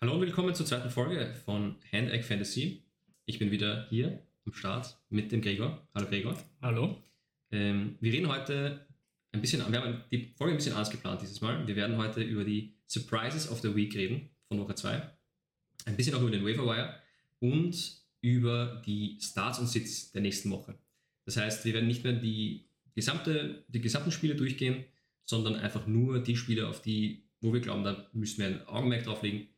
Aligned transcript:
Hallo 0.00 0.14
und 0.14 0.20
willkommen 0.20 0.54
zur 0.54 0.64
zweiten 0.64 0.90
Folge 0.90 1.34
von 1.44 1.74
Hand 1.92 2.12
Egg 2.12 2.22
Fantasy. 2.22 2.84
Ich 3.24 3.40
bin 3.40 3.50
wieder 3.50 3.88
hier 3.90 4.22
am 4.46 4.52
Start 4.52 4.96
mit 5.10 5.32
dem 5.32 5.42
Gregor. 5.42 5.88
Hallo 5.92 6.06
Gregor. 6.06 6.38
Hallo. 6.62 7.02
Ähm, 7.50 7.96
wir 7.98 8.12
reden 8.12 8.28
heute 8.28 8.86
ein 9.32 9.40
bisschen, 9.40 9.60
wir 9.72 9.82
haben 9.82 10.04
die 10.12 10.32
Folge 10.36 10.54
ein 10.54 10.56
bisschen 10.56 10.74
anders 10.74 10.90
geplant 10.90 11.20
dieses 11.22 11.40
Mal. 11.40 11.66
Wir 11.66 11.74
werden 11.74 11.96
heute 11.96 12.22
über 12.22 12.44
die 12.44 12.76
Surprises 12.86 13.50
of 13.50 13.60
the 13.60 13.74
Week 13.74 13.92
reden 13.96 14.30
von 14.46 14.60
Woche 14.60 14.76
2. 14.76 15.02
Ein 15.86 15.96
bisschen 15.96 16.14
auch 16.14 16.20
über 16.22 16.30
den 16.30 16.44
Waverwire 16.44 16.94
und 17.40 18.00
über 18.20 18.80
die 18.86 19.18
Starts 19.20 19.58
und 19.58 19.66
Sits 19.66 20.12
der 20.12 20.20
nächsten 20.20 20.52
Woche. 20.52 20.78
Das 21.24 21.36
heißt, 21.36 21.64
wir 21.64 21.74
werden 21.74 21.88
nicht 21.88 22.04
mehr 22.04 22.12
die, 22.12 22.68
gesamte, 22.94 23.64
die 23.66 23.80
gesamten 23.80 24.12
Spiele 24.12 24.36
durchgehen, 24.36 24.84
sondern 25.24 25.56
einfach 25.56 25.88
nur 25.88 26.22
die 26.22 26.36
Spiele, 26.36 26.68
auf 26.68 26.82
die, 26.82 27.24
wo 27.40 27.52
wir 27.52 27.60
glauben, 27.60 27.82
da 27.82 28.08
müssen 28.12 28.38
wir 28.38 28.46
ein 28.46 28.68
Augenmerk 28.68 29.02
drauf 29.02 29.24
legen. 29.24 29.48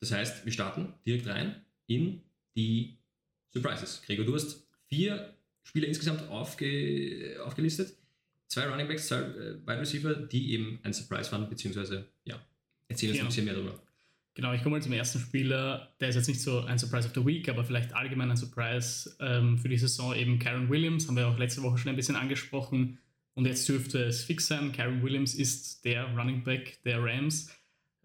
Das 0.00 0.12
heißt, 0.12 0.44
wir 0.44 0.52
starten 0.52 0.94
direkt 1.06 1.26
rein 1.26 1.62
in 1.86 2.22
die 2.56 2.98
Surprises. 3.52 4.02
Gregor, 4.04 4.24
du 4.24 4.34
hast 4.34 4.66
vier 4.86 5.34
Spiele 5.62 5.86
insgesamt 5.86 6.28
aufge, 6.28 7.40
aufgelistet. 7.44 7.94
Zwei 8.48 8.66
Running 8.66 8.88
Backs, 8.88 9.08
zwei 9.08 9.20
äh, 9.20 9.54
Wide 9.66 9.80
Receiver, 9.80 10.14
die 10.14 10.52
eben 10.52 10.80
ein 10.82 10.92
Surprise 10.92 11.30
waren, 11.32 11.48
beziehungsweise, 11.48 12.06
ja, 12.24 12.40
erzähl 12.88 13.10
uns 13.10 13.18
Genau. 13.18 13.26
ein 13.26 13.28
bisschen 13.28 13.44
mehr 13.44 13.54
darüber. 13.54 13.82
Genau, 14.34 14.52
ich 14.52 14.62
komme 14.62 14.76
mal 14.76 14.82
zum 14.82 14.92
ersten 14.92 15.18
Spieler. 15.18 15.92
Der 16.00 16.10
ist 16.10 16.14
jetzt 16.14 16.28
nicht 16.28 16.40
so 16.40 16.60
ein 16.60 16.78
Surprise 16.78 17.08
of 17.08 17.14
the 17.14 17.26
Week, 17.26 17.48
aber 17.48 17.64
vielleicht 17.64 17.92
allgemein 17.92 18.30
ein 18.30 18.36
Surprise 18.36 19.16
ähm, 19.20 19.58
für 19.58 19.68
die 19.68 19.76
Saison. 19.76 20.14
Eben 20.14 20.38
Karen 20.38 20.70
Williams, 20.70 21.08
haben 21.08 21.16
wir 21.16 21.26
auch 21.26 21.36
letzte 21.38 21.62
Woche 21.62 21.76
schon 21.76 21.90
ein 21.90 21.96
bisschen 21.96 22.14
angesprochen. 22.14 22.98
Und 23.34 23.46
jetzt 23.46 23.68
dürfte 23.68 24.04
es 24.04 24.22
fix 24.24 24.46
sein. 24.46 24.72
Karen 24.72 25.02
Williams 25.02 25.34
ist 25.34 25.84
der 25.84 26.04
Running 26.16 26.44
Back 26.44 26.78
der 26.84 27.02
Rams. 27.02 27.50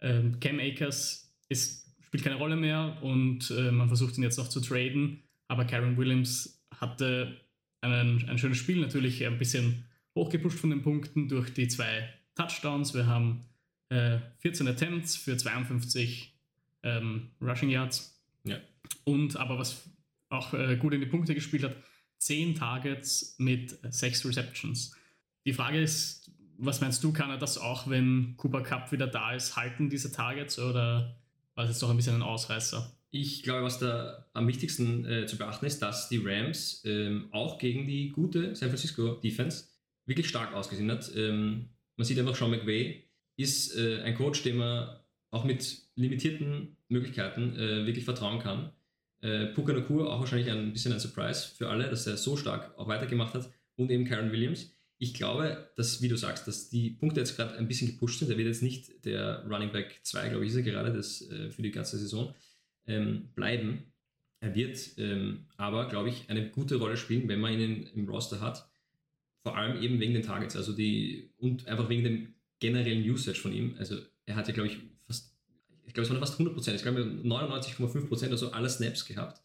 Ähm, 0.01 0.39
Cam 0.39 0.59
Akers 0.59 1.31
ist, 1.49 1.82
spielt 2.13 2.25
keine 2.25 2.35
Rolle 2.35 2.55
mehr 2.55 2.95
und 3.01 3.49
äh, 3.49 3.71
man 3.71 3.87
versucht 3.87 4.19
ihn 4.19 4.23
jetzt 4.23 4.37
noch 4.37 4.47
zu 4.47 4.61
traden. 4.61 5.23
Aber 5.47 5.65
Karen 5.65 5.97
Williams 5.97 6.63
hatte 6.79 7.41
einen, 7.81 8.29
ein 8.29 8.37
schönes 8.37 8.59
Spiel, 8.59 8.79
natürlich 8.79 9.25
ein 9.25 9.39
bisschen 9.39 9.85
hochgepusht 10.13 10.59
von 10.59 10.69
den 10.69 10.83
Punkten 10.83 11.27
durch 11.27 11.55
die 11.55 11.67
zwei 11.67 12.07
Touchdowns. 12.35 12.93
Wir 12.93 13.07
haben 13.07 13.45
äh, 13.89 14.19
14 14.41 14.67
Attempts 14.67 15.15
für 15.15 15.37
52 15.37 16.37
ähm, 16.83 17.31
Rushing 17.41 17.71
Yards. 17.71 18.23
Ja. 18.43 18.57
Und 19.05 19.35
aber 19.35 19.57
was 19.57 19.89
auch 20.29 20.53
äh, 20.53 20.77
gut 20.77 20.93
in 20.93 20.99
die 20.99 21.07
Punkte 21.07 21.33
gespielt 21.33 21.63
hat, 21.63 21.75
10 22.19 22.53
Targets 22.53 23.37
mit 23.39 23.75
6 23.89 24.27
Receptions. 24.27 24.95
Die 25.47 25.53
Frage 25.53 25.81
ist, 25.81 26.31
was 26.59 26.79
meinst 26.79 27.03
du, 27.03 27.11
kann 27.11 27.31
er 27.31 27.39
das 27.39 27.57
auch, 27.57 27.89
wenn 27.89 28.35
Cooper 28.37 28.61
Cup 28.61 28.91
wieder 28.91 29.07
da 29.07 29.33
ist, 29.33 29.55
halten 29.55 29.89
diese 29.89 30.11
Targets 30.11 30.59
oder 30.59 31.17
war 31.55 31.69
es 31.69 31.79
doch 31.79 31.89
ein 31.89 31.97
bisschen 31.97 32.15
ein 32.15 32.21
Ausreißer? 32.21 32.91
Ich 33.11 33.43
glaube, 33.43 33.63
was 33.63 33.79
da 33.79 34.25
am 34.33 34.47
wichtigsten 34.47 35.05
äh, 35.05 35.25
zu 35.27 35.37
beachten 35.37 35.65
ist, 35.65 35.81
dass 35.81 36.09
die 36.09 36.21
Rams 36.23 36.81
ähm, 36.85 37.29
auch 37.31 37.59
gegen 37.59 37.85
die 37.85 38.09
gute 38.09 38.55
San 38.55 38.69
Francisco 38.69 39.15
Defense 39.15 39.65
wirklich 40.05 40.27
stark 40.27 40.53
ausgesehen 40.53 40.91
hat. 40.91 41.11
Ähm, 41.15 41.69
man 41.95 42.05
sieht 42.05 42.17
einfach, 42.17 42.35
Sean 42.35 42.51
McVay 42.51 43.03
ist 43.37 43.75
äh, 43.77 44.01
ein 44.01 44.15
Coach, 44.15 44.43
dem 44.43 44.57
man 44.57 44.99
auch 45.29 45.43
mit 45.43 45.83
limitierten 45.95 46.77
Möglichkeiten 46.89 47.55
äh, 47.55 47.85
wirklich 47.85 48.05
vertrauen 48.05 48.39
kann. 48.39 48.71
Äh, 49.21 49.47
Puka 49.47 49.73
Nakur 49.73 50.11
auch 50.11 50.19
wahrscheinlich 50.19 50.51
ein 50.51 50.73
bisschen 50.73 50.93
ein 50.93 50.99
Surprise 50.99 51.47
für 51.55 51.69
alle, 51.69 51.89
dass 51.89 52.07
er 52.07 52.17
so 52.17 52.35
stark 52.35 52.77
auch 52.77 52.87
weitergemacht 52.87 53.33
hat 53.33 53.49
und 53.75 53.89
eben 53.89 54.05
Karen 54.05 54.31
Williams. 54.31 54.75
Ich 55.03 55.13
glaube, 55.13 55.69
dass, 55.75 56.01
wie 56.01 56.07
du 56.07 56.15
sagst, 56.15 56.47
dass 56.47 56.69
die 56.69 56.91
Punkte 56.91 57.19
jetzt 57.19 57.35
gerade 57.35 57.57
ein 57.57 57.67
bisschen 57.67 57.89
gepusht 57.89 58.19
sind. 58.19 58.31
Er 58.31 58.37
wird 58.37 58.47
jetzt 58.47 58.63
nicht 58.63 59.03
der 59.03 59.45
Running 59.49 59.73
Back 59.73 59.99
2, 60.01 60.29
glaube 60.29 60.45
ich, 60.45 60.51
ist 60.51 60.55
er 60.55 60.61
gerade 60.61 60.93
das, 60.93 61.29
äh, 61.29 61.51
für 61.51 61.61
die 61.61 61.71
ganze 61.71 61.97
Saison 61.97 62.33
ähm, 62.87 63.27
bleiben. 63.35 63.91
Er 64.39 64.55
wird 64.55 64.79
ähm, 64.97 65.47
aber, 65.57 65.89
glaube 65.89 66.07
ich, 66.07 66.29
eine 66.29 66.49
gute 66.49 66.77
Rolle 66.77 66.95
spielen, 66.95 67.27
wenn 67.27 67.41
man 67.41 67.59
ihn 67.59 67.85
im 67.93 68.07
Roster 68.07 68.39
hat. 68.39 68.65
Vor 69.41 69.57
allem 69.57 69.83
eben 69.83 69.99
wegen 69.99 70.13
den 70.13 70.23
Targets, 70.23 70.55
also 70.55 70.71
die 70.71 71.33
und 71.35 71.67
einfach 71.67 71.89
wegen 71.89 72.05
dem 72.05 72.35
generellen 72.59 73.03
Usage 73.03 73.41
von 73.41 73.51
ihm. 73.51 73.75
Also 73.77 73.97
er 74.25 74.37
hat 74.37 74.47
ja, 74.47 74.53
glaube 74.53 74.69
ich, 74.69 74.77
fast, 75.05 75.35
ich 75.85 75.93
glaube, 75.93 76.05
es 76.05 76.11
waren 76.11 76.19
fast 76.19 76.35
100 76.35 76.53
Prozent, 76.53 76.77
ich 76.77 76.83
glaube 76.83 77.01
99,5 77.01 78.07
Prozent 78.07 78.31
oder 78.31 78.37
so 78.37 78.53
aller 78.53 78.69
Snaps 78.69 79.03
gehabt. 79.03 79.42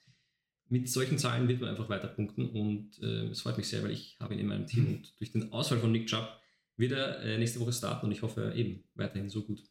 Mit 0.68 0.88
solchen 0.88 1.18
Zahlen 1.18 1.48
wird 1.48 1.60
man 1.60 1.70
einfach 1.70 1.88
weiter 1.88 2.08
punkten 2.08 2.48
und 2.50 2.98
äh, 3.02 3.28
es 3.28 3.40
freut 3.40 3.56
mich 3.56 3.68
sehr, 3.68 3.82
weil 3.82 3.90
ich 3.90 4.16
habe 4.20 4.34
ihn 4.34 4.40
in 4.40 4.46
meinem 4.46 4.66
Team 4.66 4.86
und 4.88 5.18
durch 5.18 5.32
den 5.32 5.52
Ausfall 5.52 5.78
von 5.78 5.92
Nick 5.92 6.06
Chubb 6.06 6.28
wird 6.76 6.92
er 6.92 7.20
äh, 7.22 7.38
nächste 7.38 7.60
Woche 7.60 7.72
starten 7.72 8.06
und 8.06 8.12
ich 8.12 8.22
hoffe 8.22 8.52
eben 8.54 8.84
weiterhin 8.94 9.30
so 9.30 9.44
gut. 9.44 9.62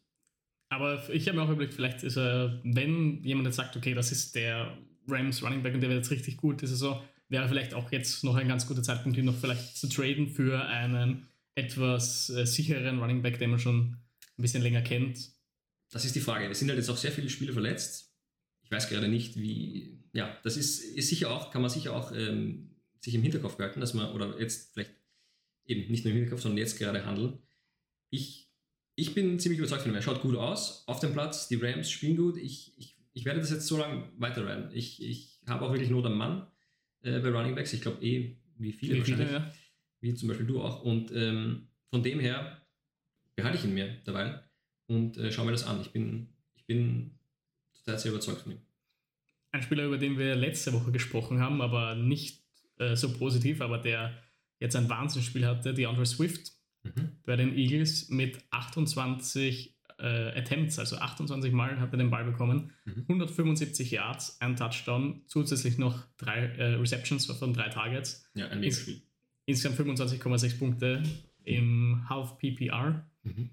Aber 0.70 1.08
ich 1.10 1.26
habe 1.28 1.38
mir 1.38 1.44
auch 1.44 1.50
überlegt, 1.50 1.74
vielleicht 1.74 2.02
ist 2.02 2.16
er, 2.16 2.60
wenn 2.64 3.22
jemand 3.22 3.46
jetzt 3.46 3.56
sagt, 3.56 3.76
okay, 3.76 3.94
das 3.94 4.12
ist 4.12 4.34
der 4.34 4.76
Rams 5.06 5.42
Running 5.42 5.62
Back 5.62 5.74
und 5.74 5.80
der 5.80 5.88
wird 5.88 5.98
jetzt 5.98 6.10
richtig 6.10 6.36
gut, 6.36 6.60
diese 6.60 6.72
Saison, 6.72 7.02
wäre 7.28 7.48
vielleicht 7.48 7.74
auch 7.74 7.90
jetzt 7.92 8.24
noch 8.24 8.34
ein 8.34 8.48
ganz 8.48 8.66
guter 8.66 8.82
Zeitpunkt, 8.82 9.16
ihn 9.18 9.24
noch 9.24 9.38
vielleicht 9.38 9.76
zu 9.76 9.88
traden 9.88 10.28
für 10.28 10.64
einen 10.66 11.28
etwas 11.54 12.30
äh, 12.30 12.44
sicheren 12.46 13.00
Running 13.00 13.22
Back, 13.22 13.38
den 13.38 13.50
man 13.50 13.58
schon 13.58 13.96
ein 14.38 14.42
bisschen 14.42 14.62
länger 14.62 14.82
kennt. 14.82 15.18
Das 15.90 16.04
ist 16.04 16.14
die 16.14 16.20
Frage. 16.20 16.46
Es 16.48 16.58
sind 16.58 16.68
halt 16.68 16.78
jetzt 16.78 16.90
auch 16.90 16.96
sehr 16.96 17.12
viele 17.12 17.30
Spieler 17.30 17.52
verletzt. 17.52 18.14
Ich 18.62 18.70
weiß 18.70 18.88
gerade 18.88 19.08
nicht, 19.08 19.36
wie. 19.36 19.97
Ja, 20.12 20.36
das 20.42 20.56
ist, 20.56 20.80
ist 20.80 21.08
sicher 21.08 21.30
auch, 21.30 21.50
kann 21.50 21.62
man 21.62 21.70
sicher 21.70 21.94
auch 21.94 22.12
ähm, 22.12 22.70
sich 23.00 23.14
im 23.14 23.22
Hinterkopf 23.22 23.56
behalten, 23.56 23.80
dass 23.80 23.94
man, 23.94 24.12
oder 24.12 24.38
jetzt 24.40 24.72
vielleicht 24.72 24.92
eben 25.66 25.90
nicht 25.90 26.04
nur 26.04 26.12
im 26.12 26.18
Hinterkopf, 26.18 26.42
sondern 26.42 26.58
jetzt 26.58 26.78
gerade 26.78 27.04
handeln. 27.04 27.38
Ich, 28.10 28.50
ich 28.94 29.14
bin 29.14 29.38
ziemlich 29.38 29.58
überzeugt 29.58 29.82
von 29.82 29.92
ihm. 29.92 29.94
Er 29.94 30.02
schaut 30.02 30.22
gut 30.22 30.36
aus 30.36 30.84
auf 30.86 31.00
dem 31.00 31.12
Platz. 31.12 31.48
Die 31.48 31.56
Rams 31.56 31.90
spielen 31.90 32.16
gut. 32.16 32.36
Ich, 32.36 32.72
ich, 32.78 32.96
ich 33.12 33.24
werde 33.24 33.40
das 33.40 33.50
jetzt 33.50 33.66
so 33.66 33.76
lange 33.76 34.08
weiterrennen. 34.16 34.70
Ich, 34.72 35.02
ich 35.02 35.38
habe 35.46 35.64
auch 35.64 35.72
wirklich 35.72 35.90
Not 35.90 36.06
am 36.06 36.16
Mann 36.16 36.46
äh, 37.02 37.20
bei 37.20 37.28
Running 37.28 37.54
Backs. 37.54 37.72
Ich 37.72 37.82
glaube 37.82 38.04
eh, 38.04 38.36
wie 38.56 38.72
viele 38.72 38.94
Wie 38.94 38.98
wahrscheinlich 39.00 39.28
viele, 39.28 39.40
ja. 39.40 39.54
wie 40.00 40.14
zum 40.14 40.28
Beispiel 40.28 40.46
du 40.46 40.62
auch. 40.62 40.82
Und 40.82 41.12
ähm, 41.12 41.68
von 41.90 42.02
dem 42.02 42.18
her 42.18 42.62
behalte 43.36 43.58
ich 43.58 43.64
ihn 43.64 43.74
mir 43.74 44.00
dabei 44.04 44.42
und 44.86 45.16
äh, 45.18 45.30
schaue 45.30 45.46
mir 45.46 45.52
das 45.52 45.64
an. 45.64 45.80
Ich 45.80 45.90
bin, 45.90 46.28
ich 46.56 46.64
bin 46.64 47.12
total 47.74 47.98
sehr 47.98 48.10
überzeugt 48.10 48.40
von 48.40 48.52
ihm. 48.52 48.67
Ein 49.52 49.62
Spieler, 49.62 49.84
über 49.86 49.98
den 49.98 50.18
wir 50.18 50.34
letzte 50.36 50.72
Woche 50.72 50.92
gesprochen 50.92 51.40
haben, 51.40 51.62
aber 51.62 51.94
nicht 51.94 52.42
äh, 52.78 52.94
so 52.96 53.12
positiv, 53.12 53.60
aber 53.60 53.78
der 53.78 54.12
jetzt 54.60 54.76
ein 54.76 54.88
Wahnsinnsspiel 54.88 55.46
hatte, 55.46 55.72
die 55.74 55.86
Andre 55.86 56.06
Swift 56.06 56.52
bei 57.26 57.36
den 57.36 57.54
Eagles 57.56 58.08
mit 58.08 58.38
28 58.50 59.76
äh, 59.98 60.04
Attempts, 60.38 60.78
also 60.78 60.96
28 60.96 61.52
Mal 61.52 61.78
hat 61.80 61.92
er 61.92 61.98
den 61.98 62.08
Ball 62.10 62.24
bekommen, 62.24 62.72
Mhm. 62.84 63.04
175 63.08 63.90
Yards, 63.90 64.40
ein 64.40 64.56
Touchdown, 64.56 65.22
zusätzlich 65.26 65.76
noch 65.76 66.04
drei 66.16 66.38
äh, 66.46 66.74
Receptions 66.76 67.26
von 67.26 67.52
drei 67.52 67.68
Targets, 67.68 68.30
Ja, 68.34 68.48
ein 68.48 68.60
Megaspiel. 68.60 69.02
insgesamt 69.46 69.78
25,6 69.78 70.58
Punkte 70.58 71.02
im 71.44 72.06
Half 72.08 72.38
PPR. 72.38 73.06
Mhm. 73.24 73.50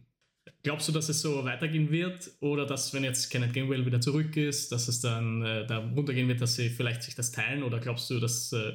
Glaubst 0.65 0.87
du, 0.87 0.91
dass 0.91 1.09
es 1.09 1.21
so 1.21 1.45
weitergehen 1.45 1.91
wird 1.91 2.31
oder 2.39 2.65
dass, 2.65 2.91
wenn 2.91 3.03
jetzt 3.03 3.29
Kenneth 3.29 3.53
Gainwell 3.53 3.85
wieder 3.85 4.01
zurück 4.01 4.35
ist, 4.35 4.71
dass 4.71 4.87
es 4.87 4.99
dann 4.99 5.43
äh, 5.43 5.67
da 5.67 5.77
runtergehen 5.77 6.27
wird, 6.27 6.41
dass 6.41 6.55
sie 6.55 6.71
vielleicht 6.71 7.03
sich 7.03 7.13
das 7.13 7.31
teilen 7.31 7.61
oder 7.61 7.79
glaubst 7.79 8.09
du, 8.09 8.19
dass 8.19 8.51
äh, 8.51 8.73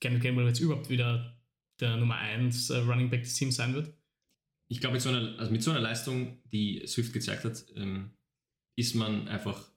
Kenneth 0.00 0.24
Gainwell 0.24 0.48
jetzt 0.48 0.58
überhaupt 0.58 0.90
wieder 0.90 1.40
der 1.78 1.96
Nummer 1.98 2.16
1 2.16 2.70
äh, 2.70 2.78
Running 2.78 3.10
Back 3.10 3.22
des 3.22 3.34
Teams 3.34 3.54
sein 3.54 3.74
wird? 3.74 3.94
Ich 4.66 4.80
glaube, 4.80 4.94
mit, 4.94 5.02
so 5.02 5.10
einer, 5.10 5.38
also 5.38 5.52
mit 5.52 5.62
so 5.62 5.70
einer 5.70 5.78
Leistung, 5.78 6.42
die 6.50 6.84
Swift 6.88 7.12
gezeigt 7.12 7.44
hat, 7.44 7.64
ähm, 7.76 8.10
ist 8.74 8.96
man 8.96 9.28
einfach 9.28 9.70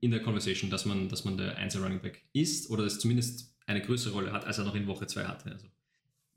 in 0.00 0.10
der 0.10 0.22
Conversation, 0.22 0.70
dass 0.70 0.86
man, 0.86 1.10
dass 1.10 1.26
man 1.26 1.36
der 1.36 1.58
Einzel 1.58 1.82
Running 1.82 2.00
Back 2.00 2.24
ist 2.32 2.70
oder 2.70 2.84
es 2.84 2.98
zumindest 2.98 3.54
eine 3.66 3.82
größere 3.82 4.14
Rolle 4.14 4.32
hat, 4.32 4.46
als 4.46 4.56
er 4.56 4.64
noch 4.64 4.74
in 4.74 4.86
Woche 4.86 5.06
2 5.06 5.24
hatte. 5.24 5.52
Also, 5.52 5.66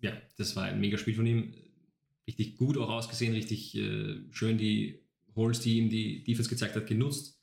ja, 0.02 0.12
das 0.36 0.58
war 0.58 0.66
ein 0.66 0.82
Megaspiel 0.82 1.16
von 1.16 1.26
ihm. 1.26 1.54
Richtig 2.28 2.58
gut 2.58 2.78
auch 2.78 2.90
ausgesehen, 2.90 3.34
richtig 3.34 3.76
äh, 3.76 4.22
schön 4.32 4.58
die 4.58 5.08
Holes, 5.36 5.62
die 5.62 5.78
ihm 5.78 5.90
die 5.90 6.24
Defense 6.24 6.50
gezeigt 6.50 6.76
hat, 6.76 6.88
genutzt. 6.88 7.42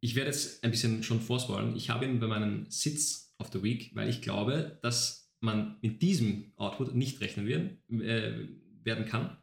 Ich 0.00 0.16
werde 0.16 0.30
jetzt 0.30 0.64
ein 0.64 0.72
bisschen 0.72 1.04
schon 1.04 1.20
vorspoilen. 1.20 1.76
Ich 1.76 1.90
habe 1.90 2.04
ihn 2.06 2.18
bei 2.18 2.26
meinen 2.26 2.68
Sits 2.70 3.34
of 3.38 3.50
the 3.52 3.62
Week, 3.62 3.94
weil 3.94 4.08
ich 4.08 4.22
glaube, 4.22 4.78
dass 4.82 5.32
man 5.40 5.78
mit 5.82 6.02
diesem 6.02 6.52
Output 6.56 6.94
nicht 6.94 7.20
rechnen 7.20 7.46
werden, 7.46 7.78
äh, 8.00 8.48
werden 8.82 9.06
kann. 9.06 9.36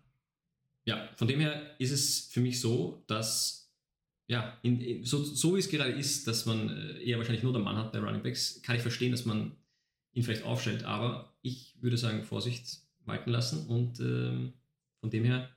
Ja, 0.86 1.10
von 1.16 1.28
dem 1.28 1.40
her 1.40 1.76
ist 1.80 1.92
es 1.92 2.28
für 2.32 2.42
mich 2.42 2.60
so, 2.60 3.04
dass, 3.08 3.72
ja, 4.28 4.58
in, 4.64 4.82
in, 4.82 5.06
so, 5.06 5.24
so 5.24 5.56
wie 5.56 5.60
es 5.60 5.70
gerade 5.70 5.92
ist, 5.92 6.28
dass 6.28 6.46
man 6.46 6.70
äh, 6.70 7.04
eher 7.04 7.18
wahrscheinlich 7.18 7.44
nur 7.44 7.54
der 7.54 7.62
Mann 7.62 7.78
hat 7.78 7.92
bei 7.92 8.00
Running 8.00 8.24
Backs, 8.24 8.62
kann 8.64 8.76
ich 8.76 8.82
verstehen, 8.82 9.12
dass 9.12 9.26
man 9.26 9.56
ihn 10.14 10.24
vielleicht 10.24 10.44
aufstellt, 10.44 10.84
aber 10.84 11.38
ich 11.42 11.78
würde 11.82 11.98
sagen, 11.98 12.24
Vorsicht 12.24 12.80
walten 13.10 13.32
lassen 13.32 13.68
und 13.68 14.00
ähm, 14.00 14.54
von 15.00 15.10
dem 15.10 15.24
her 15.26 15.50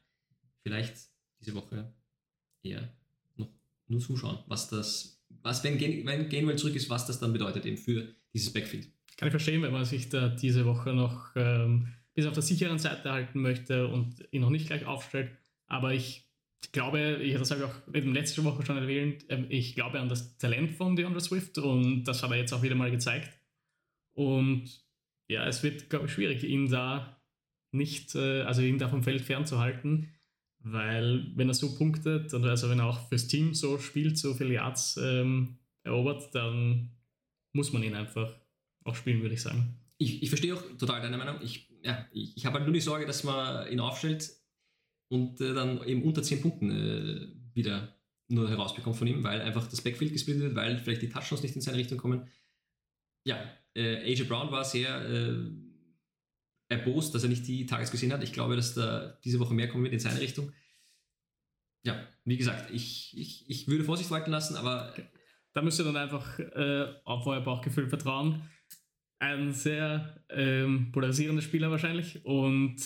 vielleicht 0.63 0.97
diese 1.41 1.55
Woche 1.55 1.93
eher 2.63 2.89
noch 3.37 3.49
nur 3.89 4.01
zuschauen, 4.01 4.39
was 4.47 4.69
das, 4.69 5.23
was, 5.43 5.63
wenn, 5.65 5.79
Gain, 5.79 6.07
wenn 6.07 6.29
Gainwell 6.29 6.57
zurück 6.57 6.77
ist, 6.77 6.91
was 6.91 7.07
das 7.07 7.21
dann 7.21 7.33
bedeutet 7.33 7.67
eben 7.67 7.77
für 7.77 8.15
dieses 8.33 8.53
Backfield. 8.53 8.89
Kann 9.17 9.29
ich 9.29 9.33
verstehen, 9.33 9.63
wenn 9.63 9.73
man 9.73 9.85
sich 9.85 10.09
da 10.09 10.29
diese 10.29 10.65
Woche 10.65 10.93
noch 10.93 11.31
ähm, 11.37 11.89
bis 12.15 12.27
auf 12.27 12.35
der 12.35 12.43
sicheren 12.43 12.79
Seite 12.79 13.11
halten 13.11 13.41
möchte 13.41 13.89
und 13.89 14.17
ihn 14.31 14.41
noch 14.41 14.51
nicht 14.51 14.67
gleich 14.67 14.85
aufstellt. 14.87 15.31
Aber 15.67 15.93
ich 15.93 16.29
glaube, 16.73 17.19
ich, 17.23 17.35
das 17.35 17.51
habe 17.51 17.63
ich 17.63 17.67
auch 17.67 17.95
in 17.95 18.13
der 18.13 18.23
letzten 18.23 18.45
Woche 18.45 18.65
schon 18.65 18.77
erwähnt, 18.79 19.25
ähm, 19.29 19.47
ich 19.49 19.75
glaube 19.75 20.01
an 20.01 20.09
das 20.09 20.37
Talent 20.39 20.73
von 20.73 20.97
DeAndre 20.97 21.21
Swift 21.21 21.59
und 21.59 22.05
das 22.05 22.23
hat 22.23 22.31
er 22.31 22.37
jetzt 22.37 22.53
auch 22.53 22.63
wieder 22.63 22.75
mal 22.75 22.91
gezeigt. 22.91 23.39
Und 24.15 24.85
ja, 25.29 25.47
es 25.47 25.63
wird, 25.63 25.89
glaube 25.91 26.07
ich, 26.07 26.13
schwierig, 26.13 26.45
ihn 26.45 26.69
da 26.69 27.22
nicht, 27.73 28.15
äh, 28.15 28.43
also 28.43 28.63
ihn 28.63 28.79
da 28.79 28.89
vom 28.89 29.03
Feld 29.03 29.23
fernzuhalten, 29.23 30.09
weil 30.61 31.27
wenn 31.35 31.49
er 31.49 31.55
so 31.55 31.77
punktet 31.77 32.33
und 32.35 32.45
also 32.45 32.71
wenn 32.71 32.79
er 32.79 32.87
auch 32.87 33.09
fürs 33.09 33.27
Team 33.27 33.55
so 33.55 33.79
spielt, 33.79 34.17
so 34.19 34.35
viele 34.35 34.55
Yards 34.55 34.99
ähm, 35.03 35.59
erobert, 35.83 36.35
dann 36.35 36.91
muss 37.53 37.73
man 37.73 37.83
ihn 37.83 37.95
einfach 37.95 38.35
auch 38.85 38.95
spielen, 38.95 39.23
würde 39.23 39.35
ich 39.35 39.43
sagen. 39.43 39.77
Ich, 39.99 40.23
ich 40.23 40.29
verstehe 40.29 40.55
auch 40.55 40.63
total 40.79 41.01
deine 41.01 41.19
Meinung. 41.19 41.37
Ich, 41.43 41.69
ja, 41.83 42.07
ich, 42.13 42.37
ich 42.37 42.47
habe 42.47 42.57
halt 42.57 42.67
nur 42.67 42.75
die 42.75 42.81
Sorge, 42.81 43.07
dass 43.07 43.25
man 43.25 43.71
ihn 43.71 43.81
aufstellt 43.81 44.31
und 45.09 45.41
äh, 45.41 45.55
dann 45.55 45.85
eben 45.85 46.03
unter 46.03 46.23
10 46.23 46.41
Punkten 46.41 46.71
äh, 46.71 47.29
wieder 47.55 47.97
nur 48.29 48.49
herausbekommt 48.49 48.97
von 48.97 49.07
ihm, 49.07 49.23
weil 49.25 49.41
einfach 49.43 49.69
das 49.69 49.83
Backfield 49.83 50.13
gesplittet 50.13 50.43
wird, 50.43 50.55
weil 50.55 50.79
vielleicht 50.79 51.03
die 51.03 51.09
Touchdowns 51.09 51.43
nicht 51.43 51.55
in 51.55 51.61
seine 51.61 51.79
Richtung 51.79 51.99
kommen. 51.99 52.29
Ja, 53.25 53.39
äh, 53.75 54.11
AJ 54.11 54.25
Brown 54.25 54.51
war 54.51 54.65
sehr 54.65 55.09
äh, 55.09 55.51
erbost, 56.73 57.15
dass 57.15 57.23
er 57.23 57.29
nicht 57.29 57.47
die 57.47 57.67
Tages 57.67 57.91
gesehen 57.91 58.13
hat. 58.13 58.23
Ich 58.23 58.33
glaube, 58.33 58.57
dass 58.57 58.75
da 58.75 59.19
diese 59.25 59.39
Woche 59.41 59.55
mehr 59.55 59.69
kommen 59.69 59.85
wird 59.85 59.93
in 59.93 60.01
seine 60.01 60.21
Richtung. 60.21 60.53
Ja, 61.85 62.07
wie 62.25 62.37
gesagt, 62.37 62.71
ich, 62.73 63.17
ich, 63.17 63.49
ich 63.49 63.69
würde 63.69 63.85
Vorsicht 63.85 64.11
walten 64.11 64.31
lassen, 64.31 64.57
aber. 64.57 64.95
Da 65.55 65.61
müsst 65.61 65.79
ihr 65.79 65.85
dann 65.85 65.99
einfach 65.99 66.39
äh, 66.39 66.87
auf 67.05 67.27
euer 67.27 67.43
Bauchgefühl 67.43 67.87
vertrauen. 67.87 68.41
Ein 69.19 69.53
sehr 69.53 70.25
ähm, 70.31 70.93
polarisierender 70.93 71.43
Spieler 71.43 71.71
wahrscheinlich. 71.71 72.25
Und 72.25 72.77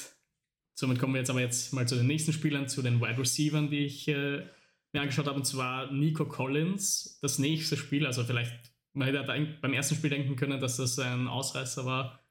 somit 0.75 0.99
kommen 0.99 1.15
wir 1.15 1.21
jetzt 1.21 1.31
aber 1.31 1.41
jetzt 1.41 1.73
mal 1.73 1.87
zu 1.87 1.95
den 1.95 2.09
nächsten 2.09 2.33
Spielern, 2.33 2.69
zu 2.69 2.83
den 2.83 3.01
Wide 3.01 3.19
Receivers, 3.19 3.71
die 3.71 3.85
ich 3.85 4.09
äh, 4.09 4.45
mir 4.93 5.01
angeschaut 5.01 5.27
habe. 5.27 5.39
Und 5.39 5.45
zwar 5.45 5.93
Nico 5.93 6.25
Collins, 6.25 7.21
das 7.23 7.39
nächste 7.39 7.77
Spiel. 7.77 8.05
Also 8.05 8.25
vielleicht, 8.25 8.73
man 8.95 9.07
hätte 9.07 9.23
beim 9.23 9.73
ersten 9.73 9.95
Spiel 9.95 10.11
denken 10.11 10.35
können, 10.35 10.61
dass 10.61 10.77
das 10.79 10.99
ein 10.99 11.29
Ausreißer 11.29 11.85
war 11.85 12.26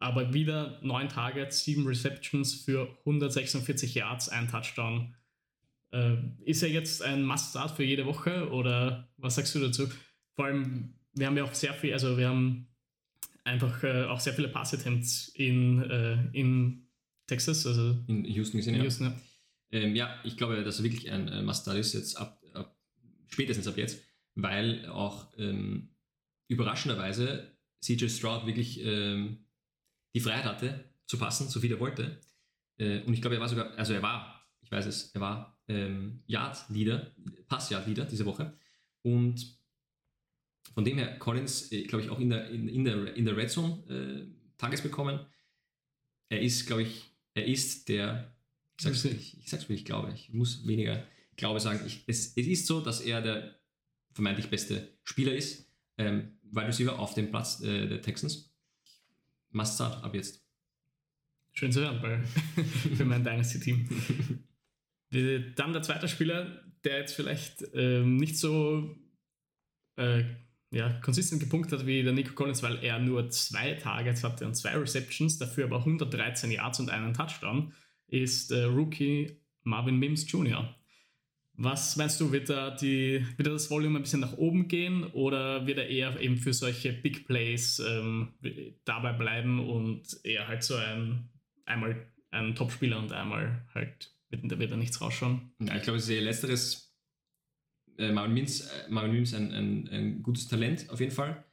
aber 0.00 0.32
wieder 0.32 0.80
neun 0.82 1.08
Targets, 1.08 1.62
sieben 1.62 1.86
Receptions 1.86 2.54
für 2.54 2.88
146 3.00 3.94
Yards, 3.94 4.30
ein 4.30 4.48
Touchdown. 4.48 5.14
Äh, 5.92 6.16
ist 6.44 6.62
er 6.62 6.70
jetzt 6.70 7.02
ein 7.02 7.22
Must-Start 7.22 7.76
für 7.76 7.84
jede 7.84 8.06
Woche 8.06 8.50
oder 8.50 9.12
was 9.18 9.34
sagst 9.34 9.54
du 9.54 9.60
dazu? 9.60 9.88
Vor 10.34 10.46
allem, 10.46 10.94
wir 11.12 11.26
haben 11.26 11.36
ja 11.36 11.44
auch 11.44 11.54
sehr 11.54 11.74
viel, 11.74 11.92
also 11.92 12.16
wir 12.16 12.28
haben 12.28 12.68
einfach 13.44 13.82
äh, 13.84 14.04
auch 14.04 14.20
sehr 14.20 14.32
viele 14.32 14.48
Pass-Attempts 14.48 15.28
in, 15.34 15.82
äh, 15.82 16.16
in 16.32 16.88
Texas, 17.26 17.66
also 17.66 17.96
in 18.06 18.24
Houston 18.24 18.56
gesehen. 18.56 18.76
In 18.76 18.82
Houston, 18.82 19.04
ja. 19.04 19.14
Ähm, 19.72 19.94
ja, 19.94 20.18
ich 20.24 20.38
glaube, 20.38 20.64
dass 20.64 20.78
er 20.78 20.84
wirklich 20.84 21.10
ein 21.10 21.28
äh, 21.28 21.42
Must-Start 21.42 21.76
ist, 21.76 21.92
jetzt 21.92 22.16
ab, 22.16 22.42
ab, 22.54 22.74
spätestens 23.28 23.68
ab 23.68 23.76
jetzt, 23.76 24.02
weil 24.34 24.86
auch 24.86 25.30
ähm, 25.36 25.90
überraschenderweise 26.48 27.54
CJ 27.82 28.08
Stroud 28.08 28.46
wirklich 28.46 28.82
ähm, 28.82 29.44
die 30.14 30.20
Freiheit 30.20 30.44
hatte, 30.44 30.84
zu 31.06 31.18
passen, 31.18 31.48
so 31.48 31.60
viel 31.60 31.72
er 31.72 31.80
wollte. 31.80 32.20
Äh, 32.78 33.00
und 33.02 33.14
ich 33.14 33.20
glaube, 33.20 33.36
er 33.36 33.40
war 33.40 33.48
sogar, 33.48 33.76
also 33.76 33.92
er 33.92 34.02
war, 34.02 34.46
ich 34.60 34.70
weiß 34.70 34.86
es, 34.86 35.10
er 35.14 35.20
war 35.20 35.58
ähm, 35.68 36.22
Yard-Leader, 36.26 37.14
Pass-Yard-Leader 37.48 38.04
diese 38.04 38.24
Woche. 38.26 38.52
Und 39.02 39.58
von 40.74 40.84
dem 40.84 40.98
her, 40.98 41.18
Collins, 41.18 41.72
äh, 41.72 41.84
glaube 41.84 42.04
ich, 42.04 42.10
auch 42.10 42.20
in 42.20 42.30
der, 42.30 42.48
in, 42.50 42.68
in, 42.68 42.84
der, 42.84 43.14
in 43.16 43.24
der 43.24 43.36
Red 43.36 43.50
Zone 43.50 43.82
äh, 43.88 44.56
Tages 44.56 44.82
bekommen. 44.82 45.20
Er 46.28 46.40
ist, 46.40 46.66
glaube 46.66 46.82
ich, 46.82 47.10
er 47.34 47.46
ist 47.46 47.88
der, 47.88 48.34
ich 48.78 48.84
sag's, 48.84 49.04
ich, 49.04 49.38
ich 49.38 49.50
sag's 49.50 49.68
wie 49.68 49.74
ich 49.74 49.84
glaube, 49.84 50.12
ich 50.14 50.32
muss 50.32 50.66
weniger 50.66 51.04
Glaube 51.36 51.60
sagen. 51.60 51.80
Ich, 51.86 52.04
es, 52.06 52.36
es 52.36 52.46
ist 52.46 52.66
so, 52.66 52.80
dass 52.80 53.00
er 53.00 53.22
der 53.22 53.58
vermeintlich 54.12 54.50
beste 54.50 54.88
Spieler 55.02 55.34
ist, 55.34 55.66
ähm, 55.96 56.38
Wide 56.42 56.66
Receiver 56.66 56.98
auf 56.98 57.14
dem 57.14 57.30
Platz 57.30 57.60
äh, 57.62 57.88
der 57.88 58.02
Texans. 58.02 58.49
Must-Start 59.50 60.02
ab 60.04 60.14
jetzt. 60.14 60.44
Schön 61.52 61.72
zu 61.72 61.80
hören 61.80 62.00
bei, 62.00 62.20
für 62.96 63.04
mein 63.04 63.24
Dynasty-Team. 63.24 63.88
Dann 65.56 65.72
der 65.72 65.82
zweite 65.82 66.08
Spieler, 66.08 66.62
der 66.84 66.98
jetzt 66.98 67.14
vielleicht 67.14 67.64
ähm, 67.74 68.16
nicht 68.16 68.38
so 68.38 68.96
äh, 69.96 70.24
ja, 70.70 70.92
konsistent 71.00 71.40
gepunktet 71.40 71.80
hat 71.80 71.86
wie 71.86 72.02
der 72.02 72.12
Nico 72.12 72.32
Collins, 72.34 72.62
weil 72.62 72.82
er 72.84 72.98
nur 73.00 73.28
zwei 73.30 73.74
Targets 73.74 74.22
hatte 74.22 74.46
und 74.46 74.54
zwei 74.54 74.76
Receptions, 74.76 75.38
dafür 75.38 75.64
aber 75.64 75.78
113 75.78 76.50
Yards 76.50 76.78
und 76.80 76.90
einen 76.90 77.12
Touchdown, 77.12 77.72
ist 78.06 78.52
äh, 78.52 78.64
Rookie 78.64 79.40
Marvin 79.62 79.98
Mims 79.98 80.30
Jr. 80.30 80.74
Was 81.62 81.96
meinst 81.96 82.18
du, 82.18 82.32
wird 82.32 82.48
da, 82.48 82.70
die, 82.70 83.22
wird 83.36 83.46
da 83.46 83.52
das 83.52 83.70
Volume 83.70 83.98
ein 83.98 84.02
bisschen 84.02 84.20
nach 84.20 84.38
oben 84.38 84.66
gehen 84.66 85.04
oder 85.04 85.66
wird 85.66 85.76
er 85.76 85.88
eher 85.88 86.18
eben 86.18 86.38
für 86.38 86.54
solche 86.54 86.94
Big 86.94 87.26
Plays 87.26 87.78
ähm, 87.80 88.32
dabei 88.86 89.12
bleiben 89.12 89.68
und 89.68 90.24
eher 90.24 90.48
halt 90.48 90.62
so 90.62 90.76
ein, 90.76 91.28
einmal 91.66 92.10
ein 92.30 92.54
Topspieler 92.54 92.98
und 92.98 93.12
einmal 93.12 93.66
halt 93.74 94.10
wird, 94.30 94.58
wird 94.58 94.70
er 94.70 94.78
nichts 94.78 95.02
rausschauen? 95.02 95.52
Ja, 95.60 95.76
ich 95.76 95.82
glaube, 95.82 95.98
ist 95.98 96.08
eher 96.08 96.22
letzteres. 96.22 96.96
Äh, 97.98 98.10
Marvin 98.10 98.32
Mims, 98.32 98.62
äh, 98.62 98.88
Marvin 98.88 99.12
Mims 99.12 99.34
ein, 99.34 99.52
ein, 99.52 99.88
ein 99.88 100.22
gutes 100.22 100.48
Talent 100.48 100.88
auf 100.88 101.00
jeden 101.00 101.12
Fall. 101.12 101.44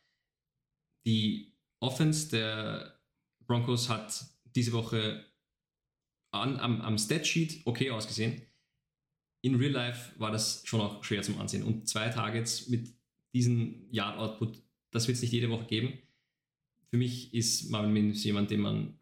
Die 1.06 1.54
Offense 1.82 2.30
der 2.30 2.98
Broncos 3.46 3.90
hat 3.90 4.26
diese 4.56 4.72
Woche 4.72 5.26
an, 6.32 6.58
am, 6.62 6.80
am 6.80 6.98
Statsheet 6.98 7.64
okay 7.66 7.92
ausgesehen 7.92 8.47
in 9.42 9.56
Real 9.56 9.72
Life 9.72 10.20
war 10.20 10.32
das 10.32 10.64
schon 10.66 10.82
auch 10.82 11.04
schwer 11.04 11.22
zum 11.22 11.40
Ansehen. 11.40 11.64
Und 11.64 11.88
zwei 11.88 12.10
Targets 12.10 12.68
mit 12.70 12.94
diesem 13.34 13.88
Yard-Output, 13.92 14.62
das 14.92 15.08
wird 15.08 15.18
es 15.18 15.22
nicht 15.22 15.32
jede 15.32 15.50
Woche 15.50 15.66
geben. 15.66 15.94
Für 16.90 16.98
mich 16.98 17.34
ist 17.34 17.70
Marvin 17.70 17.94
Mims 17.94 18.24
jemand, 18.24 18.50
den 18.50 18.62
man 18.62 19.00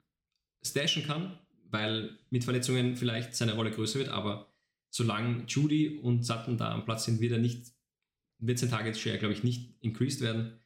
stashen 0.64 1.04
kann, 1.04 1.38
weil 1.70 2.18
mit 2.30 2.44
Verletzungen 2.44 2.96
vielleicht 2.96 3.36
seine 3.36 3.54
Rolle 3.54 3.72
größer 3.72 4.00
wird, 4.00 4.10
aber 4.10 4.52
solange 4.90 5.44
Judy 5.48 6.00
und 6.00 6.24
Sutton 6.24 6.58
da 6.58 6.74
am 6.74 6.86
Platz 6.86 7.06
sind, 7.06 7.20
wird 7.20 7.34
er 7.34 7.38
nicht, 7.38 7.74
wird 8.40 8.60
sein 8.60 8.70
Target 8.70 8.98
Share, 8.98 9.18
glaube 9.18 9.34
ich, 9.34 9.44
nicht 9.44 9.76
increased 9.82 10.22
werden. 10.22 10.60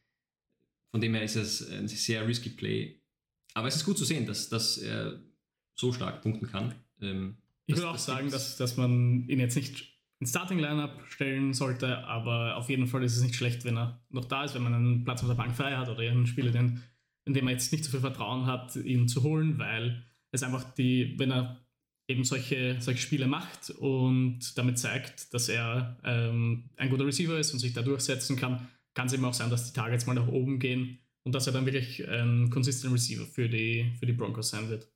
Von 0.91 1.01
dem 1.01 1.13
her 1.13 1.23
ist 1.23 1.35
es 1.35 1.69
ein 1.69 1.87
sehr 1.87 2.27
risky 2.27 2.49
Play. 2.49 3.01
Aber 3.53 3.67
es 3.67 3.75
ist 3.75 3.85
gut 3.85 3.97
zu 3.97 4.05
sehen, 4.05 4.25
dass, 4.25 4.49
dass 4.49 4.77
er 4.77 5.19
so 5.75 5.91
stark 5.93 6.21
punkten 6.21 6.47
kann. 6.47 6.75
Ähm, 7.01 7.37
ich 7.69 7.75
würde 7.75 7.89
auch 7.89 7.99
sagen, 7.99 8.31
dass, 8.31 8.57
dass 8.57 8.77
man 8.77 9.27
ihn 9.27 9.39
jetzt 9.39 9.55
nicht 9.55 9.93
ins 10.19 10.31
Starting-Lineup 10.31 11.05
stellen 11.07 11.53
sollte, 11.53 11.99
aber 12.05 12.57
auf 12.57 12.67
jeden 12.67 12.87
Fall 12.87 13.03
ist 13.03 13.15
es 13.15 13.21
nicht 13.21 13.35
schlecht, 13.35 13.63
wenn 13.63 13.77
er 13.77 14.03
noch 14.09 14.25
da 14.25 14.43
ist, 14.43 14.55
wenn 14.55 14.63
man 14.63 14.73
einen 14.73 15.03
Platz 15.03 15.21
auf 15.21 15.27
der 15.27 15.35
Bank 15.35 15.55
frei 15.55 15.77
hat 15.77 15.87
oder 15.87 16.01
einen 16.01 16.25
Spieler, 16.25 16.49
den, 16.49 16.81
in 17.25 17.35
dem 17.35 17.45
man 17.45 17.53
jetzt 17.53 17.71
nicht 17.71 17.85
so 17.85 17.91
viel 17.91 17.99
Vertrauen 17.99 18.47
hat, 18.47 18.75
ihn 18.75 19.07
zu 19.07 19.21
holen, 19.21 19.59
weil 19.59 20.03
es 20.31 20.41
einfach 20.41 20.63
die, 20.73 21.13
wenn 21.19 21.31
er 21.31 21.63
eben 22.07 22.23
solche, 22.23 22.77
solche 22.79 23.01
Spiele 23.01 23.27
macht 23.27 23.69
und 23.69 24.57
damit 24.57 24.79
zeigt, 24.79 25.31
dass 25.35 25.47
er 25.47 25.99
ähm, 26.03 26.71
ein 26.75 26.89
guter 26.89 27.05
Receiver 27.05 27.37
ist 27.37 27.53
und 27.53 27.59
sich 27.59 27.73
da 27.73 27.83
durchsetzen 27.83 28.35
kann, 28.35 28.67
kann 28.95 29.05
es 29.05 29.13
eben 29.13 29.25
auch 29.25 29.35
sein, 29.35 29.51
dass 29.51 29.71
die 29.71 29.73
Targets 29.73 30.07
mal 30.07 30.15
nach 30.15 30.27
oben 30.27 30.57
gehen 30.57 30.97
und 31.23 31.35
dass 31.35 31.45
er 31.45 31.53
dann 31.53 31.67
wirklich 31.67 32.09
ein 32.09 32.49
consistent 32.49 32.95
Receiver 32.95 33.27
für 33.27 33.47
die, 33.47 33.93
für 33.99 34.07
die 34.07 34.13
Broncos 34.13 34.49
sein 34.49 34.69
wird. 34.69 34.87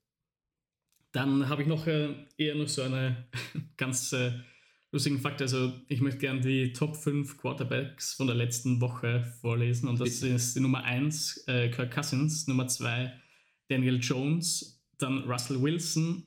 Dann 1.13 1.48
habe 1.48 1.62
ich 1.62 1.67
noch 1.67 1.88
äh, 1.88 2.10
eher 2.38 2.55
noch 2.55 2.67
so 2.67 2.82
eine 2.82 3.27
ganz 3.77 4.12
äh, 4.13 4.34
lustigen 4.91 5.20
Fakt. 5.20 5.41
Also 5.41 5.72
ich 5.88 6.01
möchte 6.01 6.20
gerne 6.20 6.41
die 6.41 6.74
Top 6.74 6.98
5 6.98 7.38
Quarterbacks 7.38 8.13
von 8.13 8.27
der 8.27 8.36
letzten 8.36 8.82
Woche 8.82 9.24
vorlesen. 9.39 9.88
Und 9.88 10.01
das 10.01 10.24
ist 10.24 10.55
die 10.55 10.60
Nummer 10.60 10.84
1 10.84 11.46
äh, 11.48 11.70
Kirk 11.70 11.93
Cousins, 11.93 12.48
Nummer 12.48 12.67
2 12.67 13.13
Daniel 13.70 14.00
Jones, 14.01 14.84
dann 14.98 15.20
Russell 15.24 15.62
Wilson, 15.62 16.25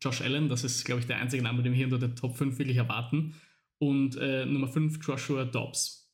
Josh 0.00 0.22
Allen, 0.22 0.48
das 0.48 0.64
ist, 0.64 0.84
glaube 0.84 1.00
ich, 1.00 1.06
der 1.06 1.18
einzige 1.18 1.42
Name, 1.42 1.62
den 1.62 1.72
wir 1.72 1.76
hier 1.76 1.86
unter 1.86 1.98
der 1.98 2.14
Top 2.14 2.36
5 2.36 2.58
wirklich 2.58 2.76
erwarten. 2.76 3.34
Und 3.78 4.16
äh, 4.16 4.46
Nummer 4.46 4.68
5 4.68 4.98
Joshua 5.04 5.44
Dobbs. 5.44 6.12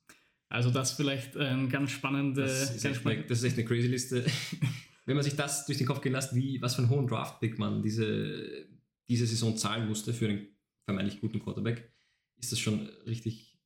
Also 0.48 0.70
das 0.70 0.92
vielleicht 0.92 1.36
ein 1.36 1.68
ganz 1.68 1.90
spannendes. 1.90 2.50
Das, 2.50 2.68
das 2.68 3.38
ist 3.38 3.44
echt 3.44 3.58
eine 3.58 3.64
crazy 3.66 3.88
Liste. 3.88 4.24
wenn 5.06 5.16
man 5.16 5.24
sich 5.24 5.36
das 5.36 5.66
durch 5.66 5.78
den 5.78 5.86
Kopf 5.86 6.00
gehen 6.00 6.12
lässt, 6.12 6.34
wie, 6.34 6.60
was 6.62 6.74
für 6.74 6.82
einen 6.82 6.90
hohen 6.90 7.06
Draft-Pick 7.06 7.58
man 7.58 7.82
diese, 7.82 8.66
diese 9.08 9.26
Saison 9.26 9.56
zahlen 9.56 9.88
musste 9.88 10.12
für 10.14 10.28
einen 10.28 10.48
vermeintlich 10.84 11.20
guten 11.20 11.40
Quarterback, 11.40 11.92
ist 12.38 12.52
das 12.52 12.58
schon 12.58 12.88
richtig 13.06 13.58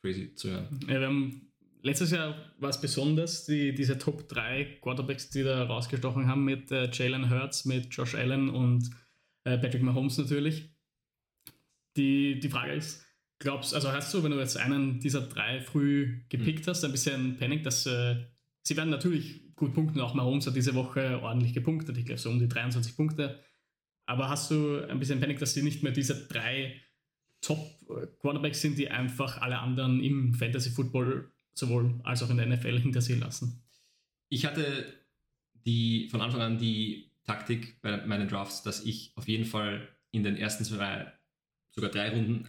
crazy 0.00 0.34
zu 0.34 0.50
hören. 0.50 0.80
Ja, 0.82 1.00
wir 1.00 1.06
haben, 1.06 1.52
letztes 1.82 2.10
Jahr 2.10 2.36
war 2.58 2.70
es 2.70 2.80
besonders, 2.80 3.46
die, 3.46 3.74
diese 3.74 3.98
Top 3.98 4.28
3 4.28 4.78
Quarterbacks, 4.82 5.30
die 5.30 5.42
da 5.42 5.64
rausgestochen 5.64 6.26
haben 6.26 6.44
mit 6.44 6.70
äh, 6.70 6.90
Jalen 6.92 7.30
Hurts, 7.30 7.64
mit 7.64 7.94
Josh 7.94 8.14
Allen 8.14 8.50
und 8.50 8.90
äh, 9.44 9.58
Patrick 9.58 9.82
Mahomes 9.82 10.18
natürlich. 10.18 10.70
Die, 11.96 12.40
die 12.40 12.48
Frage 12.48 12.72
ist, 12.72 13.04
glaubst 13.38 13.74
also 13.74 13.92
hast 13.92 14.12
du, 14.12 14.22
wenn 14.22 14.32
du 14.32 14.38
jetzt 14.38 14.56
einen 14.56 15.00
dieser 15.00 15.22
drei 15.22 15.60
früh 15.60 16.20
gepickt 16.28 16.66
mhm. 16.66 16.70
hast, 16.70 16.84
ein 16.84 16.92
bisschen 16.92 17.36
Panik, 17.36 17.62
dass 17.62 17.86
äh, 17.86 18.16
sie 18.62 18.76
werden 18.76 18.90
natürlich 18.90 19.43
gut 19.56 19.74
punkten. 19.74 20.00
Auch 20.00 20.14
Mahomes 20.14 20.46
hat 20.46 20.56
diese 20.56 20.74
Woche 20.74 21.20
ordentlich 21.22 21.54
gepunktet. 21.54 21.96
Ich 21.98 22.06
glaube, 22.06 22.20
so 22.20 22.30
um 22.30 22.38
die 22.38 22.48
23 22.48 22.96
Punkte. 22.96 23.40
Aber 24.06 24.28
hast 24.28 24.50
du 24.50 24.80
ein 24.88 24.98
bisschen 24.98 25.20
Panik, 25.20 25.38
dass 25.38 25.54
sie 25.54 25.62
nicht 25.62 25.82
mehr 25.82 25.92
diese 25.92 26.26
drei 26.26 26.80
Top-Quarterbacks 27.40 28.60
sind, 28.60 28.78
die 28.78 28.90
einfach 28.90 29.40
alle 29.40 29.58
anderen 29.58 30.02
im 30.02 30.34
Fantasy-Football 30.34 31.30
sowohl 31.54 32.00
als 32.02 32.22
auch 32.22 32.30
in 32.30 32.36
der 32.36 32.46
NFL 32.46 32.80
hinter 32.80 33.00
sich 33.00 33.18
lassen. 33.18 33.62
Ich 34.28 34.44
hatte 34.44 34.92
die, 35.64 36.08
von 36.10 36.20
Anfang 36.20 36.40
an 36.40 36.58
die 36.58 37.10
Taktik 37.24 37.80
bei 37.80 38.04
meinen 38.06 38.28
Drafts, 38.28 38.62
dass 38.62 38.84
ich 38.84 39.12
auf 39.16 39.28
jeden 39.28 39.44
Fall 39.44 39.88
in 40.10 40.22
den 40.22 40.36
ersten 40.36 40.64
zwei, 40.64 41.12
sogar 41.70 41.90
drei 41.90 42.10
Runden 42.10 42.48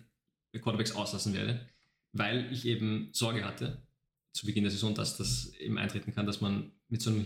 Quarterbacks 0.53 0.95
auslassen 0.95 1.33
werde, 1.33 1.67
weil 2.13 2.51
ich 2.51 2.65
eben 2.65 3.09
Sorge 3.12 3.43
hatte 3.43 3.81
zu 4.31 4.45
Beginn 4.45 4.63
der 4.63 4.71
Saison, 4.71 4.93
dass 4.93 5.17
das 5.17 5.53
eben 5.55 5.77
eintreten 5.77 6.13
kann, 6.13 6.25
dass 6.25 6.41
man 6.41 6.71
mit 6.89 7.01
so 7.01 7.09
einem 7.09 7.25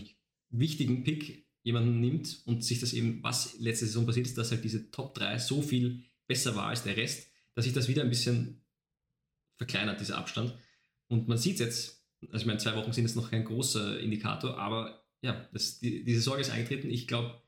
wichtigen 0.50 1.04
Pick 1.04 1.46
jemanden 1.62 2.00
nimmt 2.00 2.42
und 2.46 2.64
sich 2.64 2.80
das 2.80 2.92
eben, 2.92 3.22
was 3.22 3.58
letzte 3.58 3.86
Saison 3.86 4.06
passiert 4.06 4.26
ist, 4.26 4.38
dass 4.38 4.50
halt 4.50 4.64
diese 4.64 4.90
Top 4.90 5.14
3 5.14 5.38
so 5.38 5.62
viel 5.62 6.04
besser 6.26 6.56
war 6.56 6.66
als 6.66 6.82
der 6.82 6.96
Rest, 6.96 7.30
dass 7.54 7.64
sich 7.64 7.74
das 7.74 7.88
wieder 7.88 8.02
ein 8.02 8.08
bisschen 8.08 8.62
verkleinert, 9.56 10.00
dieser 10.00 10.16
Abstand. 10.16 10.54
Und 11.08 11.28
man 11.28 11.36
sieht 11.36 11.54
es 11.54 11.60
jetzt, 11.60 12.06
also 12.28 12.38
ich 12.38 12.46
meine, 12.46 12.58
zwei 12.58 12.76
Wochen 12.76 12.92
sind 12.92 13.04
jetzt 13.04 13.16
noch 13.16 13.30
kein 13.30 13.44
großer 13.44 14.00
Indikator, 14.00 14.56
aber 14.58 15.04
ja, 15.22 15.48
das, 15.52 15.80
die, 15.80 16.04
diese 16.04 16.22
Sorge 16.22 16.40
ist 16.40 16.50
eingetreten. 16.50 16.88
Ich 16.90 17.06
glaube, 17.06 17.42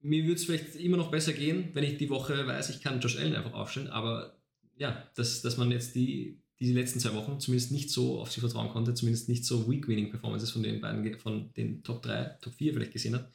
mir 0.00 0.22
würde 0.24 0.34
es 0.34 0.44
vielleicht 0.44 0.76
immer 0.76 0.96
noch 0.96 1.10
besser 1.10 1.32
gehen, 1.32 1.70
wenn 1.74 1.84
ich 1.84 1.98
die 1.98 2.10
Woche 2.10 2.46
weiß, 2.46 2.70
ich 2.70 2.80
kann 2.80 3.00
Josh 3.00 3.16
Allen 3.16 3.34
einfach 3.34 3.52
aufstellen, 3.52 3.88
aber 3.88 4.40
ja, 4.76 5.10
dass, 5.14 5.42
dass 5.42 5.56
man 5.56 5.70
jetzt 5.70 5.94
die, 5.94 6.40
diese 6.60 6.74
letzten 6.74 7.00
zwei 7.00 7.14
Wochen 7.14 7.40
zumindest 7.40 7.72
nicht 7.72 7.90
so 7.90 8.20
auf 8.20 8.30
sie 8.30 8.40
vertrauen 8.40 8.68
konnte, 8.68 8.92
zumindest 8.92 9.28
nicht 9.28 9.44
so 9.44 9.70
Week-Winning-Performances 9.70 10.50
von 10.50 10.62
den 10.62 10.80
beiden, 10.80 11.18
von 11.18 11.52
den 11.54 11.82
Top 11.82 12.02
3, 12.02 12.36
Top 12.42 12.54
4 12.54 12.74
vielleicht 12.74 12.92
gesehen 12.92 13.14
hat. 13.14 13.30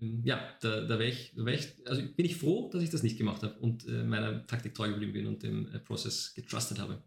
Ähm, 0.00 0.20
ja, 0.24 0.40
da, 0.60 0.82
da 0.82 0.98
wäre 0.98 1.08
ich, 1.08 1.32
da 1.34 1.44
wär 1.46 1.54
ich, 1.54 1.68
also 1.86 2.02
bin 2.02 2.26
ich 2.26 2.36
froh, 2.36 2.68
dass 2.70 2.82
ich 2.82 2.90
das 2.90 3.02
nicht 3.02 3.16
gemacht 3.16 3.42
habe 3.42 3.58
und 3.60 3.88
äh, 3.88 4.04
meiner 4.04 4.46
Taktik 4.46 4.74
treu 4.74 4.90
geblieben 4.90 5.14
bin 5.14 5.26
und 5.26 5.42
dem 5.42 5.72
äh, 5.72 5.78
Prozess 5.78 6.34
getrustet 6.34 6.78
habe. 6.78 7.02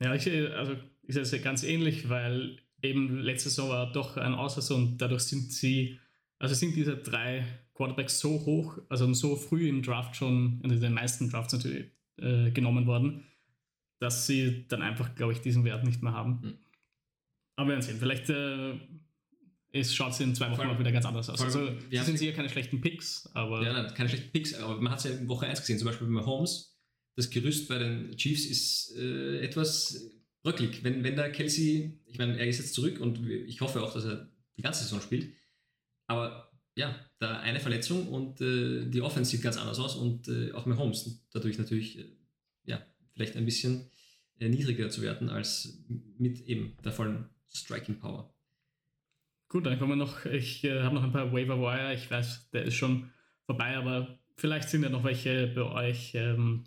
Ja, 0.00 0.14
ich, 0.14 0.26
äh, 0.26 0.48
also 0.48 0.76
ich 1.02 1.14
sehe 1.14 1.22
es 1.22 1.42
ganz 1.42 1.62
ähnlich, 1.62 2.10
weil 2.10 2.58
eben 2.82 3.18
letzte 3.18 3.48
Saison 3.48 3.70
war 3.70 3.92
doch 3.92 4.18
ein 4.18 4.34
Aussatz 4.34 4.70
und 4.70 4.98
dadurch 4.98 5.22
sind 5.22 5.52
sie, 5.52 5.98
also 6.38 6.54
sind 6.54 6.76
diese 6.76 6.98
drei 6.98 7.46
Quarterbacks 7.72 8.18
so 8.20 8.44
hoch, 8.44 8.78
also 8.90 9.10
so 9.14 9.36
früh 9.36 9.68
im 9.68 9.82
Draft 9.82 10.16
schon, 10.16 10.60
in 10.62 10.80
den 10.80 10.92
meisten 10.92 11.30
Drafts 11.30 11.54
natürlich 11.54 11.86
äh, 12.18 12.50
genommen 12.50 12.86
worden, 12.86 13.24
dass 13.98 14.26
sie 14.26 14.66
dann 14.68 14.82
einfach, 14.82 15.14
glaube 15.14 15.32
ich, 15.32 15.40
diesen 15.40 15.64
Wert 15.64 15.84
nicht 15.84 16.02
mehr 16.02 16.12
haben. 16.12 16.40
Mhm. 16.42 16.58
Aber 17.56 17.68
wir 17.68 17.72
werden 17.72 17.82
sehen. 17.82 17.98
Vielleicht 17.98 18.28
äh, 18.30 18.74
es 19.72 19.94
schaut 19.94 20.12
es 20.12 20.20
in 20.20 20.34
zwei 20.34 20.50
Wochen 20.50 20.66
mal 20.66 20.78
wieder 20.78 20.92
ganz 20.92 21.04
anders 21.04 21.28
aus. 21.28 21.40
Also, 21.42 21.70
wir 21.90 22.02
sind 22.02 22.18
sicher 22.18 22.32
keine 22.32 22.48
schlechten 22.48 22.80
Picks, 22.80 23.28
aber. 23.34 23.62
Ja, 23.62 23.72
nein, 23.72 23.92
keine 23.94 24.08
schlechten 24.08 24.30
Picks, 24.30 24.54
aber 24.54 24.80
man 24.80 24.92
hat 24.92 24.98
es 24.98 25.04
ja 25.04 25.10
in 25.12 25.28
Woche 25.28 25.46
1 25.46 25.60
gesehen, 25.60 25.78
zum 25.78 25.86
Beispiel 25.86 26.06
bei 26.06 26.12
Mahomes. 26.12 26.76
Das 27.16 27.30
Gerüst 27.30 27.68
bei 27.68 27.78
den 27.78 28.16
Chiefs 28.16 28.44
ist 28.46 28.96
äh, 28.98 29.40
etwas 29.40 30.12
bröcklig. 30.42 30.84
Wenn, 30.84 31.02
wenn 31.02 31.16
der 31.16 31.32
Kelsey, 31.32 31.98
ich 32.06 32.18
meine, 32.18 32.38
er 32.38 32.46
ist 32.46 32.58
jetzt 32.58 32.74
zurück 32.74 33.00
und 33.00 33.26
ich 33.26 33.60
hoffe 33.60 33.82
auch, 33.82 33.92
dass 33.92 34.04
er 34.04 34.28
die 34.56 34.62
ganze 34.62 34.84
Saison 34.84 35.00
spielt. 35.00 35.32
Aber 36.06 36.52
ja, 36.76 36.94
da 37.18 37.40
eine 37.40 37.58
Verletzung 37.58 38.08
und 38.08 38.40
äh, 38.40 38.86
die 38.86 39.00
Offense 39.00 39.30
sieht 39.30 39.42
ganz 39.42 39.56
anders 39.56 39.78
aus 39.78 39.96
und 39.96 40.28
äh, 40.28 40.52
auch 40.52 40.66
Mahomes 40.66 41.26
dadurch 41.32 41.58
natürlich, 41.58 41.98
äh, 41.98 42.04
ja, 42.64 42.84
vielleicht 43.16 43.36
ein 43.36 43.46
bisschen 43.46 43.90
äh, 44.38 44.48
niedriger 44.48 44.90
zu 44.90 45.02
werten 45.02 45.28
als 45.28 45.82
mit 46.18 46.46
eben 46.46 46.76
der 46.84 46.92
vollen 46.92 47.28
Striking 47.52 47.98
Power. 47.98 48.32
Gut, 49.48 49.66
dann 49.66 49.78
kommen 49.78 49.92
wir 49.92 49.96
noch, 49.96 50.24
ich 50.26 50.62
äh, 50.64 50.82
habe 50.82 50.94
noch 50.94 51.04
ein 51.04 51.12
paar 51.12 51.32
Waiver 51.32 51.58
Wire, 51.60 51.94
ich 51.94 52.10
weiß, 52.10 52.50
der 52.50 52.64
ist 52.64 52.74
schon 52.74 53.10
vorbei, 53.46 53.76
aber 53.76 54.18
vielleicht 54.36 54.68
sind 54.68 54.82
ja 54.82 54.90
noch 54.90 55.04
welche 55.04 55.46
bei 55.48 55.62
euch 55.62 56.12
ähm, 56.14 56.64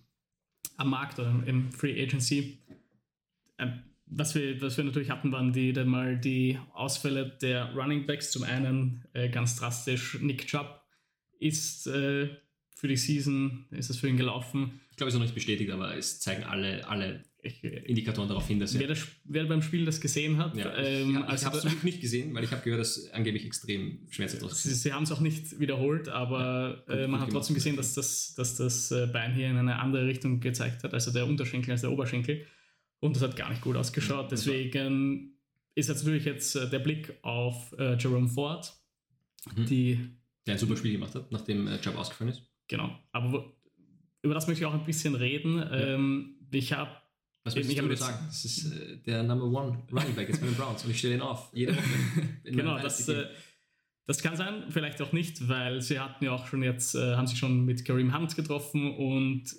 am 0.78 0.90
Markt 0.90 1.20
oder 1.20 1.44
im 1.46 1.72
Free 1.72 2.02
Agency. 2.02 2.60
Ähm, 3.58 3.84
was, 4.06 4.34
wir, 4.34 4.60
was 4.62 4.78
wir 4.78 4.86
natürlich 4.86 5.12
hatten, 5.12 5.32
waren 5.32 5.54
die 5.54 5.72
dann 5.72 5.88
mal 5.88 6.18
die 6.18 6.58
Ausfälle 6.74 7.38
der 7.42 7.76
Running 7.76 8.08
Backs. 8.08 8.32
Zum 8.32 8.44
einen 8.44 9.06
äh, 9.14 9.30
ganz 9.30 9.58
drastisch, 9.58 10.18
Nick 10.22 10.48
Chubb 10.48 10.82
ist 11.40 11.86
äh, 11.86 12.30
für 12.76 12.88
die 12.88 12.98
Season, 12.98 13.68
ist 13.72 13.90
das 13.90 13.98
für 13.98 14.08
ihn 14.08 14.18
gelaufen. 14.18 14.80
Ich 15.00 15.02
glaube, 15.02 15.08
es 15.08 15.14
ist 15.14 15.20
noch 15.20 15.26
nicht 15.28 15.36
bestätigt, 15.36 15.72
aber 15.72 15.96
es 15.96 16.20
zeigen 16.20 16.44
alle, 16.44 16.86
alle 16.86 17.24
ich, 17.42 17.64
Indikatoren 17.64 18.28
darauf 18.28 18.46
hin, 18.46 18.60
dass 18.60 18.78
wer, 18.78 18.86
das, 18.86 19.08
wer 19.24 19.46
beim 19.46 19.62
Spiel 19.62 19.86
das 19.86 20.02
gesehen 20.02 20.38
hat. 20.38 20.58
Ja, 20.58 20.76
ähm, 20.76 21.24
ich, 21.26 21.36
ich 21.36 21.46
habe 21.46 21.58
es 21.58 21.84
nicht 21.84 22.02
gesehen, 22.02 22.34
weil 22.34 22.44
ich 22.44 22.52
habe 22.52 22.62
gehört, 22.64 22.82
dass 22.82 23.10
angeblich 23.14 23.46
extrem 23.46 24.06
schmerzhaft 24.10 24.44
aussieht. 24.44 24.74
Sie, 24.74 24.78
sie 24.78 24.92
haben 24.92 25.04
es 25.04 25.14
auch 25.14 25.22
nicht 25.22 25.58
wiederholt, 25.58 26.10
aber 26.10 26.84
ja, 26.90 26.96
äh, 26.96 27.08
man 27.08 27.22
hat 27.22 27.30
trotzdem 27.30 27.54
gesehen, 27.54 27.78
dass 27.78 27.94
das, 27.94 28.34
dass 28.36 28.58
das 28.58 28.92
äh, 28.92 29.08
Bein 29.08 29.34
hier 29.34 29.50
in 29.50 29.56
eine 29.56 29.80
andere 29.80 30.06
Richtung 30.06 30.42
gezeigt 30.42 30.84
hat, 30.84 30.94
also 30.94 31.14
der 31.14 31.26
Unterschenkel 31.26 31.72
als 31.72 31.80
der 31.80 31.94
Oberschenkel. 31.94 32.46
Und 33.00 33.16
das 33.16 33.24
hat 33.24 33.38
gar 33.38 33.50
nicht 33.52 33.62
gut 33.62 33.78
ausgeschaut. 33.78 34.30
Deswegen 34.34 35.40
ist 35.76 35.88
jetzt 35.88 36.04
natürlich 36.04 36.26
jetzt 36.26 36.58
äh, 36.58 36.70
der 36.70 36.80
Blick 36.80 37.14
auf 37.22 37.74
äh, 37.80 37.96
Jerome 37.96 38.28
Ford, 38.28 38.74
mhm. 39.56 39.66
die. 39.66 40.00
Der 40.46 40.56
ein 40.56 40.60
super 40.60 40.76
Spiel 40.76 40.92
gemacht 40.92 41.16
hat, 41.16 41.32
nachdem 41.32 41.68
äh, 41.68 41.78
Job 41.78 41.96
ausgefallen 41.96 42.34
ist. 42.34 42.44
Genau. 42.68 43.00
Aber 43.14 43.54
über 44.22 44.34
das 44.34 44.48
möchte 44.48 44.64
ich 44.64 44.66
auch 44.66 44.74
ein 44.74 44.86
bisschen 44.86 45.16
reden. 45.16 45.58
Ja. 45.58 45.72
Ähm, 45.72 46.36
ich 46.52 46.74
habe 46.74 46.92
was 47.44 47.56
willst 47.56 47.72
ich 47.72 47.78
du 47.78 47.96
sagen? 47.96 48.26
Das 48.28 48.46
ist 48.46 48.72
äh, 48.72 48.98
der 48.98 49.24
Number 49.24 49.46
One 49.46 49.82
Running 49.92 50.14
Back 50.16 50.28
jetzt 50.28 50.42
bei 50.42 50.48
den 50.48 50.56
Browns 50.56 50.84
und 50.84 50.92
ich 50.92 51.00
stelle 51.00 51.16
ihn 51.16 51.22
auf. 51.22 51.50
Jede 51.54 51.76
Woche. 51.76 51.84
genau, 52.44 52.78
das, 52.80 53.08
äh, 53.08 53.28
das 54.06 54.22
kann 54.22 54.36
sein, 54.36 54.66
vielleicht 54.70 55.02
auch 55.02 55.14
nicht, 55.14 55.48
weil 55.48 55.82
sie 55.82 56.00
hatten 56.00 56.26
ja 56.26 56.32
auch 56.32 56.48
schon 56.48 56.64
jetzt, 56.64 56.96
äh, 56.96 57.16
haben 57.16 57.28
sich 57.28 57.40
schon 57.40 57.66
mit 57.66 57.86
Kareem 57.86 58.16
Hunt 58.16 58.36
getroffen 58.36 58.94
und 58.96 59.56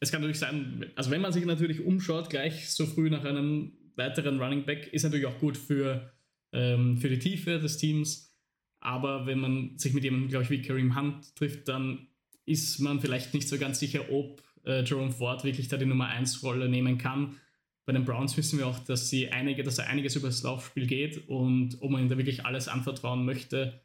es 0.00 0.10
kann 0.10 0.20
natürlich 0.20 0.40
sein, 0.40 0.90
also 0.94 1.10
wenn 1.10 1.20
man 1.20 1.32
sich 1.32 1.44
natürlich 1.46 1.84
umschaut, 1.84 2.28
gleich 2.28 2.70
so 2.70 2.86
früh 2.86 3.08
nach 3.08 3.24
einem 3.24 3.72
weiteren 3.96 4.40
Running 4.40 4.64
Back, 4.64 4.92
ist 4.92 5.04
natürlich 5.04 5.26
auch 5.26 5.38
gut 5.38 5.56
für, 5.56 6.12
ähm, 6.52 6.98
für 6.98 7.08
die 7.08 7.18
Tiefe 7.18 7.58
des 7.58 7.78
Teams. 7.78 8.34
Aber 8.80 9.26
wenn 9.26 9.38
man 9.38 9.78
sich 9.78 9.94
mit 9.94 10.04
jemandem, 10.04 10.28
glaube 10.28 10.44
ich, 10.44 10.50
wie 10.50 10.60
Kareem 10.60 10.94
Hunt 10.94 11.34
trifft, 11.34 11.66
dann 11.68 12.08
ist 12.46 12.78
man 12.78 13.00
vielleicht 13.00 13.34
nicht 13.34 13.48
so 13.48 13.58
ganz 13.58 13.78
sicher, 13.78 14.10
ob 14.10 14.42
äh, 14.64 14.82
Jerome 14.82 15.12
Ford 15.12 15.44
wirklich 15.44 15.68
da 15.68 15.76
die 15.76 15.86
Nummer 15.86 16.08
1 16.08 16.42
Rolle 16.42 16.68
nehmen 16.68 16.96
kann. 16.96 17.36
Bei 17.84 17.92
den 17.92 18.04
Browns 18.04 18.36
wissen 18.36 18.58
wir 18.58 18.66
auch, 18.66 18.78
dass 18.80 19.10
sie 19.10 19.28
einige, 19.30 19.62
dass 19.62 19.78
er 19.78 19.88
einiges 19.88 20.16
über 20.16 20.28
das 20.28 20.42
Laufspiel 20.42 20.86
geht 20.86 21.28
und 21.28 21.76
ob 21.80 21.90
man 21.90 22.02
ihm 22.02 22.08
da 22.08 22.16
wirklich 22.16 22.44
alles 22.44 22.66
anvertrauen 22.68 23.24
möchte, 23.24 23.80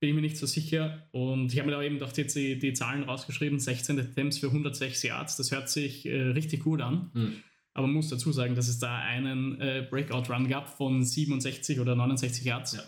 bin 0.00 0.08
ich 0.08 0.14
mir 0.14 0.22
nicht 0.22 0.38
so 0.38 0.46
sicher. 0.46 1.06
Und 1.12 1.52
ich 1.52 1.58
habe 1.58 1.70
mir 1.70 1.76
da 1.76 1.82
eben 1.82 1.98
doch 1.98 2.16
jetzt 2.16 2.34
die, 2.34 2.58
die 2.58 2.72
Zahlen 2.72 3.04
rausgeschrieben: 3.04 3.60
16 3.60 4.00
Attempts 4.00 4.38
für 4.38 4.46
106 4.46 5.02
Yards. 5.02 5.36
Das 5.36 5.52
hört 5.52 5.68
sich 5.68 6.06
äh, 6.06 6.20
richtig 6.20 6.64
gut 6.64 6.80
an. 6.80 7.10
Mhm. 7.12 7.36
Aber 7.72 7.86
man 7.86 7.96
muss 7.96 8.08
dazu 8.08 8.32
sagen, 8.32 8.56
dass 8.56 8.66
es 8.66 8.80
da 8.80 8.98
einen 8.98 9.60
äh, 9.60 9.86
Breakout-Run 9.88 10.48
gab 10.48 10.76
von 10.76 11.04
67 11.04 11.78
oder 11.78 11.94
69 11.94 12.44
Yards. 12.44 12.72
Ja. 12.72 12.82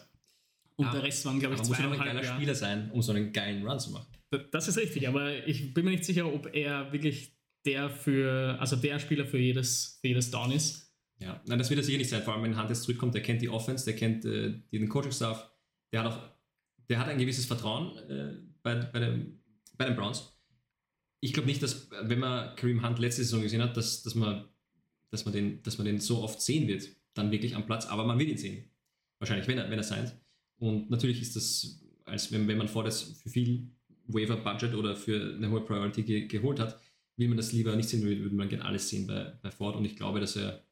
Und 0.77 0.87
ja, 0.87 0.93
der 0.93 1.03
Rest 1.05 1.25
waren, 1.25 1.39
glaube 1.39 1.55
ich, 1.55 1.63
zwei. 1.63 1.87
muss 1.87 1.99
ein 1.99 2.05
geiler 2.05 2.25
Spieler 2.25 2.55
sein, 2.55 2.91
um 2.93 3.01
so 3.03 3.13
einen 3.13 3.33
geilen 3.33 3.67
Run 3.67 3.79
zu 3.79 3.91
machen. 3.91 4.07
Das 4.51 4.69
ist 4.69 4.79
richtig, 4.79 5.09
aber 5.09 5.47
ich 5.47 5.75
bin 5.75 5.85
mir 5.85 5.91
nicht 5.91 6.05
sicher, 6.05 6.33
ob 6.33 6.55
er 6.55 6.93
wirklich 6.93 7.37
der 7.65 7.91
für, 7.91 8.57
also 8.59 8.77
der 8.77 8.99
Spieler 8.99 9.27
für 9.27 9.39
jedes, 9.39 9.99
für 10.01 10.09
jedes 10.09 10.31
Down 10.31 10.53
ist. 10.53 10.91
Ja, 11.19 11.41
nein, 11.47 11.59
das 11.59 11.71
wird 11.71 11.79
er 11.79 11.85
sicher 11.85 11.99
nicht 11.99 12.11
sein, 12.11 12.23
vor 12.23 12.35
allem 12.35 12.43
wenn 12.43 12.59
Hunt 12.59 12.71
jetzt 12.71 12.83
zurückkommt, 12.83 13.15
der 13.15 13.23
kennt 13.23 13.43
die 13.43 13.49
Offense, 13.49 13.85
der 13.85 13.95
kennt 13.95 14.25
äh, 14.25 14.55
den 14.73 14.89
Coaching-Staff, 14.89 15.49
der 15.93 16.03
hat 16.03 16.12
auch, 16.12 16.19
der 16.89 16.99
hat 16.99 17.09
ein 17.09 17.19
gewisses 17.19 17.47
Vertrauen 17.47 17.97
äh, 18.09 18.39
bei, 18.62 18.75
bei, 18.75 18.99
dem, 18.99 19.41
bei 19.77 19.85
den 19.85 19.95
Browns. 19.95 20.37
Ich 21.21 21.33
glaube 21.33 21.47
nicht, 21.47 21.62
dass, 21.62 21.89
wenn 21.91 22.19
man 22.19 22.57
Kareem 22.57 22.85
Hunt 22.85 22.99
letzte 22.99 23.23
Saison 23.23 23.43
gesehen 23.43 23.62
hat, 23.62 23.77
dass, 23.77 24.03
dass, 24.03 24.15
man, 24.17 24.49
dass, 25.11 25.25
man 25.25 25.33
den, 25.33 25.62
dass 25.62 25.79
man 25.79 25.87
den 25.87 26.01
so 26.01 26.23
oft 26.23 26.41
sehen 26.41 26.67
wird, 26.67 26.89
dann 27.15 27.31
wirklich 27.31 27.55
am 27.55 27.67
Platz, 27.67 27.87
aber 27.87 28.05
man 28.05 28.19
wird 28.19 28.31
ihn 28.31 28.39
sehen. 28.39 28.65
Wahrscheinlich, 29.21 29.47
wenn 29.47 29.59
er, 29.59 29.71
wenn 29.71 29.79
er 29.79 29.85
sein. 29.85 30.11
Und 30.57 30.91
natürlich 30.91 31.21
ist 31.21 31.37
das, 31.37 31.85
als 32.05 32.33
wenn, 32.33 32.49
wenn 32.49 32.59
man 32.59 32.67
vor 32.67 32.83
das 32.83 33.03
für 33.03 33.29
viel 33.29 33.71
Waiver-Budget 34.07 34.75
oder 34.75 34.97
für 34.97 35.35
eine 35.37 35.51
hohe 35.51 35.61
Priority 35.61 36.03
ge 36.03 36.27
geholt 36.27 36.61
hat, 36.61 36.79
will 37.17 37.29
man 37.29 37.37
das 37.37 37.53
lieber 37.53 37.75
nicht 37.77 37.89
sehen, 37.89 38.03
würde 38.03 38.35
man 38.35 38.49
gerne 38.49 38.65
alles 38.65 38.89
sehen 38.89 39.07
bei, 39.07 39.33
bei 39.43 39.51
Ford. 39.51 39.77
Und 39.77 39.85
ich 39.85 39.97
glaube, 39.97 40.21
dass 40.21 40.37
er 40.37 40.65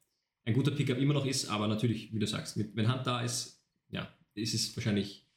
ein 0.45 0.53
guter 0.53 0.71
Pickup 0.71 0.97
immer 0.97 1.13
noch 1.13 1.25
ist, 1.25 1.49
aber 1.49 1.67
natürlich, 1.67 2.13
wie 2.13 2.19
du 2.19 2.27
sagst, 2.27 2.57
mit, 2.57 2.75
wenn 2.75 2.87
Hand 2.87 3.05
da 3.05 3.21
ist, 3.21 3.63
ja, 3.89 4.07
ist 4.33 4.53
es 4.53 4.75
wahrscheinlich 4.75 5.27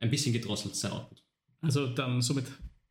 ein 0.00 0.10
bisschen 0.10 0.32
gedrosselt, 0.32 0.76
sein 0.76 0.92
Output. 0.92 1.22
Also 1.60 1.86
dann 1.86 2.20
somit 2.20 2.46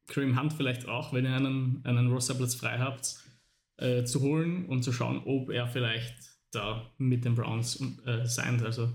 Kareem 0.08 0.40
Hunt 0.40 0.54
vielleicht 0.54 0.88
auch, 0.88 1.14
wenn 1.14 1.26
ihr 1.26 1.36
einen, 1.36 1.82
einen 1.86 2.12
Rosterplatz 2.12 2.56
frei 2.56 2.80
habt, 2.80 3.18
äh, 3.78 4.04
zu 4.04 4.22
holen 4.22 4.66
und 4.66 4.84
zu 4.84 4.92
schauen, 4.92 5.22
ob 5.26 5.50
er 5.50 5.68
vielleicht 5.68 6.16
da 6.52 6.92
mit 6.98 7.26
den 7.26 7.36
Browns 7.36 7.82
äh, 8.06 8.26
sein. 8.26 8.62
Also, 8.64 8.94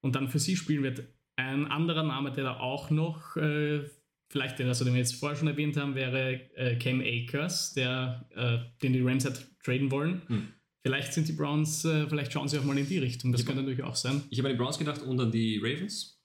und 0.00 0.14
dann 0.14 0.28
für 0.28 0.38
sie 0.38 0.56
spielen 0.56 0.82
wird. 0.82 1.04
Ein 1.36 1.66
anderer 1.66 2.02
Name, 2.02 2.32
der 2.32 2.44
da 2.44 2.60
auch 2.60 2.90
noch 2.90 3.36
äh, 3.36 3.84
vielleicht, 4.28 4.60
also 4.60 4.84
den 4.84 4.94
wir 4.94 5.00
jetzt 5.00 5.14
vorher 5.14 5.36
schon 5.36 5.48
erwähnt 5.48 5.76
haben, 5.76 5.94
wäre 5.94 6.50
äh, 6.56 6.76
Cam 6.76 7.00
Akers, 7.00 7.74
der, 7.74 8.28
äh, 8.34 8.58
den 8.82 8.92
die 8.92 9.00
Rams 9.00 9.24
hat 9.24 9.46
traden 9.62 9.90
wollen. 9.90 10.22
Hm. 10.26 10.48
Vielleicht 10.82 11.12
sind 11.12 11.26
die 11.28 11.32
Browns, 11.32 11.84
äh, 11.84 12.06
vielleicht 12.08 12.32
schauen 12.32 12.48
sie 12.48 12.58
auch 12.58 12.64
mal 12.64 12.78
in 12.78 12.86
die 12.86 12.98
Richtung. 12.98 13.32
Das 13.32 13.40
ich 13.40 13.46
könnte 13.46 13.62
natürlich 13.62 13.82
auch 13.82 13.96
sein. 13.96 14.22
Ich 14.30 14.38
habe 14.38 14.48
an 14.48 14.54
die 14.54 14.62
Browns 14.62 14.78
gedacht 14.78 15.02
und 15.02 15.20
an 15.20 15.32
die 15.32 15.58
Ravens. 15.58 16.20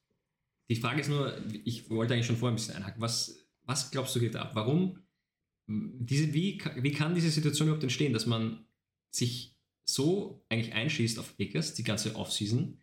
Die 0.69 0.75
Frage 0.75 1.01
ist 1.01 1.09
nur, 1.09 1.35
ich 1.65 1.89
wollte 1.89 2.13
eigentlich 2.13 2.27
schon 2.27 2.37
vorher 2.37 2.53
ein 2.53 2.55
bisschen 2.55 2.75
einhaken. 2.75 3.01
Was, 3.01 3.47
was 3.63 3.91
glaubst 3.91 4.15
du 4.15 4.19
geht 4.19 4.35
ab? 4.35 4.51
Warum, 4.53 4.99
diese, 5.67 6.33
wie, 6.33 6.61
wie 6.77 6.91
kann 6.91 7.15
diese 7.15 7.29
Situation 7.29 7.67
überhaupt 7.67 7.83
entstehen, 7.83 8.13
dass 8.13 8.25
man 8.25 8.65
sich 9.09 9.57
so 9.83 10.45
eigentlich 10.49 10.73
einschießt 10.73 11.19
auf 11.19 11.33
Akers, 11.39 11.73
die 11.73 11.83
ganze 11.83 12.15
Offseason, 12.15 12.77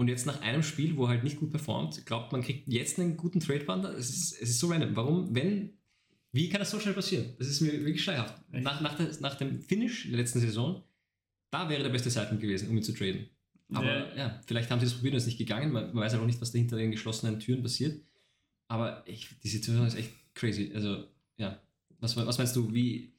und 0.00 0.08
jetzt 0.08 0.24
nach 0.24 0.40
einem 0.40 0.62
Spiel, 0.62 0.96
wo 0.96 1.04
er 1.04 1.10
halt 1.10 1.24
nicht 1.24 1.38
gut 1.38 1.50
performt, 1.50 2.06
glaubt, 2.06 2.32
man 2.32 2.40
kriegt 2.40 2.66
jetzt 2.66 2.98
einen 2.98 3.18
guten 3.18 3.38
Trade-Bundle? 3.38 3.92
Es 3.92 4.08
ist, 4.08 4.32
es 4.40 4.48
ist 4.48 4.58
so 4.58 4.68
random. 4.68 4.96
Warum, 4.96 5.34
wenn, 5.34 5.74
wie 6.32 6.48
kann 6.48 6.58
das 6.58 6.70
so 6.70 6.80
schnell 6.80 6.94
passieren? 6.94 7.34
Das 7.38 7.48
ist 7.48 7.60
mir 7.60 7.72
wirklich 7.72 8.02
schleierhaft. 8.02 8.42
Nach, 8.50 8.80
nach, 8.80 8.98
nach 9.20 9.34
dem 9.34 9.60
Finish 9.60 10.08
der 10.08 10.16
letzten 10.16 10.40
Saison, 10.40 10.82
da 11.50 11.68
wäre 11.68 11.82
der 11.82 11.90
beste 11.90 12.08
Zeitpunkt 12.08 12.40
gewesen, 12.40 12.70
um 12.70 12.78
ihn 12.78 12.82
zu 12.82 12.94
traden. 12.94 13.28
Aber 13.74 13.84
ja, 13.84 14.16
ja 14.16 14.40
vielleicht 14.46 14.70
haben 14.70 14.80
sie 14.80 14.86
das 14.86 14.94
probiert 14.94 15.12
und 15.12 15.18
es 15.18 15.24
ist 15.24 15.28
nicht 15.28 15.38
gegangen. 15.38 15.70
Man, 15.70 15.92
man 15.92 16.02
weiß 16.02 16.14
auch 16.14 16.24
nicht, 16.24 16.40
was 16.40 16.50
da 16.50 16.56
hinter 16.56 16.78
den 16.78 16.92
geschlossenen 16.92 17.38
Türen 17.38 17.62
passiert. 17.62 18.00
Aber 18.68 19.04
ich, 19.06 19.28
die 19.44 19.48
Situation 19.50 19.86
ist 19.86 19.98
echt 19.98 20.12
crazy. 20.32 20.72
Also, 20.74 21.08
ja. 21.36 21.60
Was, 21.98 22.16
was 22.16 22.38
meinst 22.38 22.56
du, 22.56 22.72
wie, 22.72 23.12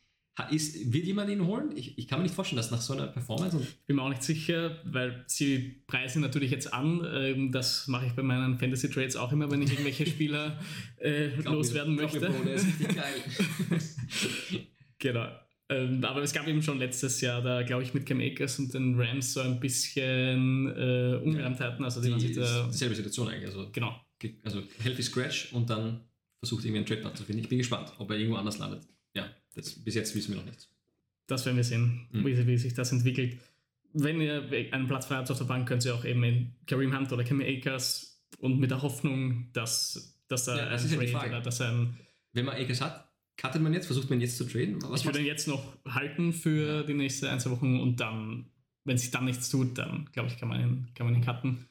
ist, 0.50 0.94
wird 0.94 1.06
jemand 1.06 1.30
ihn 1.30 1.46
holen? 1.46 1.72
Ich, 1.76 1.98
ich 1.98 2.08
kann 2.08 2.20
mir 2.20 2.24
nicht 2.24 2.36
vorstellen, 2.36 2.58
dass 2.58 2.72
nach 2.72 2.82
so 2.82 2.94
einer 2.94 3.08
Performance. 3.08 3.58
ich 3.60 3.86
bin 3.86 3.96
mir 3.96 4.04
auch 4.04 4.10
nicht 4.10 4.24
sicher, 4.24 4.78
weil 4.86 5.24
sie 5.28 5.84
preisen 5.88 6.22
natürlich 6.22 6.52
jetzt 6.52 6.74
an. 6.74 7.06
Ähm, 7.14 7.52
das 7.52 7.88
mache 7.88 8.06
ich 8.08 8.14
bei 8.14 8.24
meinen 8.24 8.58
Fantasy 8.58 8.90
Trades 8.90 9.16
auch 9.16 9.32
immer, 9.32 9.50
wenn 9.52 9.62
ich 9.62 9.72
irgendwelche 9.72 10.06
Spieler 10.08 10.60
äh, 10.98 11.28
loswerden 11.42 11.96
mir, 11.96 12.04
möchte. 12.04 12.20
Mir, 12.20 12.30
Bro, 12.30 12.44
der 12.44 12.54
ist 12.56 12.68
richtig 12.68 12.96
geil. 12.96 13.24
genau. 15.00 15.28
Ähm, 15.70 16.04
aber 16.04 16.22
es 16.22 16.34
gab 16.34 16.48
eben 16.48 16.62
schon 16.62 16.80
letztes 16.80 17.22
Jahr, 17.22 17.42
da 17.42 17.64
glaube 17.64 17.84
ich 17.84 17.94
mit 17.94 18.06
Cam 18.06 18.20
Akers 18.20 18.60
und 18.60 18.74
den 18.74 19.00
Rams 19.00 19.34
so 19.34 19.40
ein 19.40 19.60
bisschen 19.60 20.68
äh, 20.68 21.20
Ungereimtheiten. 21.24 21.86
Also 21.86 22.02
die, 22.02 22.14
die, 22.14 22.20
sich 22.20 22.36
da, 22.36 22.68
dieselbe 22.68 22.96
Situation 22.96 23.30
eigentlich. 23.30 23.48
Also, 23.48 23.70
genau. 23.72 23.96
Also 24.44 24.62
Healthy 24.84 25.02
Scratch 25.02 25.54
und 25.54 25.70
dann 25.70 26.02
versucht 26.40 26.66
irgendwie 26.66 26.80
einen 26.80 27.02
Trade 27.02 27.14
zu 27.16 27.24
finden. 27.24 27.42
Ich 27.42 27.50
bin 27.50 27.58
gespannt, 27.58 27.94
ob 27.98 28.10
er 28.12 28.18
irgendwo 28.18 28.38
anders 28.38 28.58
landet. 28.58 28.88
Ja, 29.14 29.30
das, 29.56 29.72
bis 29.74 29.96
jetzt 29.96 30.16
wissen 30.16 30.34
wir 30.34 30.38
noch 30.38 30.46
nichts. 30.46 30.70
Das 31.28 31.46
werden 31.46 31.58
wir 31.58 31.64
sehen, 31.64 32.08
mhm. 32.12 32.26
wie, 32.26 32.48
wie, 32.48 32.58
sich 32.58 32.74
das 32.74 32.92
entwickelt. 32.92 33.38
Wenn 33.94 34.22
ihr 34.22 34.50
einen 34.72 34.88
Platz 34.88 35.06
frei 35.06 35.16
habt 35.16 35.32
auf 35.32 35.38
der 35.38 35.46
Bank, 35.46 35.68
könnt 35.68 35.86
ihr 35.86 35.94
auch 35.94 36.06
eben 36.06 36.24
in 36.24 36.56
Kareem 36.66 36.98
Hunt 36.98 37.12
oder 37.12 37.24
Kim 37.24 37.42
Akers 37.42 38.22
und 38.40 38.60
mit 38.60 38.72
der 38.72 38.82
Hoffnung, 38.82 39.50
dass, 39.54 40.18
dass 40.28 40.48
er 40.48 40.58
ja, 40.58 40.70
das 40.70 40.92
ein 40.92 41.00
Trade 41.00 41.30
oder 41.30 41.42
dass 41.42 41.60
er 41.60 41.72
ein. 41.72 41.98
Wenn 42.34 42.46
man 42.46 42.56
Akers 42.56 42.82
hat, 42.82 43.12
cuttet 43.38 43.62
man 43.62 43.74
jetzt, 43.74 43.88
versucht 43.88 44.10
man 44.10 44.22
jetzt 44.22 44.38
zu 44.38 44.46
traden? 44.46 44.82
Was 44.84 45.02
ich 45.02 45.06
würde 45.06 45.20
ihn 45.20 45.26
jetzt 45.26 45.48
noch 45.48 45.64
halten 45.86 46.32
für 46.32 46.84
die 46.84 46.94
nächsten 46.94 47.26
ein, 47.26 47.40
zwei 47.40 47.52
Wochen 47.52 47.80
und 47.80 48.00
dann, 48.00 48.50
wenn 48.86 48.98
sich 48.98 49.12
dann 49.12 49.26
nichts 49.26 49.50
tut, 49.50 49.78
dann 49.78 50.10
glaube 50.14 50.30
ich, 50.30 50.38
kann 50.38 50.48
man 50.48 50.62
ihn, 50.62 50.88
kann 50.96 51.08
man 51.08 51.16
ihn 51.16 51.26
cutten. 51.26 51.68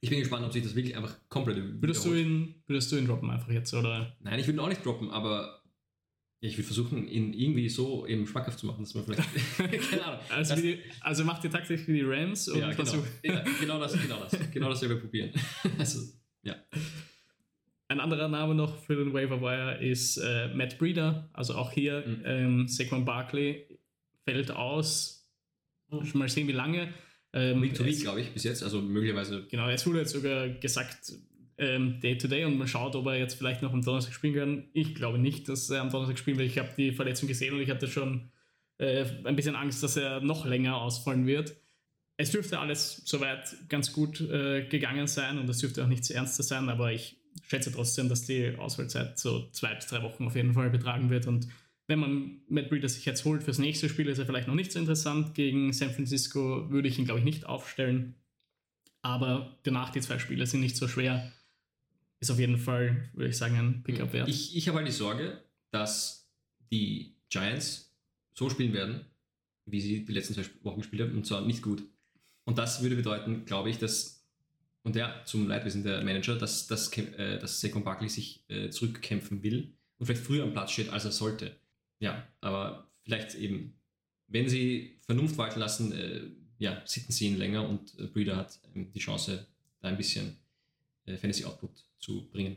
Ich 0.00 0.10
bin 0.10 0.18
gespannt, 0.18 0.44
ob 0.44 0.52
sich 0.52 0.62
das 0.62 0.74
wirklich 0.74 0.96
einfach 0.96 1.16
komplett 1.28 1.80
würdest 1.80 2.04
du 2.04 2.14
ihn 2.14 2.56
Würdest 2.66 2.90
du 2.90 2.96
ihn 2.96 3.06
droppen 3.06 3.30
einfach 3.30 3.50
jetzt, 3.50 3.72
oder? 3.72 4.16
Nein, 4.20 4.38
ich 4.40 4.46
würde 4.46 4.58
ihn 4.58 4.60
auch 4.60 4.68
nicht 4.68 4.84
droppen, 4.84 5.10
aber 5.10 5.61
ich 6.44 6.56
würde 6.58 6.64
versuchen, 6.64 7.06
ihn 7.06 7.32
irgendwie 7.32 7.68
so 7.68 8.04
eben 8.04 8.26
schmackhaft 8.26 8.58
zu 8.58 8.66
machen, 8.66 8.82
dass 8.82 8.94
man 8.94 9.04
vielleicht. 9.04 9.22
keine 9.90 10.04
Ahnung. 10.04 10.20
Also, 10.28 10.56
die, 10.56 10.80
also 11.00 11.24
macht 11.24 11.44
ihr 11.44 11.50
taktisch 11.50 11.86
wie 11.86 11.92
die 11.92 12.02
Rams 12.02 12.48
und 12.48 12.58
ja, 12.58 12.72
genau. 12.72 13.04
ja, 13.22 13.44
genau 13.60 13.78
das, 13.78 13.92
genau 13.92 14.20
das. 14.20 14.50
Genau 14.50 14.68
das 14.68 14.82
werden 14.82 14.94
wir 14.94 15.00
probieren. 15.00 15.30
also, 15.78 16.00
ja. 16.42 16.56
Ein 17.86 18.00
anderer 18.00 18.26
Name 18.26 18.56
noch 18.56 18.76
für 18.76 18.96
den 18.96 19.12
Waiver 19.12 19.40
Wire 19.40 19.84
ist 19.84 20.16
äh, 20.16 20.48
Matt 20.48 20.78
Breeder. 20.78 21.30
Also 21.32 21.54
auch 21.54 21.70
hier 21.70 22.04
mhm. 22.04 22.22
ähm, 22.24 22.68
Saquon 22.68 23.04
Barkley 23.04 23.78
fällt 24.24 24.50
aus. 24.50 25.30
Mhm. 25.90 26.10
Mal 26.14 26.28
sehen, 26.28 26.48
wie 26.48 26.52
lange. 26.52 26.92
Ähm, 27.34 27.62
Week 27.62 27.74
to 27.74 27.84
Week, 27.84 28.00
glaube 28.00 28.20
ich, 28.20 28.32
bis 28.32 28.42
jetzt. 28.42 28.64
Also 28.64 28.82
möglicherweise. 28.82 29.46
Genau, 29.48 29.68
es 29.68 29.86
wurde 29.86 30.00
jetzt 30.00 30.12
sogar 30.12 30.48
gesagt, 30.48 31.12
ähm, 31.58 32.00
Day-to-Day 32.00 32.44
und 32.44 32.58
man 32.58 32.68
schaut, 32.68 32.96
ob 32.96 33.06
er 33.06 33.18
jetzt 33.18 33.34
vielleicht 33.34 33.62
noch 33.62 33.72
am 33.72 33.82
Donnerstag 33.82 34.14
spielen 34.14 34.34
kann. 34.34 34.64
Ich 34.72 34.94
glaube 34.94 35.18
nicht, 35.18 35.48
dass 35.48 35.70
er 35.70 35.80
am 35.80 35.90
Donnerstag 35.90 36.18
spielen 36.18 36.38
wird. 36.38 36.48
Ich 36.48 36.58
habe 36.58 36.70
die 36.76 36.92
Verletzung 36.92 37.28
gesehen 37.28 37.54
und 37.54 37.60
ich 37.60 37.70
hatte 37.70 37.88
schon 37.88 38.30
äh, 38.78 39.04
ein 39.24 39.36
bisschen 39.36 39.56
Angst, 39.56 39.82
dass 39.82 39.96
er 39.96 40.20
noch 40.20 40.46
länger 40.46 40.76
ausfallen 40.76 41.26
wird. 41.26 41.54
Es 42.16 42.30
dürfte 42.30 42.58
alles 42.58 43.02
soweit 43.04 43.54
ganz 43.68 43.92
gut 43.92 44.20
äh, 44.20 44.66
gegangen 44.68 45.06
sein 45.06 45.38
und 45.38 45.48
es 45.48 45.58
dürfte 45.58 45.82
auch 45.82 45.88
nichts 45.88 46.10
Ernstes 46.10 46.48
sein, 46.48 46.68
aber 46.68 46.92
ich 46.92 47.16
schätze 47.42 47.72
trotzdem, 47.72 48.08
dass 48.08 48.24
die 48.24 48.54
Auswahlzeit 48.58 49.18
so 49.18 49.48
zwei 49.52 49.74
bis 49.74 49.86
drei 49.86 50.02
Wochen 50.02 50.26
auf 50.26 50.36
jeden 50.36 50.52
Fall 50.52 50.70
betragen 50.70 51.10
wird 51.10 51.26
und 51.26 51.48
wenn 51.88 51.98
man 51.98 52.40
Matt 52.48 52.70
Breeder 52.70 52.88
sich 52.88 53.04
jetzt 53.04 53.24
holt 53.24 53.42
fürs 53.42 53.58
nächste 53.58 53.88
Spiel, 53.88 54.08
ist 54.08 54.18
er 54.18 54.24
vielleicht 54.24 54.48
noch 54.48 54.54
nicht 54.54 54.72
so 54.72 54.78
interessant. 54.78 55.34
Gegen 55.34 55.72
San 55.72 55.90
Francisco 55.90 56.70
würde 56.70 56.88
ich 56.88 56.98
ihn, 56.98 57.04
glaube 57.04 57.18
ich, 57.18 57.24
nicht 57.24 57.44
aufstellen. 57.44 58.14
Aber 59.02 59.58
danach 59.64 59.90
die 59.90 60.00
zwei 60.00 60.18
Spiele 60.18 60.46
sind 60.46 60.60
nicht 60.60 60.76
so 60.76 60.86
schwer 60.86 61.32
ist 62.22 62.30
auf 62.30 62.38
jeden 62.38 62.56
Fall, 62.56 63.10
würde 63.14 63.30
ich 63.30 63.36
sagen, 63.36 63.56
ein 63.56 63.82
Pickup 63.82 64.12
wert. 64.12 64.28
Ich, 64.28 64.56
ich 64.56 64.68
habe 64.68 64.78
halt 64.78 64.86
die 64.86 64.92
Sorge, 64.92 65.42
dass 65.72 66.30
die 66.70 67.16
Giants 67.28 67.92
so 68.32 68.48
spielen 68.48 68.72
werden, 68.72 69.04
wie 69.66 69.80
sie 69.80 70.04
die 70.04 70.12
letzten 70.12 70.34
zwei 70.34 70.44
Wochen 70.62 70.80
gespielt 70.80 71.02
haben, 71.02 71.16
und 71.16 71.26
zwar 71.26 71.44
nicht 71.44 71.62
gut. 71.62 71.82
Und 72.44 72.58
das 72.58 72.80
würde 72.80 72.94
bedeuten, 72.94 73.44
glaube 73.44 73.70
ich, 73.70 73.78
dass, 73.78 74.24
und 74.84 74.94
ja, 74.94 75.24
zum 75.24 75.48
Leidwesen 75.48 75.82
der 75.82 76.04
Manager, 76.04 76.36
dass, 76.36 76.68
dass, 76.68 76.96
äh, 76.96 77.40
dass 77.40 77.60
Saquon 77.60 77.82
Barkley 77.82 78.08
sich 78.08 78.44
äh, 78.48 78.70
zurückkämpfen 78.70 79.42
will 79.42 79.74
und 79.98 80.06
vielleicht 80.06 80.24
früher 80.24 80.44
am 80.44 80.52
Platz 80.52 80.70
steht, 80.70 80.90
als 80.90 81.04
er 81.04 81.12
sollte. 81.12 81.56
Ja, 81.98 82.28
aber 82.40 82.88
vielleicht 83.02 83.34
eben, 83.34 83.74
wenn 84.28 84.48
sie 84.48 85.00
Vernunft 85.06 85.36
walten 85.38 85.58
lassen, 85.58 85.92
äh, 85.92 86.22
ja, 86.58 86.82
sitten 86.84 87.12
sie 87.12 87.26
ihn 87.26 87.36
länger 87.36 87.68
und 87.68 87.98
äh, 87.98 88.06
Breeder 88.06 88.36
hat 88.36 88.60
ähm, 88.76 88.92
die 88.92 89.00
Chance, 89.00 89.48
da 89.80 89.88
ein 89.88 89.96
bisschen 89.96 90.36
äh, 91.06 91.16
Fantasy 91.16 91.44
Output 91.44 91.84
zu 92.02 92.28
bringen. 92.30 92.56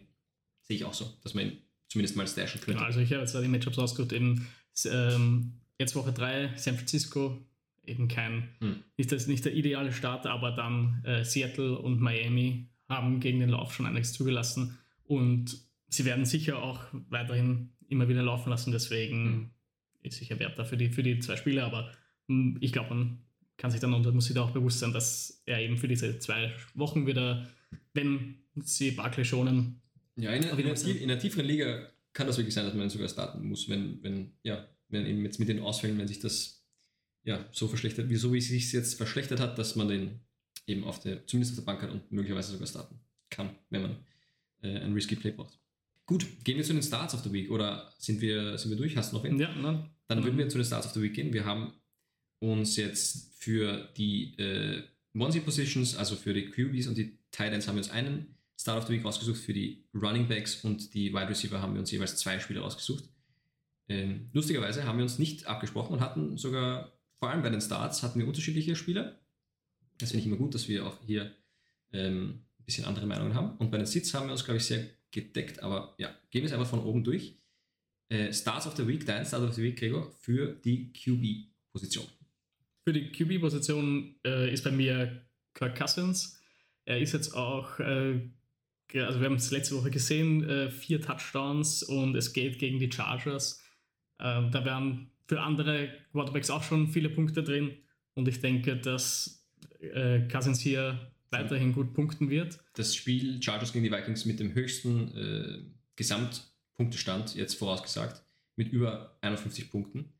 Sehe 0.63 0.75
ich 0.75 0.83
auch 0.83 0.93
so, 0.93 1.05
dass 1.23 1.33
man 1.33 1.45
ihn 1.45 1.57
zumindest 1.87 2.17
mal 2.17 2.27
stashen 2.27 2.59
könnte. 2.59 2.79
Genau, 2.79 2.85
also 2.85 2.99
ich 2.99 3.11
habe 3.13 3.21
jetzt 3.21 3.33
die 3.33 3.47
Matchups 3.47 3.77
ausgesucht, 3.77 4.11
eben 4.11 4.47
ähm, 4.85 5.53
jetzt 5.79 5.95
Woche 5.95 6.11
3 6.11 6.53
San 6.57 6.75
Francisco, 6.75 7.37
eben 7.85 8.07
kein, 8.07 8.49
hm. 8.59 8.83
nicht, 8.97 9.11
das, 9.11 9.27
nicht 9.27 9.45
der 9.45 9.53
ideale 9.53 9.93
Start, 9.93 10.25
aber 10.25 10.51
dann 10.51 11.03
äh, 11.05 11.23
Seattle 11.23 11.77
und 11.77 12.01
Miami 12.01 12.67
haben 12.89 13.19
gegen 13.19 13.39
den 13.39 13.49
Lauf 13.49 13.73
schon 13.73 13.85
einiges 13.85 14.13
zugelassen 14.13 14.77
und 15.03 15.57
sie 15.87 16.05
werden 16.05 16.25
sicher 16.25 16.61
auch 16.61 16.81
weiterhin 16.91 17.71
immer 17.87 18.09
wieder 18.09 18.23
laufen 18.23 18.49
lassen, 18.49 18.71
deswegen 18.71 19.25
hm. 19.25 19.49
ist 20.01 20.17
sicher 20.17 20.39
Wert 20.39 20.57
da 20.57 20.65
für 20.65 20.77
die, 20.77 20.89
für 20.89 21.03
die 21.03 21.19
zwei 21.19 21.37
Spiele, 21.37 21.63
aber 21.63 21.91
mh, 22.27 22.55
hm, 22.55 22.57
ich 22.61 22.73
glaube, 22.73 22.95
man 22.95 23.21
kann 23.57 23.71
sich 23.71 23.79
dann 23.79 23.93
und 23.93 24.13
muss 24.13 24.25
sich 24.25 24.35
da 24.35 24.41
auch 24.41 24.51
bewusst 24.51 24.79
sein, 24.79 24.91
dass 24.91 25.41
er 25.45 25.59
eben 25.61 25.77
für 25.77 25.87
diese 25.87 26.19
zwei 26.19 26.53
Wochen 26.73 27.07
wieder, 27.07 27.47
wenn 27.93 28.44
sie 28.63 28.91
Barclay 28.91 29.25
schonen. 29.25 29.81
Ja, 30.15 30.31
in, 30.31 30.43
in, 30.43 30.49
einer, 30.49 30.85
in, 30.85 31.03
einer, 31.09 31.19
tieferen 31.19 31.45
Liga 31.45 31.89
kann 32.13 32.27
das 32.27 32.37
wirklich 32.37 32.53
sein, 32.53 32.65
dass 32.65 32.73
man 32.73 32.89
sogar 32.89 33.09
starten 33.09 33.47
muss, 33.47 33.67
wenn, 33.67 34.01
wenn, 34.01 34.31
ja, 34.43 34.67
wenn 34.89 35.05
eben 35.05 35.23
jetzt 35.25 35.39
mit 35.39 35.49
den 35.49 35.59
Ausfällen, 35.59 35.97
wenn 35.97 36.07
sich 36.07 36.19
das 36.19 36.65
ja, 37.23 37.45
so 37.51 37.67
verschlechtert, 37.67 38.09
wie 38.09 38.15
so 38.15 38.31
wie 38.31 38.37
es 38.37 38.47
sich 38.47 38.71
jetzt 38.71 38.95
verschlechtert 38.95 39.39
hat, 39.39 39.57
dass 39.57 39.75
man 39.75 39.89
den 39.89 40.19
eben 40.67 40.83
auf 40.83 40.99
der, 41.01 41.25
zumindest 41.27 41.53
auf 41.53 41.65
der 41.65 41.71
Bank 41.71 41.81
hat 41.81 41.91
und 41.91 42.11
möglicherweise 42.11 42.53
sogar 42.53 42.67
starten 42.67 42.99
kann, 43.29 43.49
wenn 43.69 43.81
man 43.81 43.95
äh, 44.61 44.79
ein 44.79 44.93
Risky 44.93 45.15
Play 45.15 45.31
braucht. 45.31 45.59
Gut, 46.05 46.25
gehen 46.43 46.57
wir 46.57 46.63
zu 46.63 46.73
den 46.73 46.83
Starts 46.83 47.15
of 47.15 47.21
the 47.21 47.33
Week 47.33 47.49
oder 47.49 47.91
sind 47.97 48.21
wir, 48.21 48.57
sind 48.57 48.69
wir 48.69 48.77
durch? 48.77 48.95
Hast 48.95 49.11
du 49.11 49.17
noch 49.17 49.23
wen? 49.23 49.39
Ja, 49.39 49.53
nein. 49.55 49.89
Dann 50.07 50.23
würden 50.23 50.37
wir 50.37 50.47
zu 50.49 50.57
den 50.57 50.65
Starts 50.65 50.87
of 50.87 50.93
the 50.93 51.01
Week 51.01 51.15
gehen. 51.15 51.33
Wir 51.33 51.45
haben 51.45 51.73
uns 52.39 52.75
jetzt 52.77 53.33
für 53.39 53.89
die 53.97 54.37
äh, 54.37 54.83
Onesie 55.15 55.39
Positions, 55.39 55.95
also 55.95 56.15
für 56.15 56.33
die 56.33 56.49
QBs 56.49 56.87
und 56.87 56.97
die 56.97 57.17
Titans, 57.31 57.67
haben 57.67 57.75
wir 57.75 57.79
uns 57.83 57.89
einen 57.89 58.34
Start 58.57 58.79
of 58.79 58.87
the 58.87 58.93
Week 58.93 59.03
rausgesucht. 59.03 59.37
Für 59.39 59.53
die 59.53 59.83
Running 59.93 60.27
Backs 60.27 60.63
und 60.63 60.93
die 60.93 61.13
Wide 61.13 61.29
Receiver 61.29 61.61
haben 61.61 61.73
wir 61.73 61.79
uns 61.79 61.91
jeweils 61.91 62.17
zwei 62.17 62.39
Spieler 62.39 62.61
rausgesucht. 62.61 63.03
Ähm, 63.87 64.29
lustigerweise 64.33 64.85
haben 64.85 64.97
wir 64.97 65.03
uns 65.03 65.19
nicht 65.19 65.45
abgesprochen 65.45 65.93
und 65.93 65.99
hatten 65.99 66.37
sogar, 66.37 66.91
vor 67.19 67.29
allem 67.29 67.43
bei 67.43 67.49
den 67.49 67.61
Starts, 67.61 68.03
hatten 68.03 68.19
wir 68.19 68.27
unterschiedliche 68.27 68.75
Spieler. 68.75 69.19
Das 69.97 70.11
finde 70.11 70.21
ich 70.21 70.27
immer 70.27 70.37
gut, 70.37 70.55
dass 70.55 70.67
wir 70.67 70.85
auch 70.85 70.97
hier 71.05 71.31
ähm, 71.93 72.45
ein 72.59 72.65
bisschen 72.65 72.85
andere 72.85 73.05
Meinungen 73.05 73.35
haben. 73.35 73.57
Und 73.57 73.71
bei 73.71 73.77
den 73.77 73.85
Sits 73.85 74.13
haben 74.13 74.27
wir 74.27 74.31
uns, 74.31 74.43
glaube 74.43 74.57
ich, 74.57 74.65
sehr 74.65 74.87
gedeckt. 75.11 75.61
Aber 75.61 75.95
ja, 75.97 76.09
gehen 76.31 76.41
wir 76.41 76.47
es 76.47 76.53
einfach 76.53 76.69
von 76.69 76.83
oben 76.83 77.03
durch. 77.03 77.35
Äh, 78.09 78.33
Starts 78.33 78.67
of 78.67 78.75
the 78.75 78.87
Week, 78.87 79.05
dein 79.05 79.25
Start 79.25 79.43
of 79.43 79.53
the 79.53 79.63
Week, 79.63 79.77
Gregor, 79.77 80.11
für 80.19 80.53
die 80.53 80.91
QB-Position. 80.93 82.05
Für 82.83 82.93
die 82.93 83.11
QB-Position 83.11 84.15
äh, 84.25 84.53
ist 84.53 84.63
bei 84.63 84.71
mir 84.71 85.25
Kirk 85.53 85.77
Cousins. 85.77 86.39
Er 86.85 86.99
ist 86.99 87.13
jetzt 87.13 87.33
auch 87.33 87.79
äh, 87.79 88.19
also 88.93 89.19
wir 89.19 89.25
haben 89.25 89.35
es 89.35 89.51
letzte 89.51 89.75
Woche 89.75 89.91
gesehen, 89.91 90.47
äh, 90.47 90.69
vier 90.69 91.01
Touchdowns 91.01 91.83
und 91.83 92.15
es 92.15 92.33
geht 92.33 92.59
gegen 92.59 92.79
die 92.79 92.91
Chargers. 92.91 93.63
Äh, 94.19 94.49
da 94.51 94.63
wären 94.63 95.11
für 95.27 95.41
andere 95.41 95.89
Quarterbacks 96.11 96.49
auch 96.49 96.63
schon 96.63 96.87
viele 96.87 97.09
Punkte 97.09 97.43
drin 97.43 97.77
und 98.13 98.27
ich 98.27 98.39
denke, 98.39 98.77
dass 98.77 99.45
äh, 99.79 100.27
Cousins 100.27 100.59
hier 100.59 101.11
weiterhin 101.31 101.73
gut 101.73 101.93
punkten 101.93 102.29
wird. 102.29 102.59
Das 102.73 102.95
Spiel 102.95 103.41
Chargers 103.41 103.73
gegen 103.73 103.83
die 103.83 103.91
Vikings 103.91 104.25
mit 104.25 104.39
dem 104.39 104.53
höchsten 104.53 105.15
äh, 105.17 105.57
Gesamtpunktestand, 105.95 107.35
jetzt 107.35 107.55
vorausgesagt, 107.55 108.23
mit 108.55 108.71
über 108.71 109.17
51 109.21 109.69
Punkten. 109.69 110.13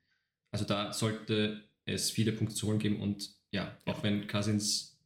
Also 0.51 0.65
da 0.65 0.91
sollte 0.91 1.63
es 1.86 2.12
viele 2.12 2.32
Punkte 2.32 2.56
zu 2.56 2.67
holen 2.67 2.80
geben 2.80 2.99
und 2.99 3.30
ja, 3.51 3.78
auch 3.86 4.04
wenn 4.04 4.28
Cousins, 4.28 4.99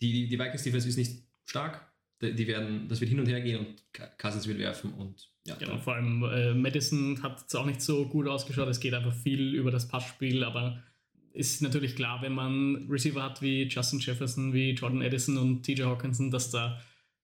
die, 0.00 0.28
die 0.28 0.38
Vikings 0.38 0.64
Defense 0.64 0.88
ist 0.88 0.96
nicht 0.96 1.22
stark, 1.44 1.86
die 2.20 2.46
werden, 2.46 2.88
das 2.88 3.00
wird 3.00 3.10
hin 3.10 3.20
und 3.20 3.26
her 3.26 3.40
gehen 3.40 3.58
und 3.58 3.82
Cousins 4.18 4.46
wird 4.46 4.58
werfen 4.58 4.92
und 4.94 5.30
ja. 5.46 5.54
Genau, 5.56 5.78
vor 5.78 5.94
allem 5.94 6.24
äh, 6.24 6.54
Madison 6.54 7.22
hat 7.22 7.44
es 7.46 7.54
auch 7.54 7.66
nicht 7.66 7.80
so 7.80 8.08
gut 8.08 8.26
ausgeschaut. 8.26 8.68
Es 8.68 8.80
geht 8.80 8.94
einfach 8.94 9.14
viel 9.14 9.54
über 9.54 9.70
das 9.70 9.86
Passspiel, 9.86 10.42
aber 10.42 10.82
ist 11.32 11.62
natürlich 11.62 11.94
klar, 11.94 12.20
wenn 12.22 12.32
man 12.32 12.88
Receiver 12.90 13.22
hat 13.22 13.42
wie 13.42 13.64
Justin 13.68 14.00
Jefferson, 14.00 14.52
wie 14.52 14.70
Jordan 14.72 15.02
Edison 15.02 15.36
und 15.36 15.62
TJ 15.62 15.82
Hawkinson, 15.82 16.30
dass 16.30 16.50
da, 16.50 16.80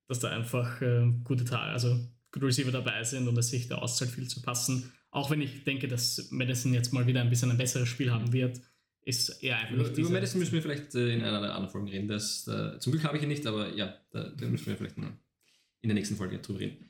dass 0.07 0.21
da 0.21 0.29
einfach 0.29 0.81
äh, 0.83 1.11
gute 1.25 1.45
Tage, 1.45 1.73
also 1.73 1.99
gute 2.31 2.47
Receiver 2.47 2.71
dabei 2.71 3.03
sind 3.03 3.27
und 3.27 3.35
dass 3.35 3.49
sich 3.49 3.69
da 3.69 3.77
auszahlt, 3.77 4.11
viel 4.11 4.29
zu 4.29 4.41
passen. 4.43 4.93
Auch 5.11 5.31
wenn 5.31 5.41
ich 5.41 5.65
denke, 5.65 5.89
dass 5.89 6.29
Madison 6.31 6.73
jetzt 6.73 6.93
mal 6.93 7.07
wieder 7.07 7.23
ein 7.23 7.31
bisschen 7.31 7.51
ein 7.51 7.59
besseres 7.59 7.89
Spiel 7.89 8.13
haben 8.13 8.33
wird, 8.33 8.61
ist 9.05 9.43
eher 9.43 9.59
einfach 9.59 9.77
nicht 9.77 9.99
Über 9.99 10.11
Madison 10.11 10.39
müssen 10.39 10.53
wir 10.53 10.63
vielleicht 10.63 10.95
äh, 10.95 11.15
in 11.15 11.23
einer 11.23 11.41
der 11.41 11.55
anderen 11.55 11.71
Folgen 11.71 11.89
reden. 11.89 12.09
Das, 12.09 12.45
da, 12.45 12.79
zum 12.79 12.93
Glück 12.93 13.05
habe 13.05 13.17
ich 13.17 13.23
ihn 13.23 13.29
nicht, 13.29 13.47
aber 13.47 13.75
ja, 13.75 13.97
da, 14.11 14.29
da 14.31 14.47
müssen 14.47 14.67
wir 14.67 14.77
vielleicht 14.77 14.97
in 14.97 15.89
der 15.89 15.95
nächsten 15.95 16.17
Folge 16.17 16.39
drüber 16.39 16.61
reden. 16.61 16.89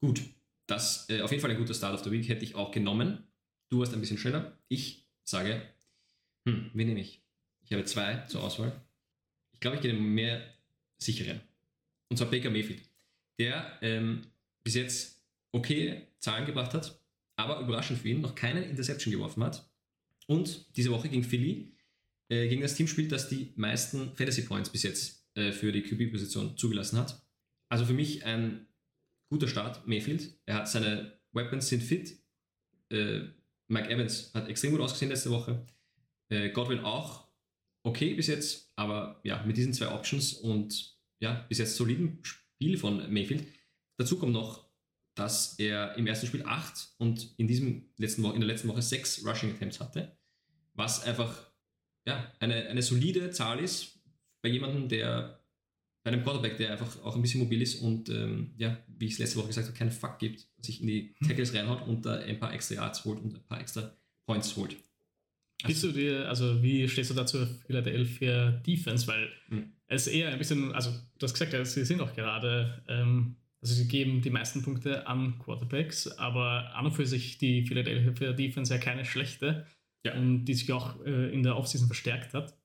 Gut, 0.00 0.22
das 0.66 1.08
äh, 1.08 1.20
auf 1.20 1.30
jeden 1.30 1.40
Fall 1.40 1.50
ein 1.50 1.58
guter 1.58 1.74
Start 1.74 1.94
of 1.94 2.04
the 2.04 2.10
Week 2.10 2.28
hätte 2.28 2.44
ich 2.44 2.54
auch 2.54 2.72
genommen. 2.72 3.24
Du 3.68 3.78
warst 3.78 3.94
ein 3.94 4.00
bisschen 4.00 4.18
schneller. 4.18 4.58
Ich 4.68 5.06
sage, 5.24 5.62
hm, 6.46 6.70
wen 6.74 6.88
nehme 6.88 7.00
ich? 7.00 7.22
Ich 7.64 7.72
habe 7.72 7.84
zwei 7.84 8.24
zur 8.26 8.42
Auswahl. 8.42 8.72
Ich 9.52 9.60
glaube, 9.60 9.76
ich 9.76 9.82
gehe 9.82 9.94
mehr 9.94 10.42
sicheren. 10.98 11.40
Und 12.08 12.16
zwar 12.16 12.30
Baker 12.30 12.50
Mayfield, 12.50 12.82
der 13.38 13.78
ähm, 13.80 14.22
bis 14.64 14.74
jetzt 14.74 15.22
okay 15.52 16.08
Zahlen 16.18 16.46
gebracht 16.46 16.74
hat, 16.74 17.00
aber 17.36 17.60
überraschend 17.60 18.00
für 18.00 18.08
ihn 18.08 18.20
noch 18.20 18.34
keinen 18.34 18.64
Interception 18.64 19.12
geworfen 19.12 19.42
hat. 19.44 19.64
Und 20.26 20.76
diese 20.76 20.90
Woche 20.90 21.08
gegen 21.08 21.24
Philly, 21.24 21.72
äh, 22.28 22.48
gegen 22.48 22.62
das 22.62 22.74
Team 22.74 22.86
spielt, 22.86 23.12
das 23.12 23.28
die 23.28 23.52
meisten 23.56 24.14
Fantasy 24.16 24.42
Points 24.42 24.70
bis 24.70 24.82
jetzt 24.82 25.26
äh, 25.34 25.52
für 25.52 25.72
die 25.72 25.82
QB-Position 25.82 26.56
zugelassen 26.56 26.98
hat. 26.98 27.22
Also 27.68 27.84
für 27.84 27.94
mich 27.94 28.24
ein 28.24 28.66
guter 29.30 29.48
Start, 29.48 29.86
Mayfield. 29.86 30.38
Er 30.46 30.56
hat 30.56 30.68
seine 30.68 31.18
Weapons 31.32 31.68
sind 31.68 31.82
fit. 31.82 32.18
Äh, 32.90 33.20
Mike 33.68 33.88
Evans 33.88 34.30
hat 34.34 34.48
extrem 34.48 34.72
gut 34.72 34.80
ausgesehen 34.80 35.10
letzte 35.10 35.30
Woche. 35.30 35.64
Äh, 36.28 36.50
Godwin 36.50 36.80
auch 36.80 37.28
okay 37.82 38.14
bis 38.14 38.26
jetzt, 38.26 38.72
aber 38.76 39.20
ja, 39.24 39.42
mit 39.44 39.56
diesen 39.56 39.72
zwei 39.72 39.88
Options 39.88 40.34
und 40.34 40.96
ja, 41.20 41.46
bis 41.48 41.58
jetzt 41.58 41.76
soliden 41.76 42.18
Spiel 42.22 42.76
von 42.76 43.12
Mayfield. 43.12 43.46
Dazu 43.96 44.18
kommt 44.18 44.32
noch, 44.32 44.68
dass 45.14 45.58
er 45.58 45.96
im 45.96 46.06
ersten 46.06 46.26
Spiel 46.26 46.44
8 46.44 46.94
und 46.98 47.34
in, 47.36 47.46
diesem 47.46 47.90
letzten 47.98 48.22
Woche, 48.22 48.34
in 48.34 48.40
der 48.40 48.48
letzten 48.48 48.68
Woche 48.68 48.82
6 48.82 49.26
Rushing 49.26 49.54
Attempts 49.54 49.80
hatte, 49.80 50.16
was 50.74 51.02
einfach 51.04 51.50
ja, 52.06 52.32
eine, 52.40 52.66
eine 52.68 52.82
solide 52.82 53.30
Zahl 53.30 53.60
ist 53.60 54.00
bei 54.42 54.48
jemandem, 54.48 54.88
der 54.88 55.42
bei 56.04 56.10
einem 56.10 56.24
Quarterback, 56.24 56.56
der 56.56 56.72
einfach 56.72 57.00
auch 57.04 57.14
ein 57.14 57.22
bisschen 57.22 57.40
mobil 57.40 57.62
ist 57.62 57.80
und 57.80 58.08
ähm, 58.08 58.54
ja, 58.56 58.76
wie 58.88 59.06
ich 59.06 59.12
es 59.12 59.18
letzte 59.18 59.38
Woche 59.38 59.48
gesagt 59.48 59.68
habe, 59.68 59.78
keinen 59.78 59.92
Fuck 59.92 60.18
gibt, 60.18 60.48
sich 60.58 60.80
in 60.80 60.88
die 60.88 61.14
Tackles 61.24 61.54
reinhaut 61.54 61.86
und 61.86 62.04
da 62.04 62.14
ein 62.14 62.40
paar 62.40 62.52
extra 62.52 62.74
Yards 62.74 63.04
holt 63.04 63.20
und 63.20 63.36
ein 63.36 63.44
paar 63.44 63.60
extra 63.60 63.96
Points 64.26 64.56
holt. 64.56 64.76
Bist 65.64 65.84
du 65.84 65.92
dir, 65.92 66.28
also 66.28 66.60
wie 66.60 66.88
stehst 66.88 67.10
du 67.10 67.14
dazu 67.14 67.46
Philadelphia 67.66 68.50
Defense? 68.50 69.06
Weil 69.06 69.28
mhm. 69.48 69.72
es 69.86 70.08
eher 70.08 70.30
ein 70.30 70.38
bisschen, 70.38 70.72
also 70.72 70.90
du 70.90 71.24
hast 71.24 71.34
gesagt, 71.38 71.66
sie 71.68 71.84
sind 71.84 72.00
auch 72.00 72.14
gerade, 72.14 72.82
ähm, 72.88 73.36
also 73.62 73.74
sie 73.74 73.86
geben 73.86 74.20
die 74.20 74.30
meisten 74.30 74.62
Punkte 74.62 75.06
an 75.06 75.38
Quarterbacks, 75.38 76.08
aber 76.18 76.74
an 76.74 76.86
und 76.86 76.92
für 76.92 77.06
sich 77.06 77.38
die 77.38 77.64
Philadelphia 77.64 78.32
Defense 78.32 78.74
ja 78.74 78.80
keine 78.80 79.04
schlechte 79.04 79.66
ja. 80.04 80.14
und 80.14 80.44
die 80.44 80.54
sich 80.54 80.70
auch 80.72 81.00
äh, 81.04 81.32
in 81.32 81.44
der 81.44 81.56
Offseason 81.56 81.86
verstärkt 81.86 82.34
hat. 82.34 82.56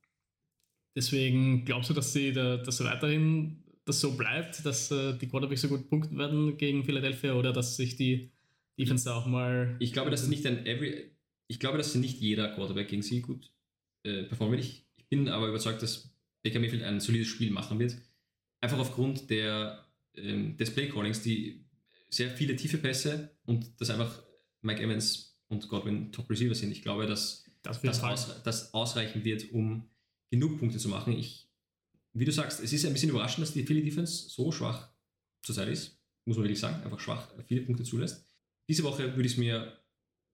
Deswegen 0.96 1.66
glaubst 1.66 1.92
du, 1.92 1.94
dass 1.94 2.14
sie 2.14 2.34
da, 2.34 2.58
dass 2.58 2.84
weiterhin 2.84 3.64
das 3.86 4.02
so 4.02 4.18
bleibt, 4.18 4.66
dass 4.66 4.90
äh, 4.90 5.16
die 5.18 5.28
Quarterbacks 5.28 5.62
so 5.62 5.68
gut 5.68 5.88
punkten 5.88 6.18
werden 6.18 6.58
gegen 6.58 6.84
Philadelphia 6.84 7.34
oder 7.34 7.54
dass 7.54 7.78
sich 7.78 7.96
die 7.96 8.32
Defense 8.80 9.06
da 9.06 9.16
auch 9.16 9.28
mal. 9.28 9.76
Ich 9.80 9.94
glaube, 9.94 10.10
dass 10.10 10.28
nicht 10.28 10.46
ein 10.48 10.66
every. 10.66 11.12
Ich 11.48 11.60
glaube, 11.60 11.78
dass 11.78 11.96
nicht 11.96 12.20
jeder 12.20 12.50
Quarterback 12.50 12.90
gegen 12.90 13.04
sie 13.04 13.22
gut 13.22 13.52
äh, 14.04 14.24
performen 14.24 14.58
wird. 14.58 14.68
Ich, 14.68 14.86
ich 14.98 15.08
bin 15.08 15.30
aber 15.30 15.48
überzeugt, 15.48 15.82
dass 15.82 16.14
Baker 16.44 16.60
Mayfield 16.60 16.84
ein 16.84 17.00
solides 17.00 17.28
Spiel 17.28 17.52
machen 17.52 17.80
wird. 17.80 17.98
Einfach 18.62 18.80
aufgrund 18.80 19.30
der, 19.30 19.87
ähm, 20.18 20.58
des 20.58 20.74
Playcallings, 20.74 21.22
die 21.22 21.66
sehr 22.10 22.30
viele 22.30 22.56
tiefe 22.56 22.78
Pässe 22.78 23.32
und 23.46 23.80
dass 23.80 23.90
einfach 23.90 24.24
Mike 24.62 24.82
Evans 24.82 25.38
und 25.48 25.68
Godwin 25.70 26.12
Top 26.12 26.30
Receiver 26.30 26.56
sind. 26.56 26.72
Ich 26.72 26.82
glaube, 26.82 27.06
dass 27.06 27.46
das, 27.62 27.82
das, 27.82 28.04
aus, 28.04 28.44
das 28.44 28.74
ausreichen 28.74 29.24
wird, 29.24 29.52
um 29.52 29.90
genug 30.30 30.60
Punkte 30.60 30.78
zu 30.78 30.90
machen. 30.90 31.14
Ich, 31.14 31.48
wie 32.14 32.26
du 32.26 32.32
sagst, 32.32 32.62
es 32.62 32.74
ist 32.74 32.86
ein 32.86 32.94
bisschen 32.94 33.10
überraschend, 33.10 33.46
dass 33.46 33.54
die 33.54 33.64
Philly 33.64 33.84
Defense 33.84 34.30
so 34.30 34.52
schwach 34.52 34.90
zurzeit 35.42 35.70
ist. 35.70 35.98
Muss 36.26 36.38
man 36.38 36.46
wirklich 36.46 36.60
sagen, 36.60 36.84
einfach 36.84 37.00
schwach, 37.00 37.30
viele 37.46 37.62
Punkte 37.62 37.84
zulässt. 37.84 38.26
Diese 38.68 38.84
Woche 38.84 39.16
würde 39.16 39.26
ich 39.26 39.34
es 39.34 39.38
mir, 39.38 39.78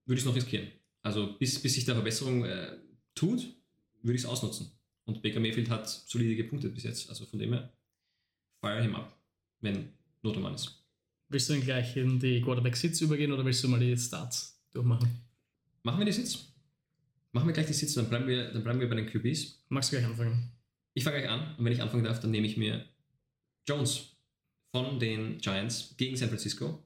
würde 0.05 0.15
ich 0.15 0.21
es 0.21 0.25
noch 0.25 0.35
riskieren. 0.35 0.67
Also 1.03 1.37
bis, 1.37 1.61
bis 1.61 1.75
sich 1.75 1.85
da 1.85 1.93
Verbesserung 1.93 2.45
äh, 2.45 2.77
tut, 3.13 3.55
würde 4.01 4.15
ich 4.15 4.23
es 4.23 4.27
ausnutzen. 4.27 4.71
Und 5.05 5.21
Baker 5.21 5.39
Mayfield 5.39 5.69
hat 5.69 5.87
solide 5.87 6.35
gepunktet 6.35 6.73
bis 6.73 6.83
jetzt. 6.83 7.09
Also 7.09 7.25
von 7.25 7.37
dem 7.37 7.53
her, 7.53 7.71
fire 8.61 8.81
him 8.81 8.95
up, 8.95 9.15
wenn 9.63 9.89
Not 10.21 10.37
am 10.37 10.43
Mann 10.43 10.55
ist. 10.55 10.83
Willst 11.29 11.49
du 11.49 11.53
dann 11.53 11.63
gleich 11.63 11.97
in 11.97 12.19
die 12.19 12.41
Quarterback-Sits 12.41 13.01
übergehen 13.01 13.31
oder 13.31 13.43
willst 13.43 13.63
du 13.63 13.67
mal 13.67 13.79
die 13.79 13.97
Starts 13.97 14.61
durchmachen? 14.71 15.09
Machen 15.81 15.99
wir 15.99 16.05
die 16.05 16.11
Sits? 16.11 16.53
Machen 17.31 17.47
wir 17.47 17.53
gleich 17.53 17.65
die 17.65 17.73
Sitze, 17.73 17.99
dann 17.99 18.09
bleiben 18.09 18.27
wir, 18.27 18.51
dann 18.51 18.63
bleiben 18.63 18.79
wir 18.79 18.87
bei 18.87 18.95
den 18.95 19.07
QBs. 19.07 19.65
Magst 19.69 19.91
du 19.91 19.97
gleich 19.97 20.05
anfangen? 20.05 20.51
Ich 20.93 21.03
fange 21.03 21.17
gleich 21.17 21.31
an 21.31 21.55
und 21.57 21.65
wenn 21.65 21.73
ich 21.73 21.81
anfangen 21.81 22.03
darf, 22.03 22.19
dann 22.19 22.29
nehme 22.29 22.45
ich 22.45 22.57
mir 22.57 22.85
Jones 23.67 24.15
von 24.71 24.99
den 24.99 25.39
Giants 25.39 25.95
gegen 25.97 26.15
San 26.15 26.29
Francisco, 26.29 26.85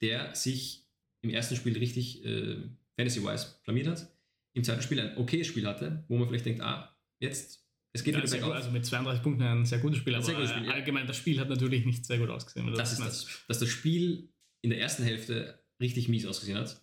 der 0.00 0.36
sich 0.36 0.86
im 1.22 1.30
ersten 1.30 1.56
Spiel 1.56 1.76
richtig 1.76 2.24
äh, 2.24 2.58
Fantasy-wise 2.96 3.56
blamiert 3.64 3.88
hat, 3.88 4.08
im 4.54 4.62
zweiten 4.62 4.82
Spiel 4.82 5.00
ein 5.00 5.16
okayes 5.16 5.48
Spiel 5.48 5.66
hatte, 5.66 6.04
wo 6.06 6.16
man 6.16 6.28
vielleicht 6.28 6.46
denkt, 6.46 6.60
ah, 6.60 6.96
jetzt, 7.18 7.67
es 7.98 8.04
geht 8.04 8.14
ja, 8.14 8.22
wieder 8.22 8.30
bergauf. 8.30 8.54
Also 8.54 8.70
mit 8.70 8.86
32 8.86 9.22
Punkten 9.22 9.42
ein 9.42 9.64
sehr 9.66 9.78
gutes 9.78 9.98
Spiel, 9.98 10.14
aber 10.14 10.24
sehr 10.24 10.34
gutes 10.34 10.50
Spiel, 10.50 10.66
ja. 10.66 10.72
allgemein 10.72 11.06
das 11.06 11.16
Spiel 11.16 11.40
hat 11.40 11.48
natürlich 11.48 11.84
nicht 11.84 12.04
sehr 12.04 12.18
gut 12.18 12.30
ausgesehen. 12.30 12.72
Das, 12.74 12.92
ist 12.92 13.00
das, 13.00 13.26
dass 13.46 13.58
das 13.58 13.68
Spiel 13.68 14.28
in 14.62 14.70
der 14.70 14.80
ersten 14.80 15.02
Hälfte 15.02 15.62
richtig 15.80 16.08
mies 16.08 16.26
ausgesehen 16.26 16.58
hat 16.58 16.80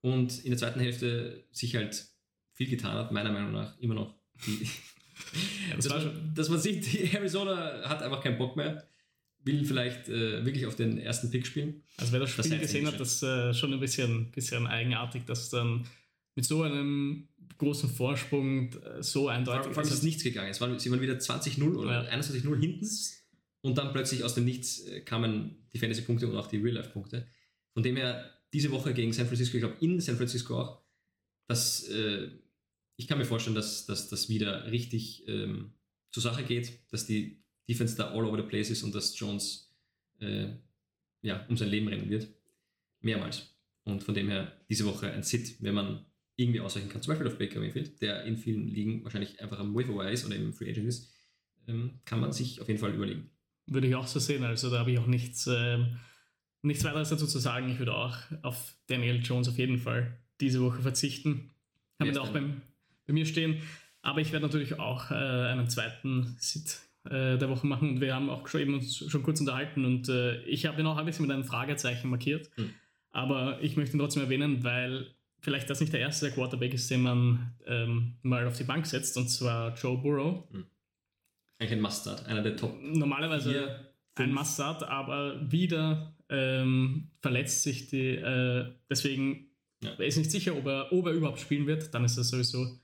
und 0.00 0.44
in 0.44 0.50
der 0.50 0.58
zweiten 0.58 0.80
Hälfte 0.80 1.44
sich 1.50 1.74
halt 1.76 2.06
viel 2.54 2.68
getan 2.68 2.94
hat, 2.94 3.12
meiner 3.12 3.32
Meinung 3.32 3.52
nach 3.52 3.78
immer 3.78 3.94
noch. 3.94 4.14
Ja, 5.68 5.76
das 5.76 5.88
dass, 5.88 6.04
man, 6.04 6.34
dass, 6.34 6.48
man, 6.48 6.60
sieht, 6.60 6.92
die 6.92 7.14
Arizona 7.14 7.88
hat 7.88 8.02
einfach 8.02 8.22
keinen 8.22 8.38
Bock 8.38 8.56
mehr, 8.56 8.86
will 9.44 9.64
vielleicht 9.64 10.08
äh, 10.08 10.44
wirklich 10.44 10.66
auf 10.66 10.76
den 10.76 10.98
ersten 10.98 11.30
Pick 11.30 11.46
spielen. 11.46 11.82
Also 11.96 12.12
wer 12.12 12.20
das 12.20 12.30
Spiel 12.30 12.50
das 12.50 12.60
gesehen 12.60 12.86
hat, 12.86 12.98
das 12.98 13.14
ist 13.14 13.22
äh, 13.22 13.54
schon 13.54 13.72
ein 13.72 13.80
bisschen, 13.80 14.30
bisschen 14.30 14.66
eigenartig, 14.66 15.24
dass 15.26 15.50
dann 15.50 15.86
mit 16.34 16.44
so 16.44 16.62
einem 16.62 17.28
großen 17.56 17.88
Vorsprung 17.88 18.72
äh, 18.72 19.02
so 19.02 19.28
eindeutig... 19.28 19.72
Vor, 19.72 19.82
allem 19.82 19.92
ist 19.92 20.02
nichts 20.02 20.22
gegangen. 20.22 20.50
Es 20.50 20.60
waren, 20.60 20.78
sie 20.78 20.90
waren 20.90 21.00
wieder 21.00 21.14
20-0 21.14 21.74
oder 21.74 22.04
ja. 22.04 22.18
21-0 22.18 22.60
hinten 22.60 22.88
und 23.62 23.78
dann 23.78 23.92
plötzlich 23.92 24.24
aus 24.24 24.34
dem 24.34 24.44
Nichts 24.44 24.80
äh, 24.86 25.00
kamen 25.00 25.66
die 25.72 25.78
Fantasy-Punkte 25.78 26.28
und 26.28 26.36
auch 26.36 26.48
die 26.48 26.58
Real-Life-Punkte. 26.58 27.26
Von 27.72 27.82
dem 27.82 27.96
her, 27.96 28.30
diese 28.52 28.70
Woche 28.70 28.94
gegen 28.94 29.12
San 29.12 29.26
Francisco, 29.26 29.56
ich 29.56 29.62
glaube 29.62 29.76
in 29.80 30.00
San 30.00 30.16
Francisco 30.16 30.60
auch, 30.60 30.82
dass 31.46 31.88
äh, 31.88 32.30
ich 32.96 33.06
kann 33.06 33.18
mir 33.18 33.24
vorstellen, 33.24 33.56
dass, 33.56 33.86
dass 33.86 34.08
das 34.08 34.28
wieder 34.28 34.70
richtig 34.70 35.26
ähm, 35.28 35.72
zur 36.10 36.22
Sache 36.22 36.42
geht, 36.42 36.80
dass 36.90 37.06
die 37.06 37.42
Defense 37.68 37.96
da 37.96 38.10
all 38.10 38.24
over 38.24 38.36
the 38.36 38.48
place 38.48 38.70
ist 38.70 38.82
und 38.82 38.94
dass 38.94 39.18
Jones 39.18 39.74
äh, 40.20 40.48
ja, 41.22 41.46
um 41.48 41.56
sein 41.56 41.68
Leben 41.68 41.88
rennen 41.88 42.10
wird. 42.10 42.28
Mehrmals. 43.00 43.54
Und 43.84 44.02
von 44.02 44.14
dem 44.14 44.28
her 44.28 44.60
diese 44.68 44.84
Woche 44.84 45.10
ein 45.10 45.22
Sit, 45.22 45.62
wenn 45.62 45.74
man 45.74 46.04
irgendwie 46.38 46.60
ausweichen 46.60 46.88
kann, 46.88 47.02
zum 47.02 47.12
Beispiel 47.12 47.26
auf 47.26 47.36
Baker 47.36 47.60
Mayfield, 47.60 48.00
der 48.00 48.24
in 48.24 48.36
vielen 48.36 48.68
Ligen 48.68 49.04
wahrscheinlich 49.04 49.40
einfach 49.42 49.58
am 49.58 49.74
Waiver 49.74 50.10
ist 50.10 50.24
oder 50.24 50.36
im 50.36 50.52
Free 50.52 50.70
Agent 50.70 50.86
ist, 50.86 51.12
ähm, 51.66 52.00
kann 52.04 52.20
man 52.20 52.32
sich 52.32 52.60
auf 52.60 52.68
jeden 52.68 52.80
Fall 52.80 52.94
überlegen. 52.94 53.30
Würde 53.66 53.88
ich 53.88 53.94
auch 53.94 54.06
so 54.06 54.20
sehen. 54.20 54.44
Also 54.44 54.70
da 54.70 54.78
habe 54.78 54.92
ich 54.92 54.98
auch 54.98 55.06
nichts, 55.06 55.46
äh, 55.46 55.78
nichts 56.62 56.84
weiteres 56.84 57.10
dazu 57.10 57.26
zu 57.26 57.38
sagen. 57.38 57.68
Ich 57.70 57.78
würde 57.78 57.94
auch 57.94 58.16
auf 58.42 58.76
Daniel 58.86 59.20
Jones 59.22 59.48
auf 59.48 59.58
jeden 59.58 59.78
Fall 59.78 60.16
diese 60.40 60.62
Woche 60.62 60.80
verzichten. 60.80 61.50
Haben 62.00 62.14
wir 62.14 62.22
auch 62.22 62.32
beim 62.32 62.62
bei 63.08 63.14
mir 63.14 63.26
stehen. 63.26 63.60
Aber 64.02 64.20
ich 64.20 64.30
werde 64.32 64.46
natürlich 64.46 64.78
auch 64.78 65.10
äh, 65.10 65.14
einen 65.14 65.68
zweiten 65.68 66.36
Sit 66.38 66.78
äh, 67.04 67.36
der 67.36 67.48
Woche 67.48 67.66
machen 67.66 67.90
und 67.90 68.00
wir 68.00 68.14
haben 68.14 68.30
auch 68.30 68.46
schon, 68.46 68.60
eben 68.60 68.74
uns 68.74 68.96
schon 68.96 69.24
kurz 69.24 69.40
unterhalten 69.40 69.84
und 69.84 70.08
äh, 70.08 70.40
ich 70.44 70.66
habe 70.66 70.80
ihn 70.80 70.86
auch 70.86 70.96
ein 70.96 71.06
bisschen 71.06 71.26
mit 71.26 71.34
einem 71.34 71.44
Fragezeichen 71.44 72.08
markiert. 72.08 72.48
Mhm. 72.56 72.70
Aber 73.10 73.60
ich 73.60 73.76
möchte 73.76 73.96
ihn 73.96 73.98
trotzdem 73.98 74.22
erwähnen, 74.22 74.62
weil 74.62 75.14
vielleicht 75.40 75.70
das 75.70 75.80
nicht 75.80 75.92
der 75.92 76.00
erste 76.00 76.30
Quarterback 76.30 76.74
ist, 76.74 76.90
den 76.90 77.02
man 77.02 77.54
ähm, 77.66 78.16
mal 78.22 78.46
auf 78.46 78.56
die 78.56 78.64
Bank 78.64 78.86
setzt, 78.86 79.16
und 79.16 79.28
zwar 79.28 79.74
Joe 79.74 79.98
Burrow. 79.98 80.44
Mhm. 80.50 80.66
Eigentlich 81.58 81.72
ein 81.72 81.80
Mustard, 81.80 82.26
einer 82.26 82.42
der 82.42 82.56
Top. 82.56 82.76
Normalerweise 82.82 83.50
vier, 83.50 83.92
ein 84.16 84.32
Mustard, 84.32 84.82
aber 84.84 85.50
wieder 85.50 86.16
ähm, 86.28 87.10
verletzt 87.20 87.62
sich 87.62 87.88
die, 87.88 88.16
äh, 88.16 88.72
deswegen 88.90 89.48
ja. 89.82 89.90
er 89.90 90.06
ist 90.06 90.18
nicht 90.18 90.30
sicher, 90.30 90.56
ob 90.56 90.66
er, 90.66 90.92
ob 90.92 91.06
er 91.06 91.12
überhaupt 91.12 91.40
spielen 91.40 91.66
wird. 91.66 91.92
Dann 91.94 92.04
ist 92.04 92.16
er 92.16 92.24
sowieso 92.24 92.78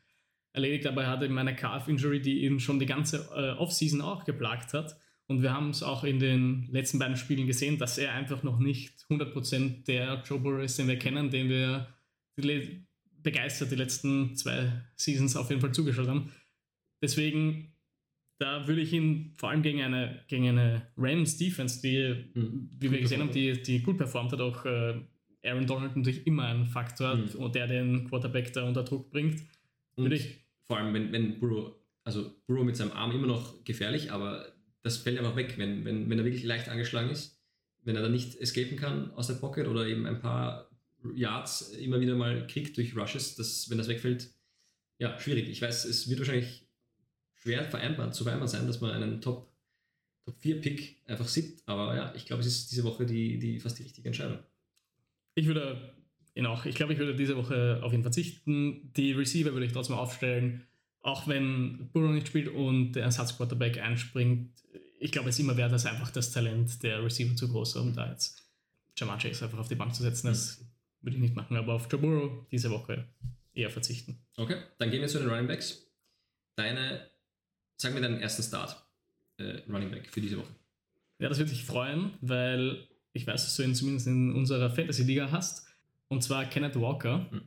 erledigt, 0.52 0.86
aber 0.86 1.02
er 1.02 1.10
hatte 1.10 1.24
eben 1.24 1.38
eine 1.38 1.54
Calf-Injury, 1.54 2.20
die 2.20 2.44
ihn 2.44 2.60
schon 2.60 2.78
die 2.78 2.86
ganze 2.86 3.28
äh, 3.34 3.58
Offseason 3.58 4.00
auch 4.00 4.24
geplagt 4.24 4.72
hat. 4.72 4.96
Und 5.26 5.42
wir 5.42 5.52
haben 5.52 5.70
es 5.70 5.82
auch 5.82 6.04
in 6.04 6.20
den 6.20 6.68
letzten 6.70 6.98
beiden 6.98 7.16
Spielen 7.16 7.46
gesehen, 7.46 7.78
dass 7.78 7.98
er 7.98 8.12
einfach 8.12 8.42
noch 8.42 8.58
nicht 8.58 9.00
100% 9.08 9.84
der 9.86 10.22
Joe 10.24 10.38
Burrow 10.38 10.62
ist, 10.62 10.78
den 10.78 10.86
wir 10.86 10.98
kennen, 10.98 11.30
den 11.30 11.48
wir 11.48 11.88
begeistert 12.36 13.70
die 13.70 13.76
letzten 13.76 14.36
zwei 14.36 14.70
Seasons 14.96 15.36
auf 15.36 15.48
jeden 15.50 15.60
Fall 15.60 15.72
zugeschaut 15.72 16.08
haben. 16.08 16.32
Deswegen, 17.02 17.72
da 18.38 18.66
würde 18.68 18.80
ich 18.82 18.92
ihn 18.92 19.32
vor 19.36 19.50
allem 19.50 19.62
gegen 19.62 19.82
eine, 19.82 20.22
gegen 20.28 20.48
eine 20.48 20.88
Rams 20.96 21.36
Defense, 21.36 21.80
die, 21.82 22.30
mhm. 22.34 22.70
wie 22.78 22.90
wir 22.90 23.00
gesehen 23.00 23.20
haben, 23.20 23.32
die, 23.32 23.62
die 23.62 23.82
gut 23.82 23.98
performt 23.98 24.32
hat, 24.32 24.40
auch 24.40 24.64
äh, 24.64 25.00
Aaron 25.44 25.66
Donald 25.66 25.96
natürlich 25.96 26.26
immer 26.26 26.46
ein 26.46 26.66
Faktor, 26.66 27.16
mhm. 27.16 27.52
der 27.52 27.66
den 27.66 28.08
Quarterback 28.08 28.52
da 28.52 28.62
unter 28.62 28.84
Druck 28.84 29.10
bringt. 29.10 29.42
Und 29.96 30.12
ich, 30.12 30.44
vor 30.64 30.78
allem, 30.78 30.94
wenn, 30.94 31.12
wenn 31.12 31.38
Burrow, 31.38 31.74
also 32.04 32.34
Burrow 32.46 32.64
mit 32.64 32.76
seinem 32.76 32.92
Arm 32.92 33.12
immer 33.12 33.26
noch 33.26 33.64
gefährlich, 33.64 34.10
aber 34.10 34.46
das 34.82 34.98
fällt 34.98 35.18
einfach 35.18 35.36
weg, 35.36 35.54
wenn, 35.56 35.84
wenn, 35.84 36.10
wenn 36.10 36.18
er 36.18 36.24
wirklich 36.24 36.44
leicht 36.44 36.68
angeschlagen 36.68 37.10
ist, 37.10 37.40
wenn 37.82 37.96
er 37.96 38.02
da 38.02 38.08
nicht 38.08 38.36
escapen 38.36 38.76
kann 38.76 39.10
aus 39.12 39.26
der 39.26 39.34
Pocket 39.34 39.66
oder 39.68 39.86
eben 39.86 40.06
ein 40.06 40.20
paar 40.20 40.70
Yards 41.14 41.72
immer 41.72 42.00
wieder 42.00 42.14
mal 42.14 42.46
kriegt 42.46 42.76
durch 42.76 42.96
Rushes, 42.96 43.34
das, 43.36 43.68
wenn 43.68 43.78
das 43.78 43.88
wegfällt, 43.88 44.30
ja, 44.98 45.18
schwierig. 45.18 45.48
Ich 45.48 45.60
weiß, 45.60 45.84
es 45.84 46.08
wird 46.08 46.20
wahrscheinlich 46.20 46.66
schwer 47.34 47.64
vereinbar, 47.64 48.12
zu 48.12 48.24
vereinbaren 48.24 48.48
sein, 48.48 48.66
dass 48.66 48.80
man 48.80 48.90
einen 48.90 49.20
Top, 49.20 49.52
Top 50.24 50.38
4 50.38 50.60
Pick 50.60 51.02
einfach 51.06 51.28
sieht, 51.28 51.62
aber 51.66 51.94
ja, 51.94 52.14
ich 52.14 52.26
glaube, 52.26 52.40
es 52.40 52.46
ist 52.46 52.70
diese 52.70 52.84
Woche 52.84 53.04
die, 53.04 53.38
die, 53.38 53.60
fast 53.60 53.78
die 53.78 53.82
richtige 53.82 54.08
Entscheidung. 54.08 54.38
Ich 55.34 55.46
würde 55.46 55.94
ihn 56.34 56.46
auch, 56.46 56.64
ich 56.64 56.74
glaube, 56.74 56.92
ich 56.92 56.98
würde 56.98 57.14
diese 57.14 57.36
Woche 57.36 57.80
auf 57.82 57.92
ihn 57.92 58.02
verzichten. 58.02 58.92
Die 58.96 59.12
Receiver 59.12 59.52
würde 59.52 59.66
ich 59.66 59.72
trotzdem 59.72 59.96
aufstellen, 59.96 60.66
auch 61.02 61.28
wenn 61.28 61.90
Burrow 61.92 62.12
nicht 62.12 62.28
spielt 62.28 62.48
und 62.48 62.92
der 62.92 63.04
Ersatzquarterback 63.04 63.78
einspringt. 63.78 64.50
Ich 64.98 65.12
glaube, 65.12 65.28
es 65.28 65.36
ist 65.36 65.40
immer 65.40 65.56
wert, 65.56 65.72
dass 65.72 65.86
einfach 65.86 66.10
das 66.10 66.30
Talent 66.32 66.82
der 66.82 67.04
Receiver 67.04 67.36
zu 67.36 67.48
groß 67.48 67.70
ist, 67.70 67.76
um 67.76 67.94
da 67.94 68.10
jetzt 68.10 68.42
Jamar 68.96 69.18
Chase 69.18 69.44
einfach 69.44 69.58
auf 69.58 69.68
die 69.68 69.74
Bank 69.74 69.94
zu 69.94 70.02
setzen. 70.02 70.28
Das 70.28 70.60
mhm 70.60 70.73
würde 71.04 71.16
ich 71.16 71.22
nicht 71.22 71.36
machen, 71.36 71.56
aber 71.56 71.74
auf 71.74 71.90
Joe 71.90 72.00
Burrow 72.00 72.46
diese 72.50 72.70
Woche 72.70 73.06
eher 73.52 73.70
verzichten. 73.70 74.18
Okay, 74.36 74.56
dann 74.78 74.90
gehen 74.90 75.00
wir 75.00 75.08
zu 75.08 75.18
den 75.18 75.28
Running 75.28 75.46
Backs. 75.46 75.86
Deine, 76.56 77.08
sag 77.76 77.94
mir 77.94 78.00
deinen 78.00 78.20
ersten 78.20 78.42
Start 78.42 78.82
äh, 79.38 79.60
Running 79.68 79.90
Back 79.90 80.08
für 80.10 80.20
diese 80.20 80.38
Woche. 80.38 80.54
Ja, 81.18 81.28
das 81.28 81.38
würde 81.38 81.50
dich 81.50 81.64
freuen, 81.64 82.12
weil 82.20 82.88
ich 83.12 83.26
weiß, 83.26 83.44
dass 83.44 83.56
du 83.56 83.62
ihn 83.62 83.74
zumindest 83.74 84.06
in 84.06 84.34
unserer 84.34 84.70
Fantasy-Liga 84.70 85.30
hast. 85.30 85.68
Und 86.08 86.22
zwar 86.22 86.44
Kenneth 86.46 86.80
Walker. 86.80 87.30
Hm. 87.30 87.42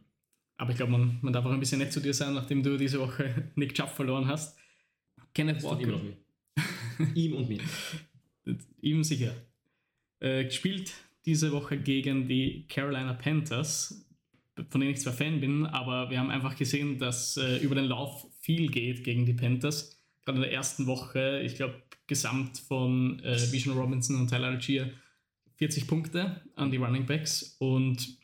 Aber 0.58 0.72
ich 0.72 0.78
glaube, 0.78 0.92
man, 0.92 1.20
man 1.22 1.34
darf 1.34 1.46
auch 1.46 1.52
ein 1.52 1.60
bisschen 1.60 1.80
nett 1.80 1.94
zu 1.94 2.00
dir 2.00 2.14
sein, 2.14 2.34
nachdem 2.34 2.64
du 2.64 2.78
diese 2.78 3.00
Woche 3.00 3.52
Nick 3.56 3.74
Chubb 3.74 3.90
verloren 3.90 4.28
hast. 4.28 4.58
Kenneth 5.34 5.62
Walker. 5.64 5.82
Ihm, 5.84 6.16
ihm 7.16 7.36
und 7.36 7.50
mir. 7.50 7.62
ihm 8.82 9.04
sicher. 9.04 9.34
Äh, 10.20 10.46
gespielt 10.46 10.94
diese 11.28 11.52
Woche 11.52 11.78
gegen 11.78 12.28
die 12.30 12.66
Carolina 12.70 13.14
Panthers, 13.14 14.08
von 14.70 14.80
denen 14.80 14.94
ich 14.94 15.02
zwar 15.02 15.12
Fan 15.12 15.42
bin, 15.42 15.66
aber 15.66 16.10
wir 16.10 16.20
haben 16.20 16.32
einfach 16.32 16.56
gesehen, 16.56 16.98
dass 16.98 17.36
äh, 17.36 17.58
über 17.58 17.76
den 17.76 17.86
Lauf 17.86 18.26
viel 18.40 18.72
geht 18.72 19.04
gegen 19.04 19.26
die 19.26 19.34
Panthers. 19.34 20.02
Gerade 20.24 20.38
in 20.38 20.44
der 20.44 20.54
ersten 20.54 20.88
Woche, 20.88 21.42
ich 21.44 21.56
glaube, 21.56 21.84
gesamt 22.08 22.58
von 22.60 23.20
äh, 23.20 23.38
Bijan 23.52 23.78
Robinson 23.78 24.16
und 24.16 24.30
Tyler 24.30 24.48
Algier 24.48 24.90
40 25.58 25.86
Punkte 25.86 26.42
an 26.56 26.72
die 26.72 26.78
Running 26.78 27.06
Backs 27.06 27.58
und 27.60 28.18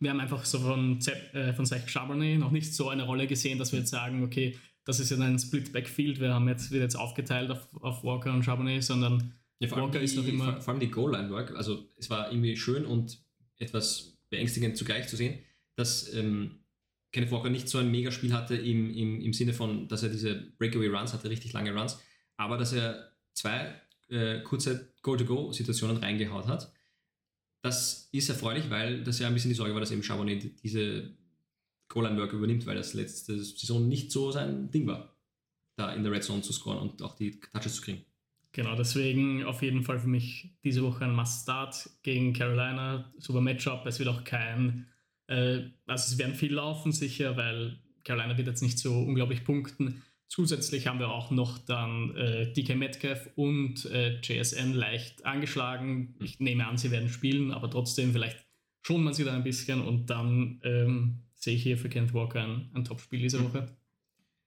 wir 0.00 0.10
haben 0.10 0.20
einfach 0.20 0.44
so 0.44 0.58
von, 0.58 0.98
äh, 1.32 1.54
von 1.54 1.64
Zach 1.64 1.88
Charbonnet 1.88 2.40
noch 2.40 2.50
nicht 2.50 2.74
so 2.74 2.88
eine 2.88 3.04
Rolle 3.04 3.28
gesehen, 3.28 3.58
dass 3.58 3.70
wir 3.70 3.78
jetzt 3.78 3.90
sagen, 3.90 4.24
okay, 4.24 4.58
das 4.84 4.98
ist 4.98 5.10
ja 5.10 5.18
ein 5.18 5.38
Split 5.38 5.72
Backfield, 5.72 6.20
wir 6.20 6.34
haben 6.34 6.48
jetzt, 6.48 6.72
wird 6.72 6.82
jetzt 6.82 6.96
aufgeteilt 6.96 7.52
auf, 7.52 7.68
auf 7.82 8.02
Walker 8.02 8.32
und 8.32 8.42
Charbonnet, 8.42 8.82
sondern 8.82 9.32
ja, 9.58 9.68
vor, 9.68 9.78
allem 9.78 9.92
die, 9.92 10.36
vor, 10.36 10.60
vor 10.60 10.72
allem 10.72 10.80
die 10.80 10.90
Goal-Line-Work, 10.90 11.56
also 11.56 11.88
es 11.96 12.10
war 12.10 12.30
irgendwie 12.30 12.56
schön 12.56 12.84
und 12.84 13.18
etwas 13.58 14.18
beängstigend 14.28 14.76
zugleich 14.76 15.08
zu 15.08 15.16
sehen, 15.16 15.38
dass 15.76 16.12
ähm, 16.12 16.60
Kenneth 17.12 17.30
Walker 17.30 17.48
nicht 17.48 17.68
so 17.68 17.78
ein 17.78 17.90
Megaspiel 17.90 18.32
hatte 18.34 18.56
im, 18.56 18.94
im, 18.94 19.20
im 19.20 19.32
Sinne 19.32 19.54
von, 19.54 19.88
dass 19.88 20.02
er 20.02 20.10
diese 20.10 20.34
Breakaway-Runs 20.58 21.12
hatte, 21.12 21.30
richtig 21.30 21.52
lange 21.52 21.74
Runs, 21.74 21.98
aber 22.36 22.58
dass 22.58 22.72
er 22.72 23.12
zwei 23.32 23.80
äh, 24.08 24.40
kurze 24.40 24.92
Goal-to-Go-Situationen 25.02 25.96
reingehaut 25.98 26.46
hat. 26.46 26.72
Das 27.62 28.08
ist 28.12 28.28
erfreulich, 28.28 28.68
weil 28.70 29.02
das 29.02 29.18
ja 29.18 29.26
ein 29.26 29.34
bisschen 29.34 29.50
die 29.50 29.56
Sorge 29.56 29.72
war, 29.72 29.80
dass 29.80 29.90
eben 29.90 30.02
Charbonnet 30.02 30.62
diese 30.62 31.16
Goal-Line-Work 31.88 32.32
übernimmt, 32.32 32.66
weil 32.66 32.76
das 32.76 32.94
letzte 32.94 33.42
Saison 33.42 33.88
nicht 33.88 34.12
so 34.12 34.30
sein 34.30 34.70
Ding 34.70 34.86
war, 34.86 35.16
da 35.76 35.94
in 35.94 36.02
der 36.02 36.12
Red 36.12 36.24
Zone 36.24 36.42
zu 36.42 36.52
scoren 36.52 36.78
und 36.78 37.02
auch 37.02 37.16
die 37.16 37.40
Touches 37.40 37.76
zu 37.76 37.82
kriegen. 37.82 38.04
Genau, 38.56 38.74
deswegen 38.74 39.44
auf 39.44 39.60
jeden 39.60 39.82
Fall 39.82 39.98
für 39.98 40.08
mich 40.08 40.48
diese 40.64 40.82
Woche 40.82 41.04
ein 41.04 41.14
Must-Start 41.14 41.90
gegen 42.02 42.32
Carolina. 42.32 43.12
Super 43.18 43.42
Matchup. 43.42 43.84
Es 43.84 43.98
wird 43.98 44.08
auch 44.08 44.24
kein, 44.24 44.86
äh, 45.26 45.64
also 45.86 46.10
es 46.10 46.16
werden 46.16 46.34
viel 46.34 46.54
laufen 46.54 46.90
sicher, 46.90 47.36
weil 47.36 47.78
Carolina 48.02 48.38
wird 48.38 48.46
jetzt 48.46 48.62
nicht 48.62 48.78
so 48.78 48.98
unglaublich 48.98 49.44
punkten. 49.44 50.02
Zusätzlich 50.28 50.86
haben 50.86 51.00
wir 51.00 51.10
auch 51.10 51.30
noch 51.30 51.58
dann 51.58 52.16
äh, 52.16 52.50
DK 52.50 52.76
Metcalf 52.76 53.28
und 53.36 53.84
äh, 53.90 54.20
JSN 54.22 54.72
leicht 54.72 55.26
angeschlagen. 55.26 56.14
Ich 56.22 56.40
nehme 56.40 56.66
an, 56.66 56.78
sie 56.78 56.90
werden 56.90 57.10
spielen, 57.10 57.52
aber 57.52 57.70
trotzdem, 57.70 58.12
vielleicht 58.12 58.42
schon 58.80 59.04
man 59.04 59.12
sie 59.12 59.24
da 59.24 59.34
ein 59.34 59.44
bisschen 59.44 59.82
und 59.82 60.08
dann 60.08 60.62
ähm, 60.64 61.24
sehe 61.34 61.56
ich 61.56 61.62
hier 61.62 61.76
für 61.76 61.90
Kent 61.90 62.14
Walker 62.14 62.42
ein, 62.42 62.70
ein 62.72 62.84
Top-Spiel 62.86 63.20
diese 63.20 63.44
Woche. 63.44 63.66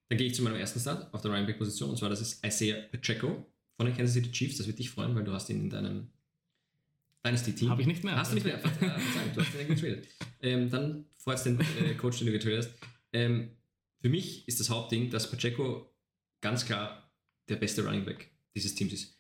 Dann 0.08 0.18
gehe 0.18 0.26
ich 0.26 0.34
zu 0.34 0.42
meinem 0.42 0.56
ersten 0.56 0.80
Start 0.80 1.14
auf 1.14 1.22
der 1.22 1.30
Running 1.30 1.46
Back 1.46 1.60
Position 1.60 1.92
und 1.92 1.98
zwar 1.98 2.10
das 2.10 2.22
ist 2.22 2.44
Isaiah 2.44 2.82
Pacheco 2.92 3.46
von 3.80 3.86
den 3.86 3.96
Kansas 3.96 4.14
City 4.14 4.30
Chiefs. 4.30 4.58
Das 4.58 4.68
wird 4.68 4.78
dich 4.78 4.90
freuen, 4.90 5.16
weil 5.16 5.24
du 5.24 5.32
hast 5.32 5.50
ihn 5.50 5.62
in 5.62 5.70
deinem 5.70 6.10
Dynasty-Team. 7.26 7.70
Habe 7.70 7.82
ich 7.82 7.88
nicht 7.88 8.04
mehr. 8.04 8.18
Hast 8.18 8.32
du 8.32 8.36
nicht 8.36 8.44
mehr? 8.44 8.60
Äh, 8.82 9.34
du 9.34 9.42
hast 9.42 9.56
ihn 9.58 9.68
getradet. 9.70 10.08
Ähm, 10.42 10.70
dann 10.70 11.06
freut 11.18 11.46
den 11.46 11.62
äh, 11.62 11.94
Coach, 11.94 12.18
den 12.18 12.28
du 12.28 12.34
getradet 12.34 12.66
hast. 12.66 12.90
Ähm, 13.14 13.52
für 14.02 14.10
mich 14.10 14.46
ist 14.50 14.60
das 14.60 14.70
Hauptding, 14.70 15.10
dass 15.10 15.32
Pacheco 15.32 15.90
ganz 16.42 16.66
klar 16.66 17.10
der 17.48 17.56
beste 17.56 17.86
Running 17.86 18.04
Back 18.04 18.30
dieses 18.54 18.76
Teams 18.76 18.92
ist. 18.92 19.18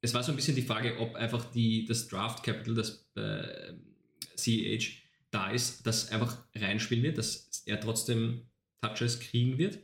Es 0.00 0.14
war 0.14 0.22
so 0.22 0.30
ein 0.30 0.36
bisschen 0.36 0.54
die 0.54 0.62
Frage, 0.62 0.96
ob 1.00 1.16
einfach 1.16 1.50
die, 1.50 1.84
das 1.84 2.06
Draft 2.06 2.44
Capital, 2.44 2.76
das 2.76 3.04
äh, 3.16 3.74
CEH 4.36 4.92
da 5.32 5.50
ist, 5.50 5.84
das 5.88 6.12
einfach 6.12 6.38
reinspielen 6.54 7.02
wird, 7.02 7.18
dass 7.18 7.64
er 7.66 7.80
trotzdem 7.80 8.42
Touches 8.80 9.18
kriegen 9.18 9.58
wird. 9.58 9.80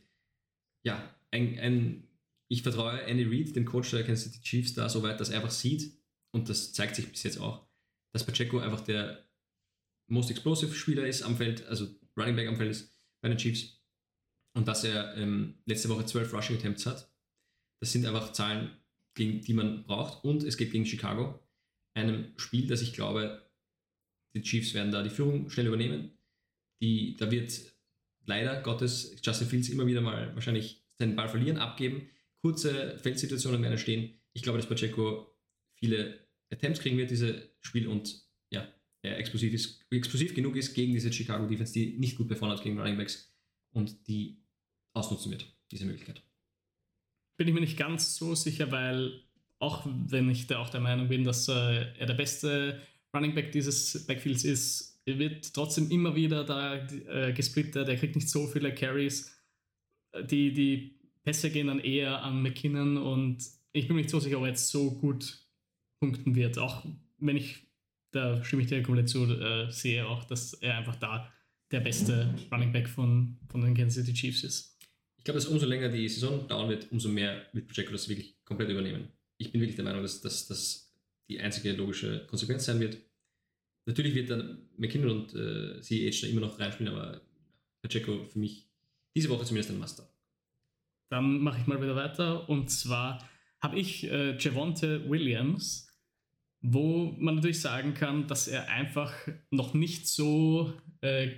Ja, 0.84 1.12
ein, 1.32 1.58
ein 1.58 2.08
ich 2.54 2.62
vertraue 2.62 3.02
Andy 3.02 3.24
Reid, 3.24 3.56
dem 3.56 3.64
Coach 3.64 3.90
der 3.90 4.04
Kansas 4.04 4.32
City 4.32 4.40
Chiefs, 4.42 4.74
da 4.74 4.88
so 4.88 5.02
weit, 5.02 5.20
dass 5.20 5.30
er 5.30 5.36
einfach 5.36 5.50
sieht, 5.50 5.92
und 6.32 6.48
das 6.48 6.72
zeigt 6.72 6.96
sich 6.96 7.08
bis 7.08 7.22
jetzt 7.24 7.38
auch, 7.38 7.68
dass 8.12 8.24
Pacheco 8.24 8.58
einfach 8.58 8.80
der 8.80 9.28
most 10.08 10.30
explosive 10.30 10.74
Spieler 10.74 11.06
ist 11.06 11.22
am 11.22 11.36
Feld, 11.36 11.66
also 11.66 11.88
Running 12.16 12.36
Back 12.36 12.48
am 12.48 12.56
Feld 12.56 12.70
ist 12.70 12.96
bei 13.20 13.28
den 13.28 13.38
Chiefs. 13.38 13.80
Und 14.56 14.68
dass 14.68 14.84
er 14.84 15.16
ähm, 15.16 15.58
letzte 15.66 15.88
Woche 15.88 16.06
12 16.06 16.32
Rushing 16.32 16.56
Attempts 16.56 16.86
hat. 16.86 17.12
Das 17.80 17.90
sind 17.90 18.06
einfach 18.06 18.32
Zahlen, 18.32 18.70
gegen 19.14 19.40
die 19.40 19.52
man 19.52 19.84
braucht. 19.84 20.24
Und 20.24 20.44
es 20.44 20.56
geht 20.56 20.70
gegen 20.70 20.86
Chicago. 20.86 21.40
Einem 21.96 22.32
Spiel, 22.36 22.68
das 22.68 22.82
ich 22.82 22.92
glaube, 22.92 23.50
die 24.36 24.42
Chiefs 24.42 24.74
werden 24.74 24.92
da 24.92 25.02
die 25.02 25.10
Führung 25.10 25.50
schnell 25.50 25.66
übernehmen. 25.66 26.16
Die, 26.80 27.16
da 27.16 27.30
wird 27.32 27.52
leider 28.26 28.62
Gottes 28.62 29.16
Justin 29.24 29.48
Fields 29.48 29.68
immer 29.70 29.86
wieder 29.86 30.00
mal 30.00 30.32
wahrscheinlich 30.34 30.84
seinen 30.98 31.16
Ball 31.16 31.28
verlieren, 31.28 31.58
abgeben 31.58 32.08
kurze 32.44 32.98
Feldsituationen 32.98 33.62
werden 33.62 33.72
entstehen. 33.72 34.20
Ich 34.34 34.42
glaube, 34.42 34.58
dass 34.58 34.68
Pacheco 34.68 35.34
viele 35.78 36.28
Attempts 36.52 36.78
kriegen 36.80 36.98
wird, 36.98 37.10
dieses 37.10 37.36
Spiel 37.62 37.88
und 37.88 38.22
ja, 38.50 38.70
er 39.00 39.18
explosiv, 39.18 39.54
ist, 39.54 39.82
explosiv 39.90 40.34
genug 40.34 40.54
ist 40.54 40.74
gegen 40.74 40.92
diese 40.92 41.10
Chicago 41.10 41.46
Defense, 41.46 41.72
die 41.72 41.96
nicht 41.96 42.18
gut 42.18 42.28
performt 42.28 42.58
hat 42.58 42.62
gegen 42.62 42.78
Running 42.78 42.98
Backs 42.98 43.34
und 43.72 44.06
die 44.08 44.44
ausnutzen 44.92 45.32
wird, 45.32 45.56
diese 45.70 45.86
Möglichkeit. 45.86 46.22
Bin 47.38 47.48
ich 47.48 47.54
mir 47.54 47.62
nicht 47.62 47.78
ganz 47.78 48.14
so 48.14 48.34
sicher, 48.34 48.70
weil 48.70 49.22
auch 49.58 49.86
wenn 49.86 50.28
ich 50.28 50.46
da 50.46 50.58
auch 50.58 50.68
der 50.68 50.80
Meinung 50.80 51.08
bin, 51.08 51.24
dass 51.24 51.48
äh, 51.48 51.96
er 51.98 52.06
der 52.06 52.14
beste 52.14 52.82
Running 53.16 53.34
Back 53.34 53.52
dieses 53.52 54.06
Backfields 54.06 54.44
ist, 54.44 55.00
er 55.06 55.18
wird 55.18 55.54
trotzdem 55.54 55.90
immer 55.90 56.14
wieder 56.14 56.44
da 56.44 56.86
äh, 57.08 57.32
gesplittet, 57.32 57.88
er 57.88 57.96
kriegt 57.96 58.16
nicht 58.16 58.28
so 58.28 58.46
viele 58.46 58.74
Carries. 58.74 59.30
Die, 60.30 60.52
die 60.52 61.03
Pässe 61.24 61.50
gehen 61.50 61.66
dann 61.66 61.80
eher 61.80 62.22
an 62.22 62.42
McKinnon 62.42 62.98
und 62.98 63.44
ich 63.72 63.86
bin 63.86 63.96
mir 63.96 64.02
nicht 64.02 64.10
so 64.10 64.20
sicher, 64.20 64.38
ob 64.38 64.44
er 64.44 64.50
jetzt 64.50 64.68
so 64.68 64.92
gut 64.92 65.38
punkten 66.00 66.34
wird. 66.34 66.58
Auch 66.58 66.84
wenn 67.18 67.36
ich, 67.36 67.66
da 68.12 68.44
stimme 68.44 68.62
ich 68.62 68.68
dir 68.68 68.82
komplett 68.82 69.08
zu, 69.08 69.24
äh, 69.24 69.70
sehe 69.70 70.06
auch, 70.06 70.24
dass 70.24 70.52
er 70.54 70.76
einfach 70.76 70.96
da 70.96 71.32
der 71.70 71.80
beste 71.80 72.34
Running 72.52 72.72
Back 72.72 72.88
von, 72.88 73.38
von 73.48 73.62
den 73.62 73.74
Kansas 73.74 74.04
City 74.04 74.14
Chiefs 74.16 74.44
ist. 74.44 74.78
Ich 75.18 75.24
glaube, 75.24 75.40
dass 75.40 75.48
umso 75.48 75.66
länger 75.66 75.88
die 75.88 76.08
Saison 76.08 76.46
dauern 76.46 76.68
wird, 76.68 76.92
umso 76.92 77.08
mehr 77.08 77.46
wird 77.54 77.66
Pacheco 77.66 77.90
das 77.92 78.08
wirklich 78.08 78.36
komplett 78.44 78.68
übernehmen. 78.68 79.08
Ich 79.38 79.50
bin 79.50 79.60
wirklich 79.60 79.76
der 79.76 79.84
Meinung, 79.84 80.02
dass 80.02 80.20
das 80.20 80.94
die 81.28 81.40
einzige 81.40 81.72
logische 81.72 82.26
Konsequenz 82.26 82.66
sein 82.66 82.78
wird. 82.80 82.98
Natürlich 83.86 84.14
wird 84.14 84.30
dann 84.30 84.68
McKinnon 84.76 85.10
und 85.10 85.34
äh, 85.34 85.80
CH 85.80 86.20
da 86.20 86.26
immer 86.28 86.42
noch 86.42 86.58
reinspielen, 86.58 86.92
aber 86.92 87.22
Pacheco 87.82 88.24
für 88.24 88.38
mich 88.38 88.68
diese 89.16 89.30
Woche 89.30 89.44
zumindest 89.44 89.70
ein 89.70 89.78
Master. 89.78 90.13
Dann 91.14 91.38
mache 91.38 91.60
ich 91.60 91.68
mal 91.68 91.80
wieder 91.80 91.94
weiter. 91.94 92.48
Und 92.48 92.72
zwar 92.72 93.24
habe 93.60 93.78
ich 93.78 94.10
äh, 94.10 94.36
Javonte 94.36 95.08
Williams, 95.08 95.86
wo 96.60 97.14
man 97.20 97.36
natürlich 97.36 97.60
sagen 97.60 97.94
kann, 97.94 98.26
dass 98.26 98.48
er 98.48 98.68
einfach 98.68 99.14
noch 99.52 99.74
nicht 99.74 100.08
so 100.08 100.74
äh, 101.02 101.30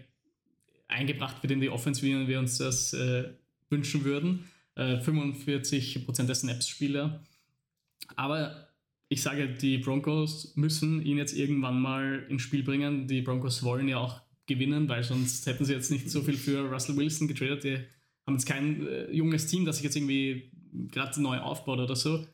eingebracht 0.89 1.43
wird 1.43 1.51
in 1.51 1.61
die 1.61 1.69
Offense, 1.69 2.01
wie 2.01 2.27
wir 2.27 2.39
uns 2.39 2.57
das 2.57 2.95
äh, 2.95 3.35
wünschen 3.69 4.05
würden. 4.05 4.49
45% 4.79 6.23
äh, 6.23 6.27
der 6.27 6.35
Snaps-Spieler. 6.35 7.23
Aber 8.15 8.71
ich 9.09 9.21
sage, 9.21 9.47
die 9.47 9.77
Broncos 9.77 10.57
müssen 10.57 11.03
ihn 11.03 11.19
jetzt 11.19 11.37
irgendwann 11.37 11.83
mal 11.83 12.25
ins 12.31 12.41
Spiel 12.41 12.63
bringen. 12.63 13.07
Die 13.09 13.21
Broncos 13.21 13.63
wollen 13.63 13.89
ja 13.89 13.99
auch 13.99 14.23
gewinnen, 14.47 14.89
weil 14.89 15.05
sonst 15.05 15.47
hätten 15.47 15.67
sie 15.67 15.75
jetzt 15.75 15.91
nicht 15.91 16.09
so 16.09 16.23
viel 16.23 16.39
für 16.39 16.71
Russell 16.71 16.97
Wilson 16.97 17.29
getradet. 17.29 17.65
Die 17.65 17.96
haben 18.27 18.35
jetzt 18.35 18.47
kein 18.47 18.87
äh, 18.87 19.11
junges 19.13 19.47
Team, 19.47 19.65
das 19.65 19.77
sich 19.77 19.85
jetzt 19.85 19.97
irgendwie 19.97 20.51
gerade 20.89 21.21
neu 21.23 21.39
aufbaut 21.39 21.79
oder 21.79 21.97
so. 21.97 22.27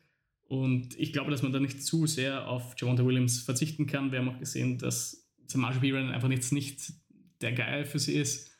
Und 0.47 0.99
ich 0.99 1.13
glaube, 1.13 1.31
dass 1.31 1.41
man 1.41 1.53
da 1.53 1.59
nicht 1.59 1.83
zu 1.83 2.05
sehr 2.05 2.47
auf 2.47 2.75
Javonte 2.77 3.05
Williams 3.05 3.41
verzichten 3.41 3.87
kann. 3.87 4.11
Wir 4.11 4.19
haben 4.19 4.29
auch 4.29 4.39
gesehen, 4.39 4.77
dass 4.77 5.27
Samaje 5.47 5.79
Piran 5.79 6.11
einfach 6.11 6.29
jetzt 6.29 6.51
nicht 6.51 6.93
der 7.41 7.53
Geil 7.53 7.85
für 7.85 7.99
sie 7.99 8.13
ist. 8.13 8.51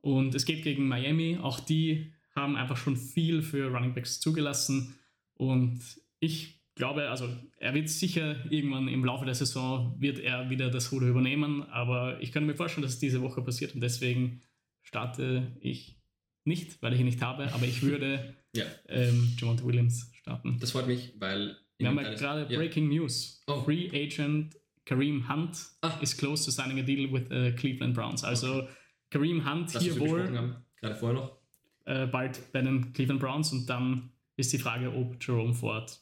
Und 0.00 0.34
es 0.34 0.44
geht 0.44 0.62
gegen 0.64 0.88
Miami. 0.88 1.38
Auch 1.40 1.60
die 1.60 2.12
haben 2.34 2.56
einfach 2.56 2.76
schon 2.76 2.96
viel 2.96 3.42
für 3.42 3.68
Running 3.68 3.94
Backs 3.94 4.20
zugelassen. 4.20 4.94
Und 5.34 5.80
ich 6.18 6.60
glaube, 6.74 7.10
also 7.10 7.28
er 7.58 7.74
wird 7.74 7.88
sicher 7.88 8.36
irgendwann 8.50 8.88
im 8.88 9.04
Laufe 9.04 9.24
der 9.24 9.34
Saison 9.34 9.94
wird 9.98 10.18
er 10.18 10.50
wieder 10.50 10.70
das 10.70 10.92
Ruder 10.92 11.08
übernehmen. 11.08 11.62
Aber 11.64 12.20
ich 12.20 12.32
kann 12.32 12.46
mir 12.46 12.54
vorstellen, 12.54 12.82
dass 12.82 12.94
es 12.94 12.98
diese 12.98 13.22
Woche 13.22 13.42
passiert. 13.42 13.74
Und 13.74 13.80
deswegen 13.80 14.40
starte 14.82 15.56
ich 15.60 15.99
nicht, 16.44 16.82
weil 16.82 16.92
ich 16.94 17.00
ihn 17.00 17.06
nicht 17.06 17.22
habe. 17.22 17.52
Aber 17.52 17.64
ich 17.64 17.82
würde 17.82 18.34
ja. 18.54 18.64
ähm, 18.88 19.32
Javonte 19.38 19.64
Williams 19.64 20.10
starten. 20.14 20.58
Das 20.60 20.72
freut 20.72 20.86
mich, 20.86 21.14
weil. 21.18 21.56
Wir 21.78 21.88
haben 21.88 21.98
ja 21.98 22.12
gerade 22.12 22.52
ja. 22.52 22.58
Breaking 22.58 22.88
News. 22.88 23.42
Oh. 23.46 23.62
Free 23.62 23.88
Agent 23.88 24.54
Kareem 24.84 25.28
Hunt 25.28 25.56
ah. 25.82 25.98
is 26.02 26.14
close 26.14 26.44
to 26.44 26.50
signing 26.50 26.78
a 26.78 26.82
deal 26.82 27.10
with 27.10 27.30
uh, 27.30 27.56
Cleveland 27.56 27.94
Browns. 27.94 28.22
Also 28.22 28.62
okay. 28.62 28.68
Kareem 29.10 29.48
Hunt 29.50 29.74
das 29.74 29.82
hier 29.82 29.98
wohl. 29.98 30.56
Gerade 30.80 30.96
vorher 30.96 31.20
noch. 31.20 31.38
Äh, 31.86 32.06
bald 32.06 32.52
bei 32.52 32.60
den 32.60 32.92
Cleveland 32.92 33.20
Browns 33.20 33.52
und 33.52 33.66
dann 33.66 34.10
ist 34.36 34.52
die 34.52 34.58
Frage, 34.58 34.92
ob 34.92 35.16
Jerome 35.24 35.54
Ford 35.54 35.98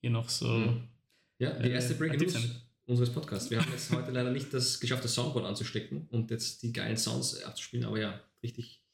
hier 0.00 0.10
noch 0.10 0.28
so. 0.28 0.48
Mhm. 0.48 0.88
Ja, 1.38 1.58
die 1.58 1.70
erste 1.70 1.94
äh, 1.94 1.96
Breaking 1.96 2.20
News 2.20 2.66
unseres 2.86 3.10
Podcasts. 3.10 3.50
Wir 3.50 3.60
haben 3.60 3.70
jetzt 3.70 3.90
heute 3.92 4.10
leider 4.10 4.30
nicht 4.30 4.52
das 4.52 4.80
geschafft, 4.80 5.04
das 5.04 5.14
Soundboard 5.14 5.46
anzustecken 5.46 6.08
und 6.10 6.30
jetzt 6.30 6.62
die 6.62 6.72
geilen 6.72 6.96
Sounds 6.96 7.42
abzuspielen, 7.42 7.86
aber 7.86 8.00
ja, 8.00 8.20
richtig 8.42 8.84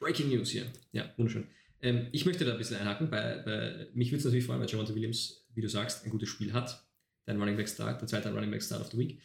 Breaking 0.00 0.30
News 0.30 0.50
hier. 0.50 0.66
Ja, 0.92 1.12
wunderschön. 1.16 1.46
Ähm, 1.82 2.08
ich 2.10 2.26
möchte 2.26 2.44
da 2.44 2.52
ein 2.52 2.58
bisschen 2.58 2.78
einhaken. 2.78 3.10
Bei, 3.10 3.38
bei 3.44 3.88
mich 3.94 4.08
würde 4.08 4.18
es 4.18 4.24
natürlich 4.24 4.44
freuen, 4.44 4.60
weil 4.60 4.68
Javante 4.68 4.94
Williams, 4.94 5.46
wie 5.54 5.60
du 5.60 5.68
sagst, 5.68 6.04
ein 6.04 6.10
gutes 6.10 6.28
Spiel 6.28 6.52
hat. 6.52 6.84
Dein 7.26 7.38
Running 7.38 7.56
Back 7.56 7.68
Start, 7.68 8.00
der 8.00 8.08
zweite 8.08 8.32
Running 8.32 8.50
Back 8.50 8.62
Start 8.62 8.80
of 8.80 8.90
the 8.90 8.98
Week. 8.98 9.20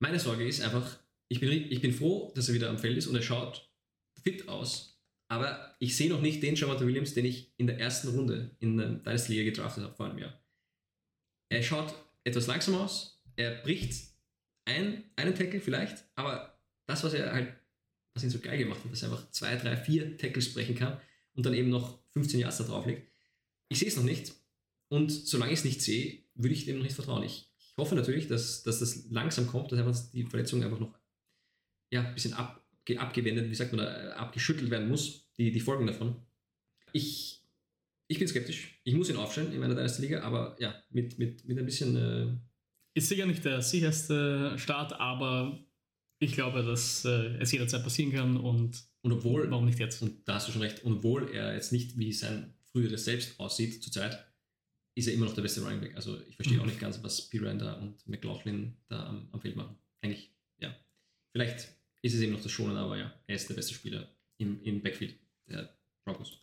Meine 0.00 0.18
Sorge 0.18 0.46
ist 0.46 0.62
einfach, 0.62 0.98
ich 1.28 1.40
bin, 1.40 1.50
ich 1.50 1.80
bin 1.80 1.92
froh, 1.92 2.32
dass 2.34 2.48
er 2.48 2.54
wieder 2.54 2.70
am 2.70 2.78
Feld 2.78 2.96
ist 2.96 3.06
und 3.06 3.14
er 3.14 3.22
schaut 3.22 3.70
fit 4.22 4.48
aus. 4.48 4.98
Aber 5.28 5.74
ich 5.78 5.96
sehe 5.96 6.08
noch 6.08 6.20
nicht 6.20 6.42
den 6.42 6.54
Javante 6.54 6.86
Williams, 6.86 7.14
den 7.14 7.24
ich 7.24 7.52
in 7.56 7.66
der 7.66 7.78
ersten 7.78 8.08
Runde 8.08 8.56
in 8.60 8.76
der 8.76 8.88
Dynasty 8.88 9.32
Liga 9.32 9.50
gedraftet 9.50 9.84
habe 9.84 9.94
vor 9.94 10.06
einem 10.06 10.18
Jahr. 10.18 10.42
Er 11.48 11.62
schaut 11.62 11.94
etwas 12.24 12.46
langsam 12.46 12.74
aus, 12.74 13.22
er 13.36 13.62
bricht 13.62 14.10
ein, 14.64 15.04
einen 15.16 15.34
Tackle 15.34 15.60
vielleicht, 15.60 16.04
aber 16.16 16.58
das, 16.86 17.04
was 17.04 17.14
er 17.14 17.32
halt, 17.32 17.52
was 18.16 18.24
ihn 18.24 18.30
so 18.30 18.40
geil 18.40 18.58
gemacht 18.58 18.82
hat, 18.82 18.90
dass 18.90 19.02
er 19.02 19.10
einfach 19.10 19.30
zwei, 19.30 19.54
drei, 19.56 19.76
vier 19.76 20.16
Tackles 20.16 20.52
brechen 20.52 20.74
kann, 20.74 20.98
und 21.36 21.46
dann 21.46 21.54
eben 21.54 21.68
noch 21.68 21.98
15 22.12 22.40
Yards 22.40 22.58
da 22.58 22.64
drauf 22.64 22.86
liegt. 22.86 23.02
Ich 23.68 23.78
sehe 23.78 23.88
es 23.88 23.96
noch 23.96 24.02
nicht 24.02 24.32
und 24.88 25.10
solange 25.10 25.52
ich 25.52 25.60
es 25.60 25.64
nicht 25.64 25.82
sehe, 25.82 26.24
würde 26.34 26.54
ich 26.54 26.64
dem 26.64 26.78
noch 26.78 26.84
nicht 26.84 26.94
vertrauen. 26.94 27.22
Ich, 27.22 27.50
ich 27.58 27.76
hoffe 27.76 27.94
natürlich, 27.94 28.26
dass, 28.26 28.62
dass 28.62 28.80
das 28.80 29.10
langsam 29.10 29.46
kommt, 29.46 29.70
dass 29.70 29.78
einfach 29.78 30.10
die 30.12 30.24
Verletzung 30.24 30.62
einfach 30.64 30.80
noch 30.80 30.98
ja, 31.92 32.02
ein 32.02 32.14
bisschen 32.14 32.32
ab, 32.32 32.64
abgewendet, 32.96 33.50
wie 33.50 33.54
sagt 33.54 33.72
man 33.72 33.84
da, 33.84 34.12
abgeschüttelt 34.12 34.70
werden 34.70 34.88
muss, 34.88 35.30
die, 35.36 35.52
die 35.52 35.60
Folgen 35.60 35.86
davon. 35.86 36.16
Ich, 36.92 37.44
ich 38.08 38.18
bin 38.18 38.28
skeptisch. 38.28 38.80
Ich 38.84 38.94
muss 38.94 39.10
ihn 39.10 39.16
aufstellen 39.16 39.52
in 39.52 39.60
meiner 39.60 39.74
Dynasty 39.74 40.02
Liga, 40.02 40.22
aber 40.22 40.56
ja, 40.58 40.82
mit, 40.90 41.18
mit, 41.18 41.46
mit 41.46 41.58
ein 41.58 41.66
bisschen. 41.66 41.96
Äh 41.96 42.36
ist 42.94 43.10
sicher 43.10 43.26
nicht 43.26 43.44
der 43.44 43.60
sicherste 43.60 44.58
Start, 44.58 44.94
aber 44.94 45.65
ich 46.18 46.32
glaube, 46.32 46.62
dass 46.62 47.04
äh, 47.04 47.36
es 47.38 47.52
jederzeit 47.52 47.82
passieren 47.82 48.12
kann 48.12 48.36
und 48.36 48.86
und 49.06 49.12
obwohl, 49.12 49.48
warum 49.52 49.66
nicht 49.66 49.78
jetzt? 49.78 50.02
Und 50.02 50.26
da 50.26 50.34
hast 50.34 50.48
du 50.48 50.52
schon 50.52 50.62
recht, 50.62 50.82
und 50.82 50.94
obwohl 50.94 51.30
er 51.30 51.54
jetzt 51.54 51.70
nicht 51.70 51.96
wie 51.96 52.12
sein 52.12 52.52
früheres 52.72 53.04
Selbst 53.04 53.38
aussieht 53.38 53.80
zurzeit, 53.80 54.26
ist 54.96 55.06
er 55.06 55.14
immer 55.14 55.26
noch 55.26 55.34
der 55.34 55.42
beste 55.42 55.62
Running 55.62 55.80
Back. 55.80 55.94
Also 55.94 56.20
ich 56.28 56.34
verstehe 56.34 56.56
mhm. 56.56 56.62
auch 56.62 56.66
nicht 56.66 56.80
ganz, 56.80 57.00
was 57.04 57.28
Piranda 57.28 57.74
und 57.74 58.04
McLaughlin 58.08 58.76
da 58.88 59.06
am, 59.06 59.28
am, 59.30 59.40
Feld 59.40 59.54
machen. 59.54 59.76
Eigentlich, 60.00 60.34
ja. 60.58 60.74
Vielleicht 61.30 61.68
ist 62.02 62.14
es 62.14 62.20
eben 62.20 62.32
noch 62.32 62.42
das 62.42 62.50
Schonen, 62.50 62.76
aber 62.76 62.98
ja, 62.98 63.14
er 63.28 63.36
ist 63.36 63.48
der 63.48 63.54
beste 63.54 63.74
Spieler 63.74 64.12
im, 64.38 64.60
im 64.64 64.82
Backfield 64.82 65.14
der 65.46 65.72
Broncos. 66.04 66.40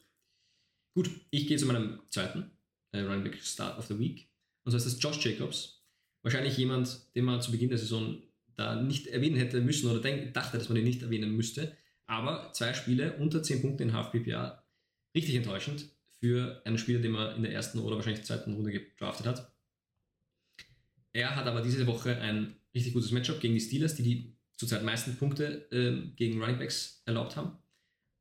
Gut, 0.95 1.09
ich 1.31 1.47
gehe 1.47 1.57
zu 1.57 1.65
meinem 1.65 1.99
zweiten 2.07 2.49
äh, 2.93 3.01
Running 3.01 3.25
Back 3.25 3.43
Start 3.43 3.77
of 3.77 3.88
the 3.88 3.99
Week. 3.99 4.29
Und 4.63 4.71
zwar 4.71 4.77
ist 4.77 4.86
das 4.86 5.03
Josh 5.03 5.25
Jacobs. 5.25 5.83
Wahrscheinlich 6.21 6.55
jemand, 6.55 7.13
den 7.13 7.25
man 7.25 7.41
zu 7.41 7.51
Beginn 7.51 7.67
der 7.67 7.77
Saison 7.77 8.23
da 8.55 8.81
nicht 8.81 9.07
erwähnen 9.07 9.37
hätte 9.37 9.61
müssen 9.61 9.89
oder 9.89 10.01
denk, 10.01 10.33
dachte, 10.33 10.57
dass 10.57 10.69
man 10.69 10.77
ihn 10.77 10.83
nicht 10.83 11.01
erwähnen 11.01 11.35
müsste. 11.35 11.75
Aber 12.05 12.51
zwei 12.53 12.73
Spiele 12.73 13.17
unter 13.17 13.41
10 13.41 13.61
Punkte 13.61 13.83
in 13.83 13.93
Half-PPA, 13.93 14.63
richtig 15.15 15.35
enttäuschend 15.35 15.89
für 16.19 16.61
einen 16.65 16.77
Spieler, 16.77 16.99
den 16.99 17.11
man 17.11 17.35
in 17.35 17.43
der 17.43 17.53
ersten 17.53 17.79
oder 17.79 17.95
wahrscheinlich 17.95 18.23
zweiten 18.23 18.53
Runde 18.53 18.71
gedraftet 18.71 19.25
hat. 19.25 19.51
Er 21.13 21.35
hat 21.35 21.45
aber 21.45 21.61
diese 21.61 21.85
Woche 21.87 22.17
ein 22.17 22.55
richtig 22.73 22.93
gutes 22.93 23.11
Matchup 23.11 23.39
gegen 23.39 23.53
die 23.53 23.61
Steelers, 23.61 23.95
die 23.95 24.03
die 24.03 24.35
zurzeit 24.57 24.83
meisten 24.83 25.15
Punkte 25.17 25.69
äh, 25.71 26.15
gegen 26.15 26.41
Runningbacks 26.41 27.03
erlaubt 27.05 27.35
haben. 27.35 27.57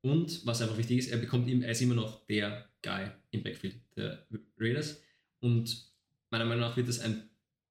Und 0.03 0.45
was 0.45 0.61
einfach 0.61 0.77
wichtig 0.77 0.99
ist, 0.99 1.11
er 1.11 1.19
bekommt 1.19 1.49
ihm, 1.49 1.63
er 1.63 1.71
ist 1.71 1.81
immer 1.81 1.95
noch 1.95 2.27
der 2.27 2.69
Guy 2.83 3.11
im 3.31 3.43
Backfield 3.43 3.77
der 3.97 4.27
Raiders. 4.59 5.01
Und 5.41 5.91
meiner 6.31 6.45
Meinung 6.45 6.63
nach 6.63 6.77
wird 6.77 6.89
es 6.89 7.01
ein 7.01 7.31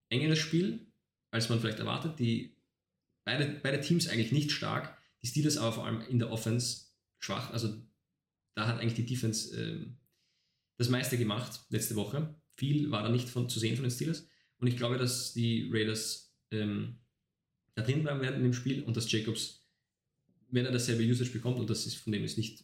engeres 0.10 0.40
Spiel, 0.40 0.88
als 1.32 1.50
man 1.50 1.60
vielleicht 1.60 1.80
erwartet. 1.80 2.20
Die 2.20 2.56
beide, 3.26 3.60
beide 3.64 3.82
Teams 3.82 4.08
eigentlich 4.08 4.32
nicht 4.32 4.52
stark. 4.52 4.98
Die 5.24 5.28
Steelers 5.28 5.58
aber 5.58 5.72
vor 5.72 5.86
allem 5.86 6.02
in 6.02 6.20
der 6.20 6.32
Offense 6.32 6.86
schwach. 7.20 7.52
Also 7.52 7.82
da 8.56 8.68
hat 8.68 8.80
eigentlich 8.80 8.96
die 8.96 9.06
Defense 9.06 9.56
ähm, 9.56 9.98
das 10.78 10.90
meiste 10.90 11.18
gemacht 11.18 11.62
letzte 11.70 11.96
Woche. 11.96 12.36
Viel 12.56 12.92
war 12.92 13.04
da 13.04 13.10
nicht 13.10 13.30
von, 13.30 13.50
zu 13.50 13.60
sehen 13.60 13.76
von 13.76 13.84
den 13.84 13.92
Steelers. 13.92 14.28
Und 14.58 14.68
ich 14.68 14.78
glaube, 14.78 14.98
dass 14.98 15.34
die 15.34 15.70
Raiders 15.72 16.36
ähm, 16.52 17.00
da 17.76 17.84
drin 17.84 18.04
bleiben 18.04 18.22
werden 18.22 18.38
in 18.38 18.44
dem 18.44 18.54
Spiel 18.54 18.84
und 18.84 18.98
dass 18.98 19.12
Jacobs, 19.12 19.68
wenn 20.50 20.66
er 20.66 20.72
dasselbe 20.72 21.04
Usage 21.04 21.32
bekommt, 21.32 21.60
und 21.60 21.70
das 21.70 21.86
ist 21.86 21.96
von 21.96 22.12
dem 22.12 22.24
ist 22.24 22.38
nicht 22.38 22.64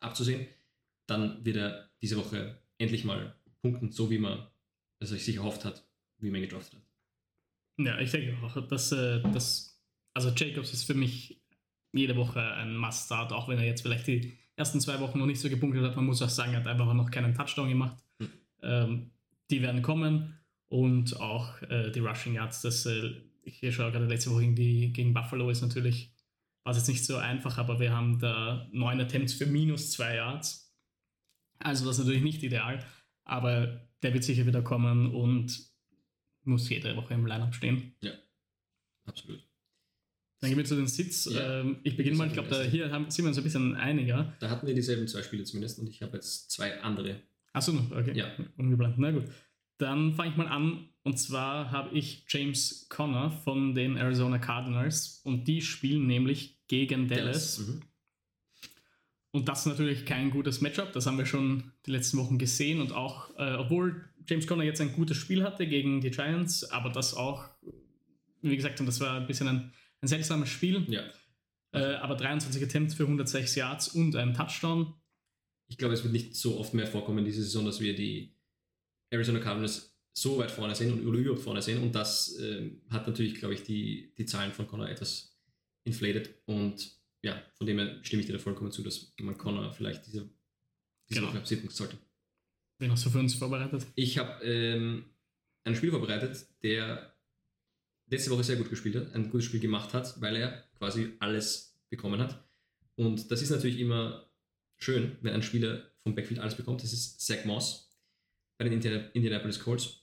abzusehen, 0.00 0.46
dann 1.06 1.44
wird 1.44 1.56
er 1.56 1.90
diese 2.02 2.16
Woche 2.16 2.60
endlich 2.78 3.04
mal 3.04 3.36
punkten, 3.60 3.92
so 3.92 4.10
wie 4.10 4.18
man 4.18 4.46
es 4.98 5.10
sich 5.10 5.36
erhofft 5.36 5.64
hat, 5.64 5.86
wie 6.18 6.30
man 6.30 6.40
gedraftet 6.40 6.80
hat. 6.80 6.91
Ja, 7.78 7.98
ich 7.98 8.10
denke 8.10 8.36
auch, 8.44 8.66
dass, 8.68 8.92
äh, 8.92 9.20
dass 9.32 9.82
also 10.14 10.30
Jacobs 10.30 10.72
ist 10.72 10.84
für 10.84 10.94
mich 10.94 11.42
jede 11.92 12.16
Woche 12.16 12.40
ein 12.40 12.76
Must-Start, 12.76 13.32
auch 13.32 13.48
wenn 13.48 13.58
er 13.58 13.64
jetzt 13.64 13.82
vielleicht 13.82 14.06
die 14.06 14.38
ersten 14.56 14.80
zwei 14.80 15.00
Wochen 15.00 15.18
noch 15.18 15.26
nicht 15.26 15.40
so 15.40 15.48
gepunktet 15.48 15.82
hat. 15.82 15.96
Man 15.96 16.06
muss 16.06 16.22
auch 16.22 16.28
sagen, 16.28 16.52
er 16.52 16.60
hat 16.60 16.66
einfach 16.66 16.92
noch 16.94 17.10
keinen 17.10 17.34
Touchdown 17.34 17.68
gemacht. 17.68 18.02
Mhm. 18.18 18.30
Ähm, 18.62 19.10
die 19.50 19.62
werden 19.62 19.82
kommen 19.82 20.38
und 20.68 21.20
auch 21.20 21.60
äh, 21.62 21.90
die 21.90 22.00
Rushing 22.00 22.34
Yards, 22.34 22.62
das 22.62 22.86
äh, 22.86 23.12
ich 23.44 23.74
schaue 23.74 23.90
gerade 23.90 24.06
letzte 24.06 24.30
Woche 24.30 24.46
gegen, 24.46 24.92
gegen 24.92 25.14
Buffalo 25.14 25.50
ist 25.50 25.62
natürlich, 25.62 26.14
war 26.64 26.70
es 26.70 26.78
jetzt 26.78 26.88
nicht 26.88 27.04
so 27.04 27.16
einfach, 27.16 27.58
aber 27.58 27.80
wir 27.80 27.92
haben 27.94 28.18
da 28.18 28.68
neun 28.72 29.00
Attempts 29.00 29.34
für 29.34 29.46
minus 29.46 29.90
zwei 29.90 30.16
Yards. 30.16 30.72
Also 31.58 31.84
das 31.84 31.98
ist 31.98 32.04
natürlich 32.04 32.22
nicht 32.22 32.42
ideal, 32.42 32.84
aber 33.24 33.88
der 34.02 34.14
wird 34.14 34.24
sicher 34.24 34.46
wieder 34.46 34.62
kommen 34.62 35.12
und 35.12 35.71
muss 36.44 36.68
jede 36.68 36.96
Woche 36.96 37.14
im 37.14 37.26
Lineup 37.26 37.54
stehen. 37.54 37.94
Ja, 38.00 38.12
absolut. 39.04 39.40
Dann 40.40 40.50
gehen 40.50 40.58
wir 40.58 40.64
zu 40.64 40.74
den 40.74 40.88
Sits. 40.88 41.26
Ja, 41.32 41.60
ähm, 41.60 41.78
ich 41.84 41.96
beginne 41.96 42.16
mal, 42.16 42.26
ich 42.26 42.32
glaube, 42.32 42.48
da 42.48 42.62
hier 42.62 42.90
haben, 42.90 43.08
sind 43.10 43.24
wir 43.24 43.28
uns 43.28 43.38
ein 43.38 43.44
bisschen 43.44 43.76
einiger. 43.76 44.34
Da 44.40 44.50
hatten 44.50 44.66
wir 44.66 44.74
dieselben 44.74 45.06
zwei 45.06 45.22
Spiele 45.22 45.44
zumindest 45.44 45.78
und 45.78 45.88
ich 45.88 46.02
habe 46.02 46.14
jetzt 46.14 46.50
zwei 46.50 46.80
andere. 46.80 47.22
Achso, 47.52 47.72
okay. 47.92 48.12
Ja. 48.16 48.26
Ungeplant. 48.56 48.98
Na 48.98 49.12
gut. 49.12 49.24
Dann 49.78 50.14
fange 50.14 50.30
ich 50.30 50.36
mal 50.36 50.48
an. 50.48 50.88
Und 51.04 51.18
zwar 51.18 51.70
habe 51.70 51.96
ich 51.96 52.24
James 52.28 52.86
Conner 52.88 53.30
von 53.30 53.74
den 53.74 53.96
Arizona 53.96 54.38
Cardinals 54.38 55.20
und 55.24 55.46
die 55.46 55.60
spielen 55.62 56.06
nämlich 56.06 56.60
gegen 56.66 57.08
Dallas. 57.08 57.56
Dallas. 57.56 57.68
Mhm. 57.68 57.82
Und 59.32 59.48
das 59.48 59.60
ist 59.60 59.66
natürlich 59.66 60.04
kein 60.04 60.30
gutes 60.30 60.60
Matchup, 60.60 60.92
das 60.92 61.06
haben 61.06 61.16
wir 61.16 61.24
schon 61.24 61.72
die 61.86 61.90
letzten 61.90 62.18
Wochen 62.18 62.38
gesehen. 62.38 62.80
Und 62.80 62.92
auch, 62.92 63.30
äh, 63.38 63.54
obwohl 63.54 64.04
James 64.28 64.46
Conner 64.46 64.64
jetzt 64.64 64.80
ein 64.80 64.92
gutes 64.92 65.16
Spiel 65.16 65.42
hatte 65.42 65.66
gegen 65.66 66.00
die 66.00 66.10
Giants, 66.10 66.64
aber 66.64 66.90
das 66.90 67.14
auch, 67.14 67.48
wie 68.40 68.56
gesagt, 68.56 68.80
und 68.80 68.86
das 68.86 69.00
war 69.00 69.20
ein 69.20 69.26
bisschen 69.26 69.48
ein 69.48 69.72
ein 70.02 70.08
seltsames 70.08 70.48
Spiel. 70.48 70.84
Ja. 70.92 71.04
Äh, 71.72 71.94
aber 71.94 72.16
23 72.16 72.62
Attempts 72.62 72.94
für 72.94 73.04
106 73.04 73.54
Yards 73.54 73.88
und 73.88 74.14
ein 74.16 74.34
Touchdown. 74.34 74.94
Ich 75.68 75.78
glaube, 75.78 75.94
es 75.94 76.02
wird 76.02 76.12
nicht 76.12 76.36
so 76.36 76.58
oft 76.58 76.74
mehr 76.74 76.86
vorkommen 76.86 77.24
diese 77.24 77.42
Saison, 77.42 77.64
dass 77.64 77.80
wir 77.80 77.94
die 77.94 78.36
Arizona 79.10 79.38
Cardinals 79.38 79.96
so 80.12 80.36
weit 80.36 80.50
vorne 80.50 80.74
sehen 80.74 80.92
und 80.92 81.00
überhaupt 81.00 81.40
vorne 81.40 81.62
sehen. 81.62 81.82
Und 81.82 81.94
das 81.94 82.36
äh, 82.38 82.70
hat 82.90 83.06
natürlich, 83.06 83.36
glaube 83.36 83.54
ich, 83.54 83.62
die, 83.62 84.12
die 84.18 84.26
Zahlen 84.26 84.52
von 84.52 84.66
Connor 84.66 84.88
etwas 84.88 85.40
inflated. 85.84 86.34
Und 86.44 87.00
ja, 87.22 87.42
von 87.54 87.66
dem 87.66 87.78
her 87.78 87.98
stimme 88.02 88.20
ich 88.20 88.26
dir 88.26 88.34
da 88.34 88.38
vollkommen 88.38 88.72
zu, 88.72 88.82
dass 88.82 89.14
man 89.20 89.38
Connor 89.38 89.72
vielleicht 89.72 90.06
diese, 90.06 90.28
diese 91.08 91.20
Genau. 91.20 91.32
Woche 91.32 91.46
sitten 91.46 91.70
sollte. 91.70 91.96
Wen 92.82 92.90
hast 92.90 93.06
du 93.06 93.10
für 93.10 93.20
uns 93.20 93.36
vorbereitet? 93.36 93.86
Ich 93.94 94.18
habe 94.18 94.44
ähm, 94.44 95.04
ein 95.62 95.76
Spiel 95.76 95.92
vorbereitet, 95.92 96.48
der 96.64 97.14
letzte 98.10 98.32
Woche 98.32 98.42
sehr 98.42 98.56
gut 98.56 98.70
gespielt 98.70 98.96
hat, 98.96 99.14
ein 99.14 99.30
gutes 99.30 99.44
Spiel 99.44 99.60
gemacht 99.60 99.94
hat, 99.94 100.20
weil 100.20 100.34
er 100.34 100.64
quasi 100.78 101.12
alles 101.20 101.78
bekommen 101.90 102.20
hat. 102.20 102.44
Und 102.96 103.30
das 103.30 103.40
ist 103.40 103.50
natürlich 103.50 103.78
immer 103.78 104.28
schön, 104.78 105.16
wenn 105.20 105.32
ein 105.32 105.44
Spieler 105.44 105.92
vom 106.02 106.16
Backfield 106.16 106.40
alles 106.40 106.56
bekommt. 106.56 106.82
Das 106.82 106.92
ist 106.92 107.20
Zach 107.24 107.44
Moss 107.44 107.88
bei 108.58 108.64
den 108.64 108.72
Indiana- 108.72 109.08
Indianapolis 109.12 109.60
Colts, 109.60 110.00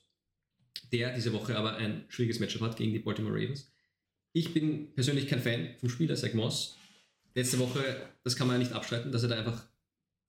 der 0.90 1.14
diese 1.14 1.34
Woche 1.34 1.58
aber 1.58 1.76
ein 1.76 2.06
schwieriges 2.08 2.40
Matchup 2.40 2.62
hat 2.62 2.78
gegen 2.78 2.94
die 2.94 3.00
Baltimore 3.00 3.34
Ravens. 3.34 3.70
Ich 4.32 4.54
bin 4.54 4.94
persönlich 4.94 5.28
kein 5.28 5.42
Fan 5.42 5.74
vom 5.80 5.90
Spieler 5.90 6.16
Zach 6.16 6.32
Moss. 6.32 6.78
Letzte 7.34 7.58
Woche, 7.58 8.08
das 8.24 8.36
kann 8.36 8.46
man 8.46 8.54
ja 8.56 8.60
nicht 8.60 8.72
abstreiten, 8.72 9.12
dass 9.12 9.22
er 9.22 9.28
da 9.28 9.36
einfach 9.36 9.66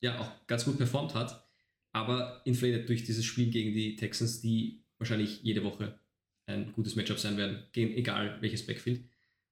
ja 0.01 0.19
auch 0.19 0.47
ganz 0.47 0.65
gut 0.65 0.77
performt 0.77 1.13
hat, 1.13 1.47
aber 1.91 2.41
inflated 2.45 2.87
durch 2.87 3.03
dieses 3.03 3.25
Spiel 3.25 3.49
gegen 3.49 3.73
die 3.73 3.95
Texans, 3.95 4.41
die 4.41 4.83
wahrscheinlich 4.97 5.41
jede 5.43 5.63
Woche 5.63 5.99
ein 6.45 6.71
gutes 6.73 6.95
Matchup 6.95 7.19
sein 7.19 7.37
werden, 7.37 7.63
gegen 7.71 7.93
egal 7.95 8.37
welches 8.41 8.65
Backfield. 8.65 9.01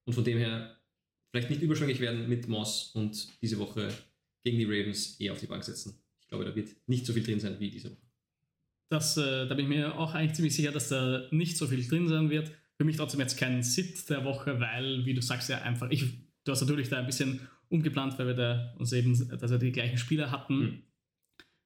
Und 0.05 0.13
von 0.13 0.23
dem 0.23 0.37
her 0.37 0.77
vielleicht 1.31 1.49
nicht 1.49 1.61
überschwänglich 1.61 1.99
werden 1.99 2.27
mit 2.27 2.47
Moss 2.47 2.91
und 2.93 3.29
diese 3.41 3.59
Woche 3.59 3.89
gegen 4.43 4.57
die 4.57 4.65
Ravens 4.65 5.19
eher 5.19 5.33
auf 5.33 5.39
die 5.39 5.47
Bank 5.47 5.63
setzen. 5.63 5.99
Ich 6.21 6.27
glaube, 6.27 6.45
da 6.45 6.55
wird 6.55 6.69
nicht 6.87 7.05
so 7.05 7.13
viel 7.13 7.23
drin 7.23 7.39
sein 7.39 7.59
wie 7.59 7.69
diese 7.69 7.91
Woche. 7.91 8.01
Das, 8.89 9.17
äh, 9.17 9.47
da 9.47 9.53
bin 9.53 9.65
ich 9.65 9.69
mir 9.69 9.97
auch 9.97 10.15
eigentlich 10.15 10.33
ziemlich 10.33 10.55
sicher, 10.55 10.71
dass 10.71 10.89
da 10.89 11.27
nicht 11.31 11.57
so 11.57 11.67
viel 11.67 11.87
drin 11.87 12.07
sein 12.07 12.29
wird. 12.29 12.51
Für 12.77 12.85
mich 12.85 12.97
trotzdem 12.97 13.19
jetzt 13.19 13.37
kein 13.37 13.61
Sit 13.61 14.09
der 14.09 14.23
Woche, 14.23 14.59
weil, 14.59 15.05
wie 15.05 15.13
du 15.13 15.21
sagst, 15.21 15.49
ja 15.49 15.61
einfach, 15.61 15.91
ich, 15.91 16.05
du 16.43 16.51
hast 16.51 16.61
natürlich 16.61 16.89
da 16.89 16.97
ein 16.97 17.05
bisschen 17.05 17.41
umgeplant, 17.67 18.17
weil 18.17 18.27
wir 18.27 18.33
da 18.33 18.73
uns 18.79 18.91
eben, 18.93 19.13
dass 19.37 19.51
wir 19.51 19.57
die 19.59 19.71
gleichen 19.71 19.97
Spieler 19.97 20.31
hatten, 20.31 20.59
Mhm. 20.59 20.83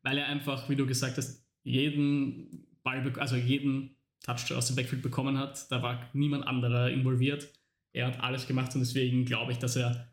Weil 0.03 0.17
er 0.17 0.27
einfach, 0.27 0.69
wie 0.69 0.75
du 0.75 0.85
gesagt 0.85 1.17
hast, 1.17 1.43
jeden 1.63 2.67
Ball, 2.83 3.11
also 3.17 3.35
jeden 3.35 3.95
Touchdown 4.23 4.57
aus 4.57 4.67
dem 4.67 4.75
Backfield 4.75 5.01
bekommen 5.01 5.37
hat. 5.37 5.71
Da 5.71 5.81
war 5.81 6.09
niemand 6.13 6.45
anderer 6.45 6.89
involviert. 6.89 7.51
Er 7.93 8.07
hat 8.07 8.19
alles 8.19 8.47
gemacht 8.47 8.73
und 8.75 8.81
deswegen 8.81 9.25
glaube 9.25 9.51
ich, 9.51 9.59
dass 9.59 9.75
er 9.75 10.09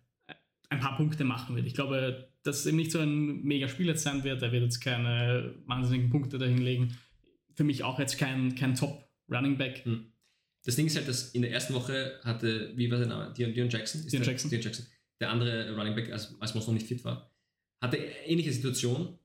ein 0.69 0.81
paar 0.81 0.97
Punkte 0.97 1.25
machen 1.25 1.57
wird. 1.57 1.67
Ich 1.67 1.75
glaube, 1.75 2.31
dass 2.43 2.61
es 2.61 2.67
eben 2.67 2.77
nicht 2.77 2.93
so 2.93 3.01
ein 3.01 3.43
mega 3.43 3.69
Spiel 3.69 3.87
jetzt 3.87 4.03
sein 4.03 4.25
wird. 4.25 4.43
Er 4.43 4.53
wird 4.53 4.63
jetzt 4.63 4.81
keine 4.81 5.55
wahnsinnigen 5.67 6.11
Punkte 6.11 6.39
dahinlegen. 6.39 6.97
Für 7.55 7.65
mich 7.65 7.83
auch 7.83 7.99
jetzt 7.99 8.19
kein, 8.19 8.55
kein 8.55 8.75
Top 8.75 9.09
Running 9.31 9.59
Back. 9.59 9.85
Hm. 9.85 10.13
Das 10.65 10.77
Ding 10.77 10.87
ist 10.87 10.97
halt, 10.97 11.09
dass 11.09 11.31
in 11.31 11.43
der 11.43 11.53
ersten 11.53 11.75
Woche 11.75 12.21
hatte, 12.23 12.73
wie 12.77 12.91
war 12.91 12.99
der 12.99 13.09
Name? 13.09 13.33
Dion, 13.33 13.53
Dion 13.53 13.69
Jackson? 13.69 14.03
Dion 14.03 14.23
der, 14.23 14.31
Jackson. 14.31 14.51
Dion 14.51 14.63
Jackson. 14.63 14.87
Der 15.21 15.31
andere 15.31 15.75
Running 15.75 15.95
Back, 15.95 16.13
als, 16.13 16.35
als 16.41 16.55
Moss 16.55 16.67
noch 16.67 16.75
nicht 16.75 16.87
fit 16.87 17.05
war, 17.05 17.31
hatte 17.83 17.97
ähnliche 17.97 18.53
Situation, 18.53 19.19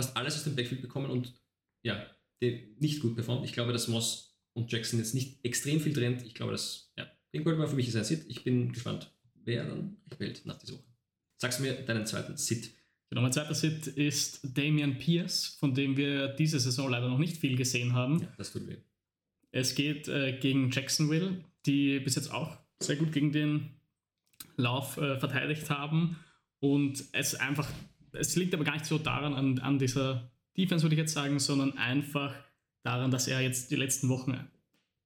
fast 0.00 0.16
alles 0.16 0.36
aus 0.36 0.44
dem 0.44 0.56
Backfield 0.56 0.80
bekommen 0.80 1.10
und 1.10 1.34
ja, 1.82 2.06
nicht 2.78 3.00
gut 3.00 3.14
performt. 3.14 3.44
Ich 3.44 3.52
glaube, 3.52 3.72
dass 3.72 3.88
Moss 3.88 4.34
und 4.54 4.72
Jackson 4.72 4.98
jetzt 4.98 5.14
nicht 5.14 5.44
extrem 5.44 5.80
viel 5.80 5.92
trennt. 5.92 6.24
Ich 6.24 6.34
glaube, 6.34 6.52
dass, 6.52 6.92
ja, 6.96 7.06
gegen 7.32 7.44
Baltimore 7.44 7.68
für 7.68 7.76
mich 7.76 7.88
ist 7.88 7.96
ein 7.96 8.04
Sit. 8.04 8.24
Ich 8.28 8.42
bin 8.42 8.72
gespannt, 8.72 9.12
wer 9.34 9.64
dann 9.64 9.98
recht 10.18 10.46
nach 10.46 10.58
dieser 10.58 10.74
Woche. 10.74 10.84
Sagst 11.36 11.58
du 11.58 11.64
mir 11.64 11.74
deinen 11.74 12.06
zweiten 12.06 12.36
Sit? 12.36 12.70
Genau, 13.10 13.22
mein 13.22 13.32
zweiter 13.32 13.54
Sit 13.54 13.88
ist 13.88 14.40
Damian 14.56 14.98
Pierce, 14.98 15.56
von 15.58 15.74
dem 15.74 15.96
wir 15.96 16.28
diese 16.28 16.60
Saison 16.60 16.90
leider 16.90 17.08
noch 17.08 17.18
nicht 17.18 17.36
viel 17.36 17.56
gesehen 17.56 17.92
haben. 17.92 18.20
Ja, 18.20 18.32
das 18.38 18.52
tut 18.52 18.66
weh. 18.66 18.78
Es 19.52 19.74
geht 19.74 20.08
äh, 20.08 20.38
gegen 20.38 20.70
Jacksonville, 20.70 21.44
die 21.66 22.00
bis 22.00 22.14
jetzt 22.14 22.32
auch 22.32 22.56
sehr 22.80 22.96
gut 22.96 23.12
gegen 23.12 23.32
den 23.32 23.70
Lauf 24.56 24.96
äh, 24.96 25.18
verteidigt 25.18 25.68
haben. 25.68 26.16
Und 26.60 27.04
es 27.12 27.34
einfach, 27.34 27.68
es 28.12 28.36
liegt 28.36 28.54
aber 28.54 28.64
gar 28.64 28.74
nicht 28.74 28.86
so 28.86 28.98
daran, 28.98 29.34
an, 29.34 29.58
an 29.60 29.78
dieser 29.78 30.30
Defense, 30.56 30.84
würde 30.84 30.94
ich 30.94 31.00
jetzt 31.00 31.12
sagen, 31.14 31.38
sondern 31.38 31.76
einfach 31.78 32.34
daran, 32.82 33.10
dass 33.10 33.28
er 33.28 33.40
jetzt 33.40 33.70
die 33.70 33.76
letzten 33.76 34.08
Wochen 34.08 34.38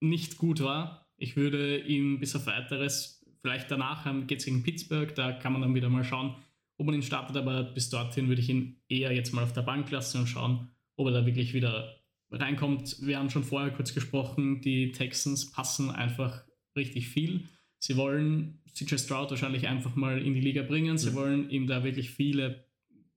nicht 0.00 0.38
gut 0.38 0.60
war. 0.60 1.08
Ich 1.16 1.36
würde 1.36 1.78
ihn 1.78 2.20
bis 2.20 2.34
auf 2.36 2.46
weiteres, 2.46 3.24
vielleicht 3.40 3.70
danach 3.70 4.04
geht 4.26 4.40
es 4.40 4.44
gegen 4.44 4.62
Pittsburgh, 4.62 5.14
da 5.14 5.32
kann 5.32 5.52
man 5.52 5.62
dann 5.62 5.74
wieder 5.74 5.88
mal 5.88 6.04
schauen, 6.04 6.34
ob 6.76 6.86
man 6.86 6.94
ihn 6.94 7.02
startet, 7.02 7.36
aber 7.36 7.62
bis 7.62 7.90
dorthin 7.90 8.28
würde 8.28 8.40
ich 8.42 8.48
ihn 8.48 8.76
eher 8.88 9.12
jetzt 9.12 9.32
mal 9.32 9.44
auf 9.44 9.52
der 9.52 9.62
Bank 9.62 9.90
lassen 9.90 10.20
und 10.20 10.26
schauen, 10.26 10.68
ob 10.96 11.06
er 11.06 11.12
da 11.12 11.26
wirklich 11.26 11.54
wieder 11.54 11.94
reinkommt. 12.30 12.96
Wir 13.00 13.18
haben 13.18 13.30
schon 13.30 13.44
vorher 13.44 13.70
kurz 13.70 13.94
gesprochen, 13.94 14.60
die 14.60 14.92
Texans 14.92 15.52
passen 15.52 15.90
einfach 15.90 16.42
richtig 16.76 17.08
viel. 17.08 17.44
Sie 17.78 17.96
wollen 17.96 18.60
CJ 18.72 18.96
Stroud 18.98 19.30
wahrscheinlich 19.30 19.68
einfach 19.68 19.94
mal 19.94 20.20
in 20.20 20.34
die 20.34 20.40
Liga 20.40 20.62
bringen. 20.62 20.98
Sie 20.98 21.10
Ja. 21.10 21.14
wollen 21.14 21.48
ihm 21.50 21.66
da 21.68 21.84
wirklich 21.84 22.10
viele 22.10 22.63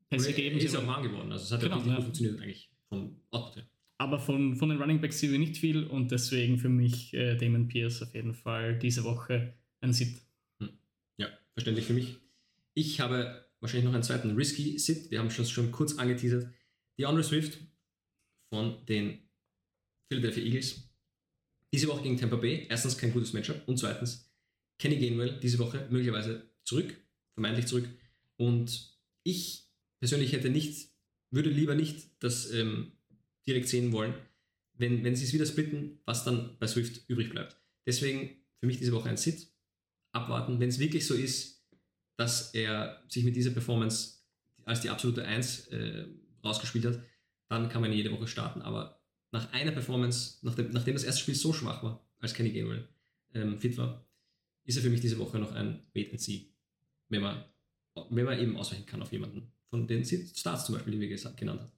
Pässe 0.10 0.28
Und 0.30 0.34
er- 0.34 0.36
geben. 0.36 0.58
Er 0.60 0.66
ist 0.66 0.76
auch 0.76 0.88
warm 0.88 1.04
geworden. 1.04 1.32
Also 1.32 1.44
es 1.46 1.52
hat 1.52 1.62
Genau, 1.62 1.78
ja 1.86 1.96
gut 1.96 2.04
funktioniert 2.06 2.40
eigentlich 2.42 2.70
vom 2.90 3.20
Output 3.32 3.58
her. 3.58 3.70
aber 3.98 4.20
von, 4.20 4.56
von 4.56 4.70
den 4.70 4.80
Running 4.80 5.02
Backs 5.02 5.20
sehen 5.20 5.32
wir 5.32 5.40
nicht 5.40 5.58
viel 5.58 5.84
und 5.86 6.12
deswegen 6.12 6.58
für 6.58 6.70
mich 6.70 7.14
äh, 7.14 7.36
Damon 7.36 7.68
Pierce 7.68 8.02
auf 8.04 8.14
jeden 8.14 8.34
Fall 8.34 8.78
diese 8.80 9.04
Woche 9.04 9.54
ein 9.82 9.92
Sit. 9.94 10.22
Ja, 11.18 11.28
verständlich 11.54 11.86
für 11.86 11.94
mich. 11.94 12.16
Ich 12.74 13.00
habe 13.00 13.46
wahrscheinlich 13.60 13.86
noch 13.86 13.94
einen 13.94 14.04
zweiten 14.04 14.32
Risky 14.36 14.78
Sit. 14.80 15.10
Wir 15.12 15.20
haben 15.20 15.32
schon, 15.32 15.46
schon 15.46 15.72
kurz 15.72 15.98
angeteasert. 15.98 16.48
Die 17.00 17.06
Andre 17.06 17.24
Swift 17.24 17.60
von 18.50 18.86
den 18.86 19.20
Philadelphia 20.10 20.44
Eagles. 20.44 20.90
Diese 21.74 21.88
Woche 21.88 22.04
gegen 22.04 22.18
Tampa 22.18 22.38
Bay. 22.38 22.66
Erstens 22.70 22.98
kein 22.98 23.12
gutes 23.12 23.34
Matchup 23.34 23.62
und 23.68 23.78
zweitens 23.78 24.32
Kenny 24.80 24.98
Gainwell 24.98 25.40
diese 25.42 25.60
Woche 25.60 25.86
möglicherweise 25.90 26.50
zurück, 26.64 26.96
vermeintlich 27.34 27.66
zurück. 27.68 27.90
Und 28.38 28.96
ich 29.24 29.67
persönlich 30.00 30.34
hätte 30.34 30.50
nicht, 30.50 30.92
würde 31.32 31.50
lieber 31.50 31.76
nicht 31.76 32.10
das 32.20 32.52
ähm, 32.52 32.94
direkt 33.46 33.68
sehen 33.68 33.92
wollen, 33.92 34.14
wenn, 34.74 35.04
wenn 35.04 35.16
sie 35.16 35.26
es 35.26 35.34
wieder 35.34 35.46
splitten, 35.46 36.00
was 36.06 36.24
dann 36.24 36.58
bei 36.60 36.68
Swift 36.68 37.10
übrig 37.10 37.30
bleibt. 37.30 37.60
Deswegen 37.86 38.38
für 38.60 38.68
mich 38.68 38.78
diese 38.78 38.92
Woche 38.92 39.10
ein 39.10 39.18
Sit. 39.18 39.48
Abwarten, 40.12 40.60
wenn 40.60 40.70
es 40.70 40.80
wirklich 40.80 41.06
so 41.06 41.14
ist, 41.14 41.66
dass 42.16 42.54
er 42.54 43.04
sich 43.08 43.24
mit 43.24 43.36
dieser 43.36 43.52
Performance 43.52 44.20
als 44.64 44.82
die 44.82 44.90
absolute 44.90 45.26
Eins 45.26 45.68
äh, 45.68 46.08
rausgespielt 46.44 46.86
hat, 46.86 47.02
dann 47.50 47.70
kann 47.70 47.82
man 47.82 47.92
ihn 47.92 47.98
jede 47.98 48.12
Woche 48.12 48.28
starten. 48.28 48.62
Aber 48.62 49.02
nach 49.32 49.52
einer 49.54 49.72
Performance, 49.72 50.40
nachdem, 50.42 50.72
nachdem 50.72 50.96
das 50.96 51.04
erste 51.04 51.22
Spiel 51.22 51.36
so 51.36 51.54
schwach 51.54 51.84
war, 51.84 52.06
als 52.20 52.34
Kenny 52.34 52.52
Gainwell 52.52 52.88
ähm, 53.34 53.60
fit 53.60 53.78
war, 53.78 54.06
ist 54.64 54.78
er 54.78 54.84
für 54.84 54.90
mich 54.90 55.02
diese 55.02 55.18
Woche 55.20 55.40
noch 55.40 55.54
ein 55.54 55.86
Wait 55.94 56.12
and 56.12 56.20
See, 56.20 56.54
wenn 57.10 57.22
man, 57.22 57.46
wenn 58.10 58.26
man 58.26 58.40
eben 58.40 58.58
ausweichen 58.58 58.86
kann 58.86 59.02
auf 59.02 59.12
jemanden 59.12 59.52
von 59.70 59.88
den 59.88 60.04
Starts 60.06 60.66
zum 60.66 60.76
Beispiel, 60.76 60.94
die 60.94 61.00
wir 61.02 61.10
gesagt, 61.10 61.38
genannt 61.38 61.62
haben. 61.62 61.72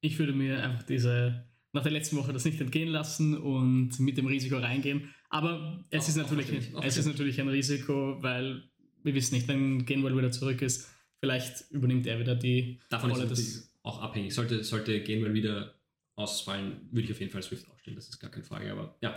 Ich 0.00 0.18
würde 0.18 0.32
mir 0.32 0.62
einfach 0.62 0.82
diese 0.84 1.44
nach 1.72 1.82
der 1.82 1.92
letzten 1.92 2.16
Woche 2.16 2.32
das 2.32 2.44
nicht 2.44 2.60
entgehen 2.60 2.88
lassen 2.88 3.36
und 3.36 3.98
mit 3.98 4.16
dem 4.16 4.26
Risiko 4.26 4.58
reingehen. 4.58 5.12
Aber 5.28 5.84
es, 5.90 6.04
Auch- 6.04 6.08
ist, 6.08 6.14
auch 6.18 6.22
natürlich, 6.22 6.46
verständlich, 6.46 6.74
auch 6.76 6.84
es 6.84 6.96
ist 6.96 7.06
natürlich 7.06 7.40
ein 7.40 7.48
Risiko, 7.48 8.22
weil 8.22 8.62
wir 9.02 9.14
wissen 9.14 9.34
nicht, 9.34 9.48
wenn 9.48 9.84
Gainwell 9.84 10.16
wieder 10.16 10.30
zurück 10.30 10.62
ist, 10.62 10.88
vielleicht 11.18 11.70
übernimmt 11.70 12.06
er 12.06 12.20
wieder 12.20 12.36
die 12.36 12.78
Davon 12.90 13.10
ist 13.10 13.16
Rolle 13.16 13.28
des. 13.28 13.38
natürlich 13.40 13.68
auch 13.82 14.00
abhängig. 14.00 14.32
Sollte, 14.34 14.62
sollte 14.62 15.02
Gainwell 15.02 15.34
wieder 15.34 15.74
ausfallen, 16.14 16.88
würde 16.92 17.06
ich 17.06 17.10
auf 17.12 17.18
jeden 17.20 17.32
Fall 17.32 17.42
Swift 17.42 17.68
aufstellen, 17.68 17.96
das 17.96 18.08
ist 18.08 18.20
gar 18.20 18.30
keine 18.30 18.44
Frage. 18.44 18.70
Aber 18.70 18.96
ja, 19.00 19.14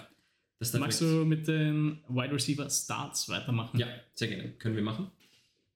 das 0.57 0.71
dann 0.71 0.81
Magst 0.81 0.99
du 1.01 1.25
mit 1.25 1.47
den 1.47 1.99
Wide 2.09 2.33
Receiver 2.33 2.67
Starts 2.69 3.29
weitermachen? 3.29 3.79
Ja, 3.79 3.88
sehr 4.15 4.29
gerne. 4.29 4.49
Können 4.53 4.75
wir 4.75 4.81
machen. 4.83 5.11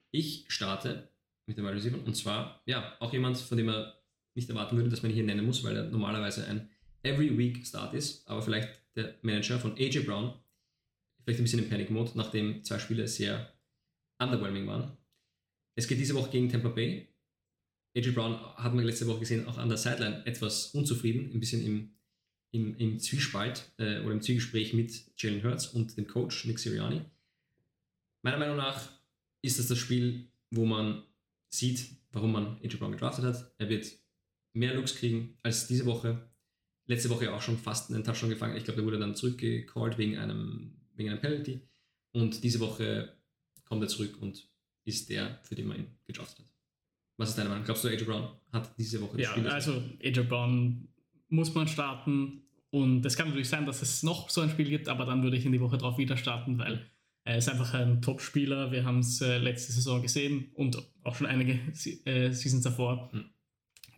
Ich 0.10 0.46
starte 0.48 1.10
mit 1.52 1.58
dem 1.58 1.66
Wide 1.66 1.76
Receiver 1.76 1.98
und 2.06 2.16
zwar, 2.16 2.62
ja, 2.66 2.96
auch 3.00 3.12
jemand, 3.12 3.38
von 3.38 3.58
dem 3.58 3.68
man 3.68 3.92
nicht 4.36 4.50
erwarten 4.50 4.78
würde, 4.78 4.90
dass 4.90 5.02
man 5.02 5.12
ihn 5.12 5.16
hier 5.16 5.26
nennen 5.26 5.46
muss, 5.46 5.64
weil 5.64 5.76
er 5.76 5.84
normalerweise 5.84 6.48
ein 6.48 6.70
Every 7.04 7.38
Week 7.38 7.66
Start 7.66 7.94
ist, 7.94 8.28
aber 8.28 8.42
vielleicht 8.42 8.70
der 8.96 9.16
Manager 9.22 9.60
von 9.60 9.74
AJ 9.74 10.02
Brown, 10.02 10.34
vielleicht 11.24 11.40
ein 11.40 11.44
bisschen 11.44 11.60
im 11.60 11.70
Panic 11.70 11.90
Mode, 11.90 12.12
nachdem 12.16 12.64
zwei 12.64 12.80
Spiele 12.80 13.08
sehr 13.08 13.54
underwhelming 14.20 14.66
waren. 14.68 14.98
Es 15.76 15.88
geht 15.88 16.00
diese 16.00 16.16
Woche 16.16 16.32
gegen 16.32 16.50
Tampa 16.50 16.70
Bay. 16.70 17.08
AJ 17.96 18.12
Brown 18.12 18.40
hat 18.56 18.74
man 18.74 18.86
letzte 18.86 19.08
Woche 19.08 19.20
gesehen, 19.20 19.46
auch 19.48 19.58
an 19.58 19.68
der 19.68 19.78
Sideline 19.78 20.26
etwas 20.26 20.68
unzufrieden, 20.68 21.32
ein 21.34 21.40
bisschen 21.40 21.66
im, 21.66 21.94
im, 22.52 22.78
im 22.78 23.00
Zwiespalt 23.00 23.74
äh, 23.78 24.00
oder 24.00 24.14
im 24.14 24.22
Zwiegespräch 24.22 24.74
mit 24.74 24.94
Jalen 25.18 25.44
Hurts 25.44 25.68
und 25.68 25.98
dem 25.98 26.08
Coach 26.08 26.46
Nick 26.46 26.60
Sirianni. 26.60 27.02
Meiner 28.22 28.38
Meinung 28.38 28.58
nach 28.58 28.90
ist 29.42 29.60
das 29.60 29.68
das 29.68 29.80
Spiel, 29.80 30.32
wo 30.52 30.66
man 30.66 31.04
sieht, 31.52 31.98
warum 32.12 32.32
man 32.32 32.58
AJ 32.64 32.78
Brown 32.78 32.92
gedraftet 32.92 33.26
hat. 33.26 33.54
Er 33.58 33.70
wird 33.70 33.92
mehr 34.54 34.74
Looks 34.74 34.96
kriegen 34.96 35.38
als 35.44 35.68
diese 35.68 35.86
Woche. 35.86 36.30
Letzte 36.88 37.10
Woche 37.10 37.32
auch 37.34 37.42
schon 37.42 37.58
fast 37.58 37.92
einen 37.92 38.04
Touchdown 38.04 38.30
gefangen. 38.30 38.58
Ich 38.58 38.64
glaube, 38.64 38.78
der 38.78 38.86
wurde 38.86 39.00
dann 39.00 39.16
zurückgecallt 39.16 39.98
wegen 39.98 40.18
einem, 40.18 40.76
wegen 40.96 41.10
einem 41.10 41.22
Penalty. 41.22 41.62
Und 42.12 42.44
diese 42.44 42.60
Woche 42.60 43.16
kommt 43.66 43.84
er 43.84 43.88
zurück 43.88 44.18
und 44.20 44.50
ist 44.84 45.10
der, 45.10 45.40
für 45.44 45.56
den 45.56 45.68
man 45.68 45.78
ihn 45.78 45.88
gedraftet 46.06 46.40
hat. 46.40 46.52
Was 47.18 47.30
ist 47.30 47.38
deine 47.38 47.50
Meinung? 47.50 47.64
Glaubst 47.64 47.84
du, 47.84 47.88
AJ 47.88 48.04
Brown 48.04 48.32
hat 48.52 48.78
diese 48.78 49.02
Woche 49.02 49.18
das 49.18 49.36
Ja, 49.36 49.44
also 49.44 49.82
AJ 50.04 50.24
Brown 50.24 50.88
muss 51.30 51.54
man 51.54 51.68
starten. 51.68 52.42
Und 52.72 53.06
es 53.06 53.16
kann 53.16 53.28
natürlich 53.28 53.50
sein, 53.50 53.66
dass 53.66 53.82
es 53.82 54.02
noch 54.02 54.30
so 54.30 54.42
ein 54.42 54.50
Spiel 54.50 54.70
gibt, 54.70 54.88
aber 54.88 55.06
dann 55.06 55.24
würde 55.24 55.38
ich 55.38 55.46
in 55.46 55.52
die 55.52 55.60
Woche 55.60 55.78
drauf 55.78 55.98
wieder 55.98 56.18
starten, 56.18 56.58
weil 56.58 56.90
er 57.24 57.38
ist 57.38 57.50
einfach 57.50 57.74
ein 57.74 58.02
Top-Spieler. 58.02 58.72
Wir 58.72 58.84
haben 58.84 59.00
es 59.00 59.22
äh, 59.22 59.38
letzte 59.38 59.72
Saison 59.72 60.02
gesehen 60.02 60.52
und 60.56 60.78
auch 61.04 61.16
schon 61.16 61.28
einige 61.28 61.54
äh, 62.06 62.32
Seasons 62.32 62.64
davor. 62.64 63.10
Hm. 63.12 63.26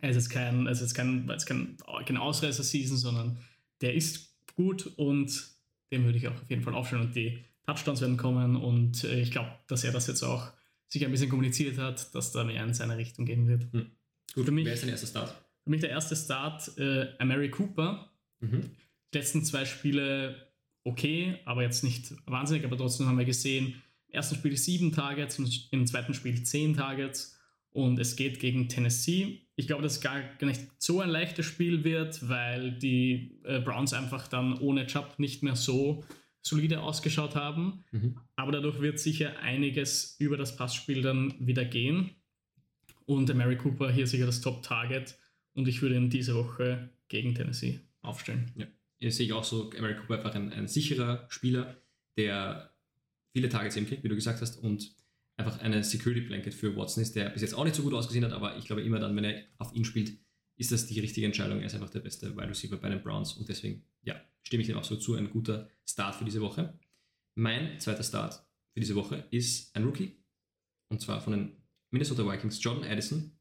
Er 0.00 0.10
ist 0.10 0.16
jetzt 0.16 0.30
kein, 0.30 0.66
es 0.66 0.82
ist 0.82 0.94
kein, 0.94 1.28
es 1.30 1.46
kein, 1.46 1.78
kein 2.04 2.16
Ausreißer-Season, 2.18 2.98
sondern 2.98 3.38
der 3.80 3.94
ist 3.94 4.36
gut 4.54 4.86
und 4.98 5.48
dem 5.90 6.04
würde 6.04 6.18
ich 6.18 6.28
auch 6.28 6.34
auf 6.34 6.50
jeden 6.50 6.62
Fall 6.62 6.74
aufstellen. 6.74 7.06
Und 7.06 7.16
die 7.16 7.44
Touchdowns 7.66 8.02
werden 8.02 8.18
kommen 8.18 8.56
und 8.56 9.04
äh, 9.04 9.20
ich 9.20 9.30
glaube, 9.30 9.50
dass 9.68 9.84
er 9.84 9.92
das 9.92 10.06
jetzt 10.06 10.22
auch 10.22 10.52
sich 10.88 11.04
ein 11.04 11.10
bisschen 11.10 11.30
kommuniziert 11.30 11.78
hat, 11.78 12.14
dass 12.14 12.32
da 12.32 12.44
mehr 12.44 12.62
in 12.62 12.74
seine 12.74 12.98
Richtung 12.98 13.24
gehen 13.24 13.48
wird. 13.48 13.72
Hm. 13.72 13.90
Gut, 14.34 14.44
für 14.44 14.52
mich, 14.52 14.66
wer 14.66 14.74
ist 14.74 14.82
dein 14.82 14.90
erster 14.90 15.06
Start? 15.06 15.34
Für 15.62 15.70
mich 15.70 15.80
der 15.80 15.90
erste 15.90 16.14
Start, 16.14 16.76
äh, 16.76 17.24
Mary 17.24 17.50
Cooper. 17.50 18.10
Mhm. 18.40 18.70
Die 19.12 19.18
letzten 19.18 19.44
zwei 19.44 19.64
Spiele 19.64 20.53
okay, 20.84 21.38
aber 21.44 21.62
jetzt 21.62 21.82
nicht 21.82 22.14
wahnsinnig, 22.26 22.64
aber 22.64 22.76
trotzdem 22.76 23.06
haben 23.06 23.18
wir 23.18 23.24
gesehen, 23.24 23.82
im 24.08 24.14
ersten 24.14 24.36
Spiel 24.36 24.56
sieben 24.56 24.92
Targets, 24.92 25.38
im 25.70 25.86
zweiten 25.86 26.14
Spiel 26.14 26.42
zehn 26.42 26.74
Targets 26.74 27.36
und 27.70 27.98
es 27.98 28.14
geht 28.14 28.38
gegen 28.38 28.68
Tennessee. 28.68 29.40
Ich 29.56 29.66
glaube, 29.66 29.82
dass 29.82 29.94
es 29.96 30.00
gar 30.00 30.20
nicht 30.40 30.62
so 30.78 31.00
ein 31.00 31.10
leichtes 31.10 31.46
Spiel 31.46 31.82
wird, 31.82 32.28
weil 32.28 32.78
die 32.78 33.40
äh, 33.44 33.60
Browns 33.60 33.92
einfach 33.92 34.28
dann 34.28 34.58
ohne 34.58 34.86
Chubb 34.86 35.18
nicht 35.18 35.42
mehr 35.42 35.56
so 35.56 36.04
solide 36.40 36.82
ausgeschaut 36.82 37.34
haben. 37.34 37.84
Mhm. 37.90 38.20
Aber 38.36 38.52
dadurch 38.52 38.80
wird 38.80 39.00
sicher 39.00 39.40
einiges 39.40 40.16
über 40.18 40.36
das 40.36 40.56
Passspiel 40.56 41.02
dann 41.02 41.34
wieder 41.40 41.64
gehen. 41.64 42.10
Und 43.06 43.34
Mary 43.34 43.56
Cooper 43.56 43.90
hier 43.90 44.06
sicher 44.06 44.26
das 44.26 44.40
Top-Target. 44.40 45.18
Und 45.54 45.66
ich 45.66 45.82
würde 45.82 45.96
ihn 45.96 46.10
diese 46.10 46.34
Woche 46.34 46.90
gegen 47.08 47.34
Tennessee 47.34 47.80
aufstellen. 48.02 48.52
Ja, 48.56 48.66
sehe 49.10 49.26
ich 49.26 49.32
auch 49.32 49.44
so 49.44 49.70
Mary 49.80 49.96
Cooper 49.96 50.16
einfach 50.16 50.34
ein, 50.34 50.52
ein 50.52 50.68
sicherer 50.68 51.26
Spieler, 51.28 51.82
der 52.16 52.74
viele 53.34 53.48
Targets 53.48 53.76
eben 53.76 53.86
kriegt, 53.86 54.04
wie 54.04 54.08
du 54.08 54.14
gesagt 54.14 54.40
hast, 54.40 54.58
und 54.58 54.94
einfach 55.36 55.60
eine 55.60 55.82
Security 55.82 56.20
Blanket 56.20 56.54
für 56.54 56.76
Watson 56.76 57.02
ist, 57.02 57.16
der 57.16 57.30
bis 57.30 57.42
jetzt 57.42 57.54
auch 57.54 57.64
nicht 57.64 57.74
so 57.74 57.82
gut 57.82 57.94
ausgesehen 57.94 58.24
hat, 58.24 58.32
aber 58.32 58.56
ich 58.56 58.66
glaube 58.66 58.82
immer 58.82 59.00
dann, 59.00 59.16
wenn 59.16 59.24
er 59.24 59.42
auf 59.58 59.74
ihn 59.74 59.84
spielt, 59.84 60.16
ist 60.56 60.70
das 60.70 60.86
die 60.86 61.00
richtige 61.00 61.26
Entscheidung. 61.26 61.58
Er 61.58 61.66
ist 61.66 61.74
einfach 61.74 61.90
der 61.90 62.00
beste 62.00 62.36
Wide 62.36 62.48
Receiver 62.48 62.76
bei 62.76 62.88
den 62.88 63.02
Browns 63.02 63.32
und 63.32 63.48
deswegen, 63.48 63.84
ja, 64.02 64.20
stimme 64.42 64.60
ich 64.60 64.68
dem 64.68 64.76
auch 64.76 64.84
so 64.84 64.96
zu. 64.96 65.14
Ein 65.14 65.30
guter 65.30 65.68
Start 65.84 66.14
für 66.14 66.24
diese 66.24 66.40
Woche. 66.40 66.78
Mein 67.34 67.80
zweiter 67.80 68.04
Start 68.04 68.46
für 68.72 68.80
diese 68.80 68.94
Woche 68.94 69.26
ist 69.30 69.74
ein 69.74 69.82
Rookie 69.82 70.22
und 70.88 71.00
zwar 71.00 71.20
von 71.20 71.32
den 71.32 71.56
Minnesota 71.90 72.24
Vikings, 72.24 72.62
Jordan 72.62 72.88
Addison. 72.88 73.36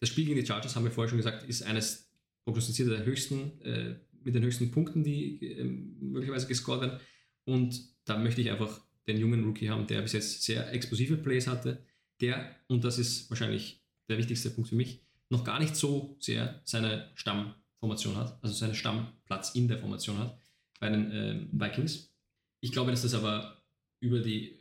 Das 0.00 0.10
Spiel 0.10 0.26
gegen 0.26 0.38
die 0.38 0.46
Chargers, 0.46 0.76
haben 0.76 0.84
wir 0.84 0.90
vorher 0.90 1.08
schon 1.08 1.18
gesagt, 1.18 1.48
ist 1.48 1.62
eines 1.62 2.12
prognostiziert 2.44 2.90
der 2.90 3.06
höchsten, 3.06 3.60
äh, 3.62 4.00
mit 4.24 4.34
den 4.34 4.42
höchsten 4.42 4.70
Punkten, 4.70 5.04
die 5.04 5.44
äh, 5.44 5.64
möglicherweise 5.64 6.46
gescored 6.46 6.80
werden. 6.80 7.00
Und 7.44 7.80
da 8.04 8.18
möchte 8.18 8.40
ich 8.40 8.50
einfach 8.50 8.80
den 9.06 9.18
jungen 9.18 9.44
Rookie 9.44 9.68
haben, 9.68 9.86
der 9.86 10.02
bis 10.02 10.12
jetzt 10.12 10.42
sehr 10.42 10.72
explosive 10.72 11.16
Plays 11.16 11.46
hatte, 11.46 11.84
der, 12.20 12.56
und 12.68 12.84
das 12.84 12.98
ist 12.98 13.28
wahrscheinlich 13.30 13.82
der 14.08 14.18
wichtigste 14.18 14.50
Punkt 14.50 14.70
für 14.70 14.76
mich, 14.76 15.00
noch 15.30 15.44
gar 15.44 15.58
nicht 15.58 15.76
so 15.76 16.16
sehr 16.20 16.60
seine 16.64 17.10
Stammformation 17.14 18.16
hat, 18.16 18.38
also 18.42 18.54
seinen 18.54 18.74
Stammplatz 18.74 19.54
in 19.54 19.68
der 19.68 19.78
Formation 19.78 20.18
hat 20.18 20.38
bei 20.80 20.88
den 20.88 21.10
äh, 21.10 21.46
Vikings. 21.52 22.14
Ich 22.60 22.72
glaube, 22.72 22.90
dass 22.90 23.02
das 23.02 23.14
aber 23.14 23.62
über, 24.00 24.20
die, 24.20 24.60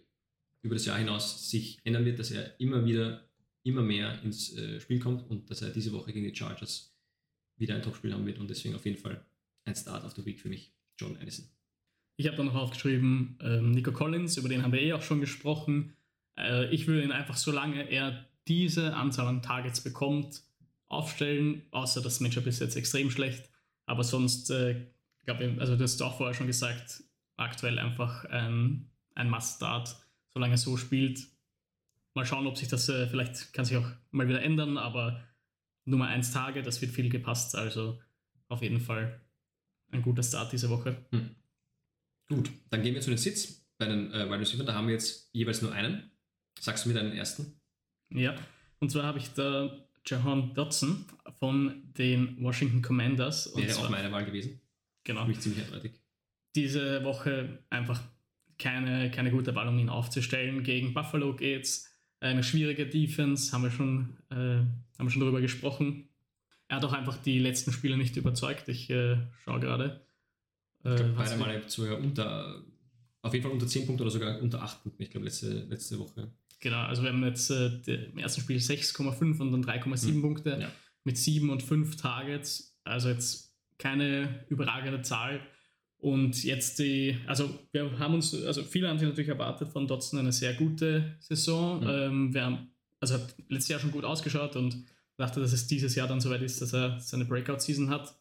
über 0.62 0.76
das 0.76 0.86
Jahr 0.86 0.98
hinaus 0.98 1.50
sich 1.50 1.80
ändern 1.84 2.06
wird, 2.06 2.20
dass 2.20 2.32
er 2.32 2.60
immer 2.60 2.86
wieder, 2.86 3.30
immer 3.64 3.82
mehr 3.82 4.22
ins 4.24 4.54
äh, 4.58 4.80
Spiel 4.80 5.00
kommt 5.00 5.30
und 5.30 5.50
dass 5.50 5.62
er 5.62 5.70
diese 5.70 5.92
Woche 5.92 6.12
gegen 6.12 6.26
die 6.26 6.36
Chargers 6.36 6.96
wieder 7.58 7.76
ein 7.76 7.82
Topspiel 7.82 8.14
haben 8.14 8.26
wird 8.26 8.40
und 8.40 8.50
deswegen 8.50 8.76
auf 8.76 8.86
jeden 8.86 8.98
Fall 8.98 9.26
ein 9.66 9.76
Start 9.76 10.04
of 10.04 10.14
the 10.14 10.26
Week 10.26 10.40
für 10.40 10.50
mich, 10.50 10.74
John 10.98 11.18
Addison. 11.18 11.50
Ich 12.16 12.28
habe 12.28 12.38
dann 12.38 12.48
noch 12.48 12.56
aufgeschrieben, 12.56 13.38
ähm, 13.42 13.72
Nico 13.72 13.92
Collins, 13.92 14.38
über 14.38 14.50
den 14.50 14.64
haben 14.64 14.72
wir 14.72 14.82
eh 14.82 14.94
auch 14.94 15.02
schon 15.02 15.20
gesprochen. 15.20 15.96
Äh, 16.38 16.74
ich 16.74 16.88
würde 16.88 17.04
ihn 17.04 17.12
einfach, 17.12 17.38
solange 17.38 17.90
er 17.90 18.28
diese 18.48 18.96
Anzahl 18.96 19.28
an 19.28 19.42
Targets 19.42 19.82
bekommt, 19.82 20.44
aufstellen, 20.88 21.64
außer 21.72 22.02
das 22.02 22.20
Matchup 22.20 22.46
ist 22.46 22.60
jetzt 22.60 22.76
extrem 22.76 23.10
schlecht. 23.10 23.50
Aber 23.86 24.04
sonst, 24.04 24.50
äh, 24.52 24.88
glaube 25.26 25.56
also 25.60 25.76
du 25.76 25.84
hast 25.84 26.02
auch 26.02 26.18
vorher 26.18 26.36
schon 26.36 26.48
gesagt, 26.48 27.04
aktuell 27.36 27.80
einfach 27.80 28.26
ein, 28.26 28.92
ein 29.16 29.30
Must-Start, 29.30 29.96
solange 30.34 30.54
er 30.54 30.58
so 30.58 30.78
spielt. 30.78 31.28
Mal 32.14 32.26
schauen, 32.26 32.46
ob 32.46 32.58
sich 32.58 32.68
das 32.68 32.90
äh, 32.90 33.08
vielleicht 33.08 33.54
kann 33.54 33.66
sich 33.66 33.78
auch 33.78 33.90
mal 34.12 34.28
wieder 34.28 34.44
ändern, 34.44 34.78
aber 34.78 35.24
Nummer 35.86 36.08
1 36.08 36.32
Tage, 36.32 36.62
das 36.62 36.82
wird 36.82 36.92
viel 36.92 37.10
gepasst, 37.10 37.56
also 37.56 38.00
auf 38.48 38.62
jeden 38.62 38.80
Fall 38.80 39.20
ein 39.94 40.02
guter 40.02 40.24
Start 40.24 40.52
diese 40.52 40.70
Woche. 40.70 41.06
Hm. 41.12 41.36
Gut, 42.30 42.52
dann 42.70 42.82
gehen 42.82 42.96
wir 42.96 43.02
zu 43.02 43.10
den 43.10 43.18
Sits 43.18 43.66
bei 43.78 43.86
den 43.86 44.12
äh, 44.12 44.26
Wide 44.28 44.40
Receiver. 44.40 44.64
Da 44.64 44.74
haben 44.74 44.88
wir 44.88 44.94
jetzt 44.94 45.30
jeweils 45.34 45.62
nur 45.62 45.72
einen. 45.72 46.12
Sagst 46.60 46.86
du 46.86 46.90
mir 46.90 46.96
deinen 46.96 47.14
ersten? 47.14 47.60
Ja, 48.10 48.36
und 48.80 48.90
zwar 48.92 49.04
habe 49.04 49.20
ich 49.20 49.30
da 49.34 49.86
Jahan 50.06 50.54
Dodson 50.54 51.06
von 51.40 51.84
den 51.98 52.42
Washington 52.42 52.82
Commanders. 52.82 53.56
Wäre 53.56 53.78
auch 53.80 53.90
meine 53.90 54.12
Wahl 54.12 54.26
gewesen. 54.26 54.62
Genau. 55.04 55.26
Mich 55.26 55.40
ziemlich 55.40 55.64
eindeutig. 55.64 55.94
Diese 56.56 57.04
Woche 57.04 57.64
einfach 57.70 58.02
keine, 58.58 59.10
keine 59.12 59.32
gute 59.32 59.56
Wahl, 59.56 59.68
um 59.68 59.80
ihn 59.80 59.90
aufzustellen. 59.90 60.64
Gegen 60.64 60.94
Buffalo 60.94 61.36
geht's. 61.36 61.90
Eine 62.20 62.44
schwierige 62.44 62.88
Defense, 62.88 63.52
haben 63.52 63.64
wir 63.64 63.72
schon, 63.72 64.18
äh, 64.30 64.36
haben 64.36 64.70
wir 64.98 65.10
schon 65.10 65.20
darüber 65.20 65.42
gesprochen. 65.42 66.08
Er 66.74 66.78
hat 66.78 66.86
auch 66.86 66.94
einfach 66.94 67.18
die 67.18 67.38
letzten 67.38 67.72
Spiele 67.72 67.98
nicht 67.98 68.18
überzeugt. 68.18 68.68
Ich 68.68 68.90
äh, 68.90 69.18
schaue 69.46 69.60
gerade. 69.60 70.02
Äh, 70.84 71.04
beide 71.16 71.38
Male 71.38 71.62
sogar 71.68 72.00
unter, 72.00 72.64
auf 73.22 73.32
jeden 73.32 73.44
Fall 73.44 73.52
unter 73.52 73.68
10 73.68 73.86
Punkte 73.86 74.02
oder 74.02 74.12
sogar 74.12 74.42
unter 74.42 74.64
8 74.64 74.82
Punkte, 74.82 75.04
ich 75.04 75.12
glaube, 75.12 75.26
letzte, 75.28 75.66
letzte 75.70 76.00
Woche. 76.00 76.32
Genau, 76.62 76.80
also 76.80 77.04
wir 77.04 77.12
haben 77.12 77.24
jetzt 77.26 77.52
äh, 77.52 77.68
im 78.06 78.18
ersten 78.18 78.42
Spiel 78.42 78.58
6,5 78.58 79.40
und 79.40 79.52
dann 79.52 79.64
3,7 79.64 80.14
mhm. 80.14 80.22
Punkte 80.24 80.58
ja. 80.62 80.72
mit 81.04 81.16
7 81.16 81.48
und 81.52 81.62
5 81.62 81.96
Targets. 81.96 82.76
Also 82.84 83.10
jetzt 83.10 83.54
keine 83.78 84.44
überragende 84.50 85.04
Zahl. 85.04 85.42
Und 86.00 86.44
jetzt 86.44 86.80
die, 86.80 87.20
also 87.28 87.54
wir 87.72 88.00
haben 88.00 88.16
uns, 88.16 88.34
also 88.34 88.64
viele 88.64 88.90
haben 88.90 88.98
sich 88.98 89.08
natürlich 89.08 89.30
erwartet 89.30 89.70
von 89.70 89.88
Dotson 89.88 90.18
eine 90.18 90.32
sehr 90.32 90.56
gute 90.56 91.18
Saison. 91.20 91.82
Mhm. 91.82 91.88
Ähm, 91.88 92.34
wir 92.34 92.46
haben, 92.46 92.72
also 93.00 93.14
hat 93.14 93.36
letztes 93.48 93.70
Jahr 93.70 93.80
schon 93.80 93.92
gut 93.92 94.06
ausgeschaut 94.06 94.56
und 94.56 94.84
dachte, 95.18 95.40
dass 95.40 95.54
es 95.54 95.68
dieses 95.68 95.96
Jahr 95.96 96.08
dann 96.08 96.22
soweit 96.22 96.42
ist, 96.42 96.62
dass 96.62 96.74
er 96.74 97.00
seine 97.00 97.26
Breakout-Season 97.26 97.90
hat 97.90 98.16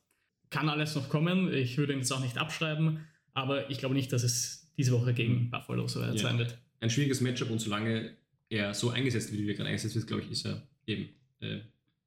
kann 0.53 0.68
alles 0.68 0.95
noch 0.95 1.09
kommen. 1.09 1.53
Ich 1.53 1.76
würde 1.78 1.95
ihn 1.95 1.99
jetzt 1.99 2.12
auch 2.12 2.20
nicht 2.20 2.38
abschreiben, 2.38 3.01
aber 3.32 3.70
ich 3.70 3.78
glaube 3.78 3.95
nicht, 3.95 4.12
dass 4.12 4.22
es 4.22 4.70
diese 4.76 4.93
Woche 4.93 5.14
gegen 5.14 5.51
Buffalo 5.51 5.88
so 5.88 6.01
ja. 6.01 6.16
sein 6.16 6.38
wird. 6.38 6.57
Ein 6.80 6.90
schwieriges 6.90 7.20
Matchup 7.20 7.51
und 7.51 7.59
solange 7.59 8.16
er 8.49 8.74
so 8.74 8.90
eingesetzt 8.90 9.32
wird, 9.32 9.43
wie 9.43 9.49
er 9.49 9.55
gerade 9.55 9.68
eingesetzt 9.68 9.97
wird, 9.97 10.07
glaube 10.07 10.22
ich, 10.22 10.30
ist 10.30 10.47
er 10.47 10.62
eben 10.86 11.09
äh, 11.40 11.61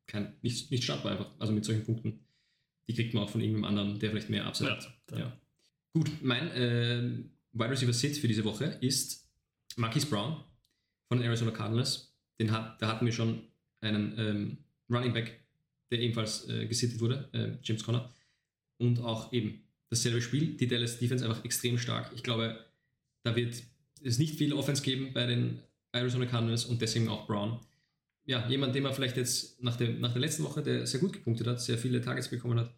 kein, 0.05 0.33
nicht, 0.41 0.71
nicht 0.71 0.83
startbar 0.83 1.13
einfach. 1.13 1.31
Also 1.39 1.51
mit 1.51 1.65
solchen 1.65 1.83
Punkten, 1.83 2.19
die 2.87 2.93
kriegt 2.93 3.13
man 3.13 3.23
auch 3.23 3.29
von 3.29 3.41
irgendeinem 3.41 3.65
anderen, 3.65 3.99
der 3.99 4.11
vielleicht 4.11 4.29
mehr 4.29 4.45
Upside 4.45 4.71
hat. 4.71 4.95
Ja. 5.17 5.35
Gut, 5.93 6.11
mein 6.21 6.51
äh, 6.51 7.09
Wide 7.53 7.69
Receiver 7.69 7.93
Sit 7.93 8.17
für 8.17 8.27
diese 8.27 8.43
Woche 8.43 8.77
ist 8.81 9.27
Marquis 9.75 10.05
Brown 10.05 10.43
von 11.07 11.21
Arizona 11.21 11.51
Cardinals. 11.51 12.13
Den 12.39 12.51
hat, 12.51 12.81
da 12.81 12.89
hatten 12.89 13.05
wir 13.05 13.13
schon 13.13 13.41
einen 13.81 14.13
ähm, 14.17 14.57
Running 14.89 15.13
Back, 15.13 15.39
der 15.91 15.99
ebenfalls 15.99 16.47
äh, 16.49 16.65
gesittet 16.67 16.99
wurde, 16.99 17.29
äh, 17.33 17.57
James 17.63 17.83
Conner. 17.83 18.13
Und 18.77 18.99
auch 18.99 19.31
eben 19.31 19.61
dasselbe 19.89 20.21
Spiel. 20.21 20.57
Die 20.57 20.67
Dallas 20.67 20.99
Defense 20.99 21.25
einfach 21.25 21.43
extrem 21.45 21.77
stark. 21.77 22.11
Ich 22.15 22.23
glaube, 22.23 22.65
da 23.23 23.35
wird 23.35 23.55
es 24.03 24.19
nicht 24.19 24.35
viel 24.35 24.53
Offense 24.53 24.83
geben 24.83 25.13
bei 25.13 25.25
den 25.25 25.59
Arizona 25.91 26.25
Cardinals 26.25 26.65
und 26.65 26.81
deswegen 26.81 27.07
auch 27.07 27.25
Brown. 27.27 27.59
Ja, 28.25 28.47
jemand, 28.49 28.75
den 28.75 28.83
man 28.83 28.93
vielleicht 28.93 29.17
jetzt 29.17 29.61
nach, 29.63 29.75
dem, 29.75 29.99
nach 29.99 30.11
der 30.11 30.21
letzten 30.21 30.43
Woche, 30.43 30.61
der 30.61 30.85
sehr 30.87 30.99
gut 30.99 31.13
gepunktet 31.13 31.47
hat, 31.47 31.61
sehr 31.61 31.77
viele 31.77 32.01
Targets 32.01 32.29
bekommen 32.29 32.59
hat. 32.59 32.73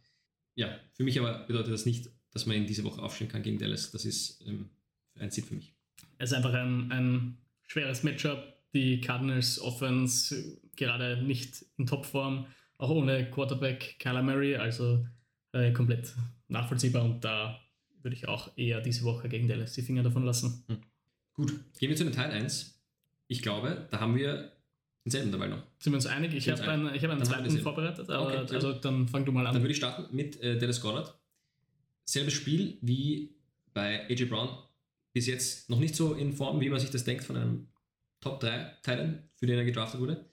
Ja, 0.55 0.77
für 0.93 1.03
mich 1.03 1.19
aber 1.19 1.45
bedeutet 1.45 1.73
das 1.73 1.85
nicht, 1.85 2.09
dass 2.31 2.45
man 2.45 2.57
ihn 2.57 2.67
diese 2.67 2.83
Woche 2.83 3.01
aufstellen 3.01 3.31
kann 3.31 3.43
gegen 3.43 3.57
Dallas. 3.57 3.91
Das 3.91 4.05
ist 4.05 4.43
ähm, 4.45 4.69
ein 5.15 5.31
Ziel 5.31 5.43
für 5.43 5.55
mich. 5.55 5.73
Es 6.17 6.31
ist 6.31 6.37
einfach 6.37 6.53
ein, 6.53 6.91
ein 6.91 7.37
schweres 7.67 8.03
Matchup. 8.03 8.43
Die 8.73 8.99
Cardinals 8.99 9.59
Offense 9.59 10.59
gerade 10.77 11.21
nicht 11.23 11.65
in 11.77 11.85
Topform, 11.85 12.47
auch 12.77 12.89
ohne 12.89 13.29
Quarterback 13.29 13.97
Kyler 13.99 14.23
Murray. 14.23 14.55
Also 14.55 15.05
äh, 15.51 15.71
komplett 15.71 16.13
nachvollziehbar 16.47 17.03
und 17.03 17.23
da 17.23 17.59
würde 18.01 18.15
ich 18.15 18.27
auch 18.27 18.55
eher 18.57 18.81
diese 18.81 19.03
Woche 19.03 19.27
gegen 19.27 19.47
Dallas 19.47 19.73
die 19.73 19.81
Finger 19.81 20.03
davon 20.03 20.23
lassen. 20.23 20.63
Hm. 20.67 20.77
Gut, 21.33 21.53
gehen 21.79 21.89
wir 21.89 21.95
zu 21.95 22.03
den 22.03 22.13
Teil 22.13 22.31
1. 22.31 22.79
Ich 23.27 23.41
glaube, 23.41 23.87
da 23.91 23.99
haben 23.99 24.15
wir 24.15 24.51
denselben 25.05 25.31
dabei 25.31 25.47
noch. 25.47 25.61
Sind 25.79 25.93
wir 25.93 25.97
uns 25.97 26.05
einig? 26.05 26.33
Ich 26.33 26.49
habe 26.49 26.61
einen, 26.63 26.89
hab 26.89 27.09
einen 27.09 27.25
zweiten 27.25 27.57
vorbereitet, 27.59 28.09
aber 28.09 28.43
okay, 28.43 28.55
also 28.55 28.73
dann 28.73 29.07
fang 29.07 29.25
du 29.25 29.31
mal 29.31 29.45
an. 29.45 29.53
Dann 29.53 29.63
würde 29.63 29.71
ich 29.71 29.77
starten 29.77 30.15
mit 30.15 30.41
äh, 30.41 30.57
Dallas 30.57 30.81
Goddard. 30.81 31.17
Selbes 32.05 32.33
Spiel 32.33 32.77
wie 32.81 33.35
bei 33.73 34.07
AJ 34.09 34.25
Brown. 34.25 34.49
Bis 35.13 35.27
jetzt 35.27 35.69
noch 35.69 35.79
nicht 35.79 35.95
so 35.95 36.13
in 36.13 36.33
Form, 36.33 36.59
wie 36.61 36.69
man 36.69 36.79
sich 36.79 36.91
das 36.91 37.03
denkt 37.03 37.23
von 37.23 37.35
einem 37.35 37.67
Top 38.21 38.39
3 38.39 38.77
Teilen, 38.83 39.29
für 39.35 39.45
den 39.45 39.57
er 39.57 39.65
gedraftet 39.65 39.99
wurde. 39.99 40.25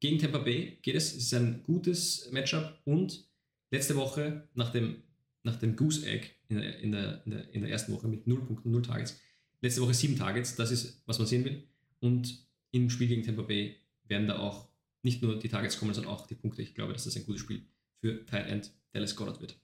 Gegen 0.00 0.18
Tampa 0.18 0.38
Bay 0.38 0.78
geht 0.82 0.94
es. 0.94 1.14
Es 1.14 1.24
ist 1.24 1.34
ein 1.34 1.62
gutes 1.64 2.30
Matchup 2.30 2.80
und 2.84 3.28
letzte 3.70 3.96
Woche 3.96 4.48
nach 4.54 4.70
dem, 4.70 5.02
nach 5.42 5.56
dem 5.56 5.76
Goose 5.76 6.06
Egg 6.06 6.28
in 6.48 6.56
der, 6.58 6.78
in, 6.78 6.92
der, 6.92 7.24
in, 7.24 7.30
der, 7.30 7.54
in 7.54 7.60
der 7.62 7.70
ersten 7.70 7.92
Woche 7.92 8.08
mit 8.08 8.26
0 8.26 8.44
Punkten, 8.44 8.70
0 8.70 8.82
Targets, 8.82 9.20
letzte 9.60 9.82
Woche 9.82 9.94
7 9.94 10.16
Targets, 10.16 10.56
das 10.56 10.70
ist, 10.70 11.02
was 11.06 11.18
man 11.18 11.26
sehen 11.26 11.44
will. 11.44 11.64
Und 12.00 12.46
im 12.70 12.90
Spiel 12.90 13.08
gegen 13.08 13.24
Tampa 13.24 13.42
Bay 13.42 13.76
werden 14.04 14.28
da 14.28 14.38
auch 14.38 14.68
nicht 15.02 15.22
nur 15.22 15.38
die 15.38 15.48
Targets 15.48 15.78
kommen, 15.78 15.94
sondern 15.94 16.12
auch 16.12 16.26
die 16.26 16.34
Punkte. 16.34 16.62
Ich 16.62 16.74
glaube, 16.74 16.92
dass 16.92 17.04
das 17.04 17.16
ein 17.16 17.26
gutes 17.26 17.42
Spiel 17.42 17.66
für 18.00 18.24
Tight 18.26 18.46
End 18.46 18.72
Dallas 18.92 19.16
Goddard 19.16 19.40
wird. 19.40 19.60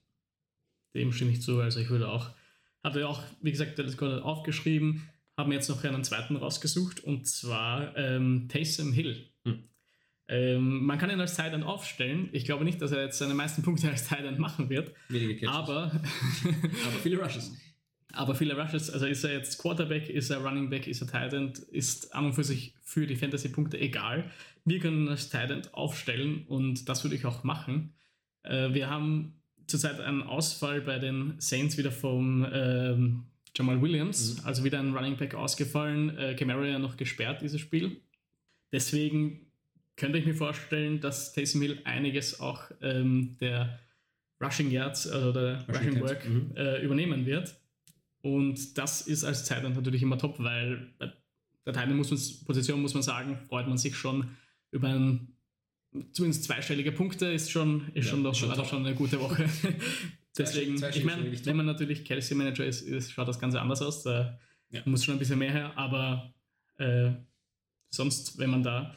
Dem 0.93 1.11
stimme 1.11 1.31
ich 1.31 1.41
zu. 1.41 1.59
Also 1.59 1.79
ich 1.79 1.89
würde 1.89 2.09
auch, 2.09 2.31
hatte 2.83 3.07
auch, 3.07 3.23
wie 3.41 3.51
gesagt, 3.51 3.77
Dallas 3.77 3.97
Goddard 3.97 4.23
aufgeschrieben, 4.23 5.09
haben 5.37 5.51
jetzt 5.51 5.69
noch 5.69 5.83
einen 5.83 6.03
zweiten 6.03 6.35
rausgesucht 6.35 7.03
und 7.03 7.27
zwar 7.27 7.95
ähm, 7.97 8.47
Taysom 8.49 8.93
Hill. 8.93 9.29
Hm. 9.43 9.63
Ähm, 10.27 10.85
man 10.85 10.97
kann 10.97 11.09
ihn 11.11 11.19
als 11.19 11.35
Tight 11.35 11.53
End 11.53 11.63
aufstellen. 11.63 12.29
Ich 12.31 12.45
glaube 12.45 12.63
nicht, 12.65 12.81
dass 12.81 12.91
er 12.91 13.03
jetzt 13.03 13.19
seine 13.19 13.33
meisten 13.33 13.61
Punkte 13.61 13.89
als 13.89 14.07
Tight 14.07 14.25
End 14.25 14.39
machen 14.39 14.69
wird. 14.69 14.91
Wenige 15.09 15.35
Catches. 15.35 15.55
Aber, 15.55 15.83
aber 16.43 16.99
viele 17.03 17.21
Rushes. 17.21 17.55
Aber 18.13 18.33
viele 18.33 18.59
Rushes, 18.59 18.89
also 18.89 19.05
ist 19.05 19.23
er 19.23 19.33
jetzt 19.33 19.57
Quarterback, 19.59 20.09
ist 20.09 20.29
er 20.29 20.37
Running 20.37 20.69
Back, 20.69 20.87
ist 20.87 21.01
er 21.01 21.07
Tight 21.07 21.33
End, 21.33 21.59
ist 21.59 22.15
an 22.15 22.25
und 22.27 22.33
für 22.33 22.43
sich 22.43 22.73
für 22.81 23.05
die 23.05 23.15
Fantasy-Punkte 23.15 23.79
egal. 23.79 24.31
Wir 24.63 24.79
können 24.79 25.07
als 25.09 25.29
Tight 25.29 25.51
End 25.51 25.73
aufstellen 25.73 26.45
und 26.47 26.87
das 26.87 27.03
würde 27.03 27.15
ich 27.15 27.25
auch 27.25 27.43
machen. 27.43 27.93
Äh, 28.43 28.73
wir 28.73 28.89
haben 28.89 29.41
zurzeit 29.67 29.99
einen 29.99 30.23
Ausfall 30.23 30.81
bei 30.81 30.97
den 30.97 31.35
Saints 31.39 31.77
wieder 31.77 31.91
vom 31.91 32.47
ähm, 32.51 33.23
Jamal 33.55 33.81
Williams, 33.81 34.35
mhm. 34.35 34.45
also 34.45 34.63
wieder 34.63 34.79
ein 34.79 34.95
Running 34.95 35.17
Back 35.17 35.35
ausgefallen. 35.35 36.17
Äh, 36.17 36.35
Camara 36.35 36.65
ja 36.65 36.79
noch 36.79 36.97
gesperrt, 36.97 37.41
dieses 37.41 37.61
Spiel. 37.61 38.01
Deswegen 38.71 39.44
könnte 39.95 40.17
ich 40.17 40.25
mir 40.25 40.35
vorstellen, 40.35 40.99
dass 40.99 41.33
Taysom 41.33 41.61
Hill 41.61 41.81
einiges 41.85 42.39
auch 42.39 42.63
ähm, 42.81 43.37
der 43.39 43.79
Rushing 44.41 44.69
Yards 44.69 45.07
also 45.07 45.31
der 45.31 45.65
Rushing, 45.67 45.75
Rushing 45.75 46.01
Work 46.01 46.29
mhm. 46.29 46.51
äh, 46.55 46.81
übernehmen 46.83 47.25
wird. 47.25 47.55
Und 48.21 48.77
das 48.77 49.01
ist 49.01 49.23
als 49.23 49.45
Zeit 49.45 49.63
natürlich 49.63 50.01
immer 50.01 50.17
top, 50.17 50.39
weil 50.39 50.93
bei 50.97 51.13
der 51.65 51.73
Teilnehmerposition 51.73 52.81
muss 52.81 52.93
man 52.93 53.03
sagen, 53.03 53.37
freut 53.47 53.67
man 53.67 53.77
sich 53.77 53.95
schon 53.95 54.29
über 54.71 54.89
ein 54.89 55.35
zumindest 56.11 56.43
zweistellige 56.43 56.91
Punkte 56.91 57.27
ist 57.27 57.51
schon, 57.51 57.87
ist 57.93 58.05
ja, 58.05 58.11
schon, 58.11 58.23
doch, 58.23 58.35
schon, 58.35 58.49
doch 58.49 58.67
schon 58.67 58.85
eine 58.85 58.95
gute 58.95 59.19
Woche. 59.19 59.49
Deswegen, 60.37 60.75
ich 60.75 61.03
meine, 61.03 61.45
wenn 61.45 61.55
man 61.55 61.65
natürlich 61.65 62.03
Kelsey 62.03 62.35
Manager 62.35 62.65
ist, 62.65 62.81
ist, 62.81 63.11
schaut 63.11 63.27
das 63.27 63.39
Ganze 63.39 63.61
anders 63.61 63.81
aus. 63.81 64.03
Da 64.03 64.37
ja. 64.69 64.81
muss 64.85 65.05
schon 65.05 65.15
ein 65.15 65.19
bisschen 65.19 65.39
mehr 65.39 65.51
her, 65.51 65.71
aber 65.77 66.33
äh, 66.77 67.11
sonst, 67.89 68.37
wenn 68.37 68.49
man 68.49 68.63
da 68.63 68.93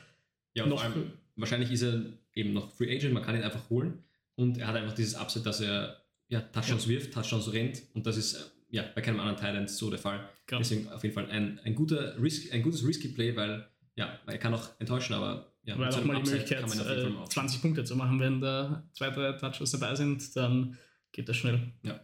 ja, 0.55 0.65
und 0.65 0.71
noch. 0.71 0.83
Vor 0.83 0.93
allem, 0.93 1.13
wahrscheinlich 1.37 1.71
ist 1.71 1.83
er 1.83 2.05
eben 2.35 2.53
noch 2.53 2.73
Free 2.73 2.95
Agent, 2.95 3.15
man 3.15 3.23
kann 3.23 3.37
ihn 3.37 3.43
einfach 3.43 3.69
holen. 3.71 4.05
Und 4.35 4.59
er 4.59 4.69
hat 4.69 4.77
einfach 4.77 4.95
dieses 4.95 5.15
Upset, 5.15 5.45
dass 5.47 5.61
er 5.61 6.01
ja, 6.29 6.41
Touchdowns 6.41 6.85
ja. 6.85 6.91
wirft, 6.91 7.13
Touchdowns 7.13 7.53
rennt. 7.53 7.83
Und 7.95 8.07
das 8.07 8.17
ist 8.17 8.53
ja 8.71 8.85
bei 8.95 9.01
keinem 9.01 9.21
anderen 9.21 9.39
Thailand 9.39 9.71
so 9.71 9.91
der 9.91 9.99
Fall. 9.99 10.29
Klar. 10.47 10.61
Deswegen 10.61 10.89
auf 10.89 11.03
jeden 11.03 11.15
Fall 11.15 11.31
ein, 11.31 11.59
ein, 11.65 11.75
guter 11.75 12.21
Risk, 12.23 12.53
ein 12.53 12.63
gutes 12.63 12.87
Risky 12.87 13.09
Play, 13.09 13.35
weil 13.35 13.69
ja, 13.97 14.19
er 14.27 14.39
kann 14.39 14.55
auch 14.55 14.69
enttäuschen, 14.79 15.15
aber 15.15 15.53
ja, 15.65 15.77
weil 15.79 15.93
auch 15.93 16.05
mal 16.05 16.23
die 16.23 16.31
Möglichkeit, 16.31 16.65
äh, 16.65 17.25
20 17.29 17.61
Punkte 17.61 17.85
zu 17.85 17.97
machen, 17.97 18.21
wenn 18.21 18.41
da 18.41 18.89
zwei, 18.93 19.11
drei 19.11 19.33
Touchdowns 19.33 19.73
dabei 19.73 19.95
sind, 19.95 20.37
dann 20.37 20.79
geht 21.13 21.29
das 21.29 21.37
schnell. 21.37 21.73
Ja. 21.83 22.01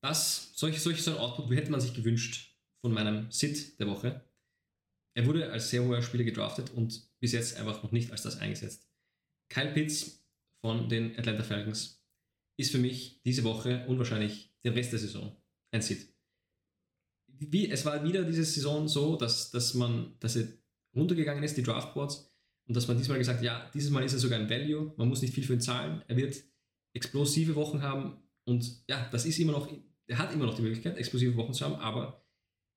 Das, 0.00 0.52
solch, 0.54 0.80
solch 0.80 1.02
so 1.02 1.10
ein 1.10 1.18
Output, 1.18 1.50
wie 1.50 1.56
hätte 1.56 1.70
man 1.70 1.80
sich 1.80 1.92
gewünscht 1.92 2.54
von 2.80 2.92
meinem 2.92 3.30
Sit 3.30 3.80
der 3.80 3.88
Woche. 3.88 4.24
Er 5.14 5.26
wurde 5.26 5.50
als 5.50 5.70
sehr 5.70 5.82
hoher 5.82 6.02
Spieler 6.02 6.24
gedraftet 6.24 6.70
und 6.70 7.05
bis 7.20 7.32
jetzt 7.32 7.56
einfach 7.56 7.82
noch 7.82 7.92
nicht 7.92 8.10
als 8.10 8.22
das 8.22 8.38
eingesetzt. 8.38 8.88
Kyle 9.48 9.72
Pitts 9.72 10.24
von 10.60 10.88
den 10.88 11.18
Atlanta 11.18 11.42
Falcons 11.42 12.02
ist 12.58 12.72
für 12.72 12.78
mich 12.78 13.20
diese 13.24 13.44
Woche 13.44 13.86
unwahrscheinlich 13.86 14.54
den 14.64 14.72
Rest 14.72 14.92
der 14.92 14.98
Saison 14.98 15.36
ein 15.72 15.82
Sit. 15.82 16.08
Wie, 17.28 17.70
es 17.70 17.84
war 17.84 18.02
wieder 18.02 18.24
diese 18.24 18.44
Saison 18.44 18.88
so, 18.88 19.16
dass, 19.16 19.50
dass 19.50 19.74
man, 19.74 20.16
dass 20.20 20.36
er 20.36 20.48
runtergegangen 20.94 21.44
ist, 21.44 21.56
die 21.56 21.62
Draftboards, 21.62 22.32
und 22.68 22.74
dass 22.74 22.88
man 22.88 22.98
diesmal 22.98 23.18
gesagt 23.18 23.42
ja, 23.42 23.70
dieses 23.74 23.90
Mal 23.90 24.04
ist 24.04 24.14
er 24.14 24.18
sogar 24.18 24.40
ein 24.40 24.50
Value, 24.50 24.92
man 24.96 25.08
muss 25.08 25.22
nicht 25.22 25.34
viel 25.34 25.44
für 25.44 25.52
ihn 25.52 25.60
zahlen, 25.60 26.02
er 26.08 26.16
wird 26.16 26.42
explosive 26.94 27.54
Wochen 27.54 27.82
haben 27.82 28.16
und 28.44 28.82
ja, 28.88 29.08
das 29.10 29.26
ist 29.26 29.38
immer 29.38 29.52
noch, 29.52 29.70
er 30.06 30.18
hat 30.18 30.32
immer 30.32 30.46
noch 30.46 30.54
die 30.54 30.62
Möglichkeit, 30.62 30.96
explosive 30.96 31.36
Wochen 31.36 31.52
zu 31.52 31.64
haben, 31.64 31.74
aber 31.76 32.26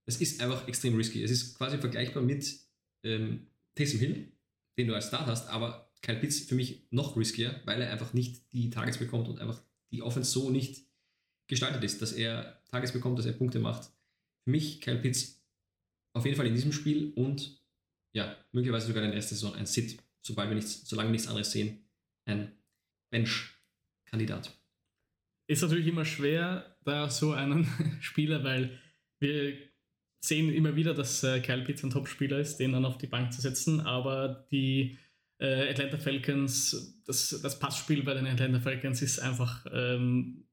es 0.05 0.19
ist 0.19 0.41
einfach 0.41 0.67
extrem 0.67 0.95
risky. 0.95 1.23
Es 1.23 1.31
ist 1.31 1.55
quasi 1.55 1.77
vergleichbar 1.77 2.23
mit 2.23 2.59
ähm, 3.03 3.47
Taysom 3.80 3.99
Hill, 3.99 4.32
den 4.77 4.88
du 4.88 4.93
als 4.93 5.07
Start 5.07 5.27
hast, 5.27 5.47
aber 5.47 5.89
Kyle 6.01 6.19
Pitts 6.19 6.41
für 6.41 6.55
mich 6.55 6.86
noch 6.91 7.15
riskier, 7.15 7.61
weil 7.65 7.82
er 7.82 7.91
einfach 7.91 8.13
nicht 8.13 8.51
die 8.51 8.69
Targets 8.69 8.97
bekommt 8.97 9.30
und 9.30 9.39
einfach 9.39 9.61
die 9.91 10.01
Offense 10.01 10.32
so 10.32 10.49
nicht 10.49 10.86
gestaltet 11.47 11.84
ist, 11.84 12.01
dass 12.01 12.11
er 12.11 12.61
Targets 12.69 12.91
bekommt, 12.91 13.17
dass 13.17 13.25
er 13.25 13.34
Punkte 13.34 13.59
macht. 13.59 13.89
Für 14.43 14.51
mich 14.51 14.82
Kyle 14.82 14.99
Pitts 14.99 15.41
auf 16.13 16.25
jeden 16.25 16.36
Fall 16.36 16.47
in 16.47 16.55
diesem 16.55 16.73
Spiel 16.73 17.13
und 17.15 17.63
ja, 18.13 18.36
möglicherweise 18.51 18.88
sogar 18.88 19.01
den 19.01 19.11
Rest 19.11 19.32
der 19.32 19.38
Saison 19.38 19.55
ein 19.55 19.65
Sit, 19.65 19.97
sobald 20.21 20.49
wir 20.49 20.55
nichts, 20.55 20.88
solange 20.88 21.09
wir 21.09 21.13
nichts 21.13 21.27
anderes 21.27 21.51
sehen, 21.51 21.86
ein 22.25 22.51
Bench-Kandidat. 23.11 24.57
Ist 25.47 25.61
natürlich 25.61 25.88
immer 25.88 26.05
schwer, 26.05 26.77
da 26.84 27.09
so 27.09 27.32
einen 27.32 27.67
Spieler, 28.01 28.43
weil 28.43 28.77
wir 29.19 29.68
sehen 30.20 30.53
immer 30.53 30.76
wieder, 30.76 30.93
dass 30.93 31.24
äh, 31.24 31.39
Kyle 31.39 31.63
Pitts 31.63 31.84
ein 31.84 31.89
Top-Spieler 31.89 32.39
ist, 32.39 32.57
den 32.57 32.74
dann 32.74 32.86
auf 32.86 32.97
die 32.97 33.07
Bank 33.07 33.34
zu 33.34 33.41
setzen, 33.41 33.82
aber 33.82 34.45
die 34.51 34.97
äh, 35.39 35.70
Atlanta 35.70 35.97
Falcons, 35.97 37.01
das, 37.05 37.39
das 37.41 37.59
Passspiel 37.59 38.03
bei 38.03 38.13
den 38.13 38.28
Atlanta 38.28 38.59
Falcons 38.59 39.01
ist 39.01 39.20
einfach 39.20 39.65
ähm, 39.72 40.43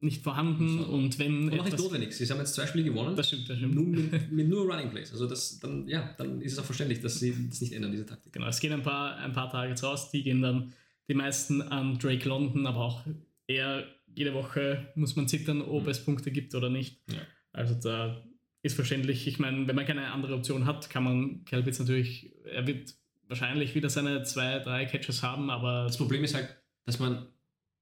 nicht 0.00 0.22
vorhanden 0.22 0.78
so. 0.78 0.84
und 0.86 1.18
wenn 1.18 1.50
und 1.50 1.60
auch 1.60 1.64
nicht 1.64 1.78
notwendig. 1.78 2.16
Sie 2.16 2.26
haben 2.26 2.38
jetzt 2.38 2.54
zwei 2.54 2.66
Spiele 2.66 2.84
gewonnen. 2.84 3.14
Das 3.16 3.28
stimmt, 3.28 3.50
das 3.50 3.58
stimmt. 3.58 3.74
Nur 3.74 3.84
mit, 3.84 4.32
mit, 4.32 4.48
nur 4.48 4.64
Running 4.64 4.90
Plays. 4.90 5.12
Also 5.12 5.26
das 5.26 5.58
dann 5.58 5.86
ja, 5.86 6.14
dann 6.16 6.40
ist 6.40 6.54
es 6.54 6.58
auch 6.58 6.64
verständlich, 6.64 7.00
dass 7.00 7.20
sie 7.20 7.34
das 7.48 7.60
nicht 7.60 7.74
ändern 7.74 7.92
diese 7.92 8.06
Taktik. 8.06 8.32
Genau, 8.32 8.46
es 8.46 8.60
gehen 8.60 8.72
ein 8.72 8.82
paar 8.82 9.16
ein 9.16 9.32
paar 9.32 9.50
Tage 9.50 9.78
raus, 9.82 10.10
die 10.10 10.22
gehen 10.22 10.40
dann 10.40 10.72
die 11.08 11.14
meisten 11.14 11.60
an 11.60 11.98
Drake 11.98 12.26
London, 12.26 12.66
aber 12.66 12.78
auch 12.78 13.04
eher 13.46 13.84
jede 14.14 14.32
Woche 14.32 14.90
muss 14.94 15.16
man 15.16 15.28
zittern, 15.28 15.60
ob 15.60 15.84
mhm. 15.84 15.90
es 15.90 16.02
Punkte 16.02 16.30
gibt 16.30 16.54
oder 16.54 16.70
nicht. 16.70 16.98
Ja. 17.10 17.18
Also 17.52 17.74
da 17.74 18.24
ist 18.62 18.74
verständlich. 18.74 19.26
Ich 19.26 19.38
meine, 19.38 19.66
wenn 19.66 19.76
man 19.76 19.86
keine 19.86 20.12
andere 20.12 20.34
Option 20.34 20.66
hat, 20.66 20.90
kann 20.90 21.04
man 21.04 21.44
Kelbitz 21.44 21.78
natürlich, 21.78 22.32
er 22.44 22.66
wird 22.66 22.94
wahrscheinlich 23.28 23.74
wieder 23.74 23.88
seine 23.88 24.22
zwei, 24.24 24.58
drei 24.58 24.86
Catches 24.86 25.22
haben, 25.22 25.50
aber. 25.50 25.84
Das 25.84 25.96
Problem 25.96 26.24
ist 26.24 26.34
halt, 26.34 26.56
dass 26.84 26.98
man 26.98 27.26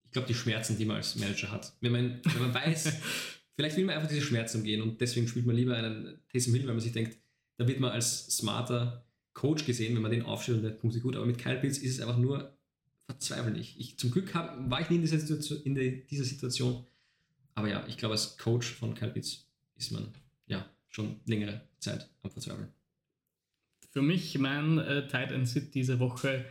ich 0.08 0.12
glaube, 0.12 0.26
die 0.26 0.34
Schmerzen, 0.34 0.78
die 0.78 0.86
man 0.86 0.96
als 0.96 1.16
Manager 1.16 1.52
hat. 1.52 1.74
Wenn 1.82 1.92
man, 1.92 2.20
wenn 2.24 2.42
man 2.42 2.54
weiß, 2.54 2.94
vielleicht 3.56 3.76
will 3.76 3.84
man 3.84 3.94
einfach 3.94 4.08
diese 4.08 4.22
Schmerzen 4.22 4.58
umgehen 4.58 4.80
und 4.80 5.02
deswegen 5.02 5.28
spielt 5.28 5.44
man 5.44 5.54
lieber 5.54 5.76
einen 5.76 6.18
Taysom 6.32 6.54
Hill, 6.54 6.66
weil 6.66 6.74
man 6.74 6.80
sich 6.80 6.92
denkt, 6.92 7.18
da 7.58 7.68
wird 7.68 7.78
man 7.78 7.90
als 7.92 8.26
smarter 8.34 9.04
Coach 9.34 9.66
gesehen, 9.66 9.94
wenn 9.94 10.00
man 10.00 10.10
den 10.10 10.22
aufstellt 10.22 10.58
und 10.58 10.64
der 10.64 10.70
Punkte 10.70 11.00
gut. 11.00 11.14
Aber 11.14 11.26
mit 11.26 11.36
Kyle 11.36 11.58
Pitts 11.58 11.76
ist 11.76 11.96
es 11.96 12.00
einfach 12.00 12.16
nur 12.16 12.56
verzweifeln. 13.04 13.56
Ich, 13.56 13.98
zum 13.98 14.10
Glück 14.10 14.34
hab, 14.34 14.70
war 14.70 14.80
ich 14.80 14.88
nie 14.88 14.96
in 14.96 15.02
dieser, 15.02 15.18
Situation, 15.18 15.62
in 15.62 16.06
dieser 16.06 16.24
Situation. 16.24 16.86
Aber 17.54 17.68
ja, 17.68 17.86
ich 17.86 17.98
glaube, 17.98 18.12
als 18.12 18.38
Coach 18.38 18.72
von 18.72 18.94
Kyle 18.94 19.10
Pitts 19.10 19.46
ist 19.76 19.92
man 19.92 20.08
ja 20.48 20.66
schon 20.88 21.20
längere 21.26 21.62
Zeit 21.78 22.08
am 22.22 22.30
Verzweifeln. 22.30 22.68
Für 23.90 24.02
mich 24.02 24.38
mein 24.38 24.78
äh, 24.78 25.06
Tight 25.06 25.32
End 25.32 25.48
Sit 25.48 25.74
diese 25.74 25.98
Woche 25.98 26.44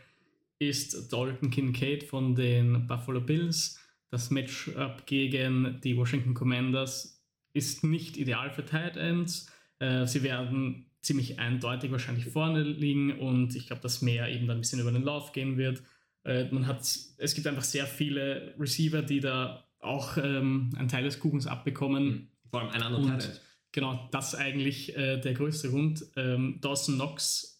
ist 0.59 1.13
Dalton 1.13 1.51
Kincaid 1.51 2.03
von 2.03 2.35
den 2.35 2.87
Buffalo 2.87 3.21
Bills. 3.21 3.79
Das 4.09 4.31
Matchup 4.31 5.05
gegen 5.05 5.79
die 5.83 5.97
Washington 5.97 6.33
Commanders 6.33 7.23
ist 7.53 7.83
nicht 7.83 8.17
ideal 8.17 8.51
für 8.51 8.65
Tight 8.65 8.97
Ends. 8.97 9.51
Äh, 9.79 10.05
sie 10.05 10.23
werden 10.23 10.85
ziemlich 11.01 11.39
eindeutig 11.39 11.91
wahrscheinlich 11.91 12.25
vorne 12.25 12.63
liegen 12.63 13.19
und 13.19 13.55
ich 13.55 13.67
glaube, 13.67 13.81
dass 13.81 14.01
mehr 14.01 14.27
eben 14.29 14.47
dann 14.47 14.57
ein 14.57 14.61
bisschen 14.61 14.79
über 14.79 14.91
den 14.91 15.03
Lauf 15.03 15.31
gehen 15.31 15.57
wird. 15.57 15.83
Äh, 16.23 16.45
man 16.51 16.67
hat, 16.67 16.81
es 16.81 17.33
gibt 17.35 17.47
einfach 17.47 17.63
sehr 17.63 17.85
viele 17.85 18.55
Receiver, 18.59 19.01
die 19.01 19.19
da 19.19 19.67
auch 19.79 20.17
ähm, 20.17 20.71
einen 20.75 20.87
Teil 20.87 21.03
des 21.03 21.19
Kuchens 21.19 21.47
abbekommen. 21.47 22.03
Mhm. 22.03 22.27
Vor 22.49 22.61
allem 22.61 22.69
ein 22.71 22.81
anderer 22.81 23.19
Teil. 23.19 23.39
Genau, 23.71 24.07
das 24.11 24.33
ist 24.33 24.39
eigentlich 24.39 24.95
äh, 24.95 25.19
der 25.19 25.33
größte 25.33 25.69
Grund. 25.69 26.05
Ähm, 26.15 26.59
Dawson 26.61 26.95
Knox 26.95 27.57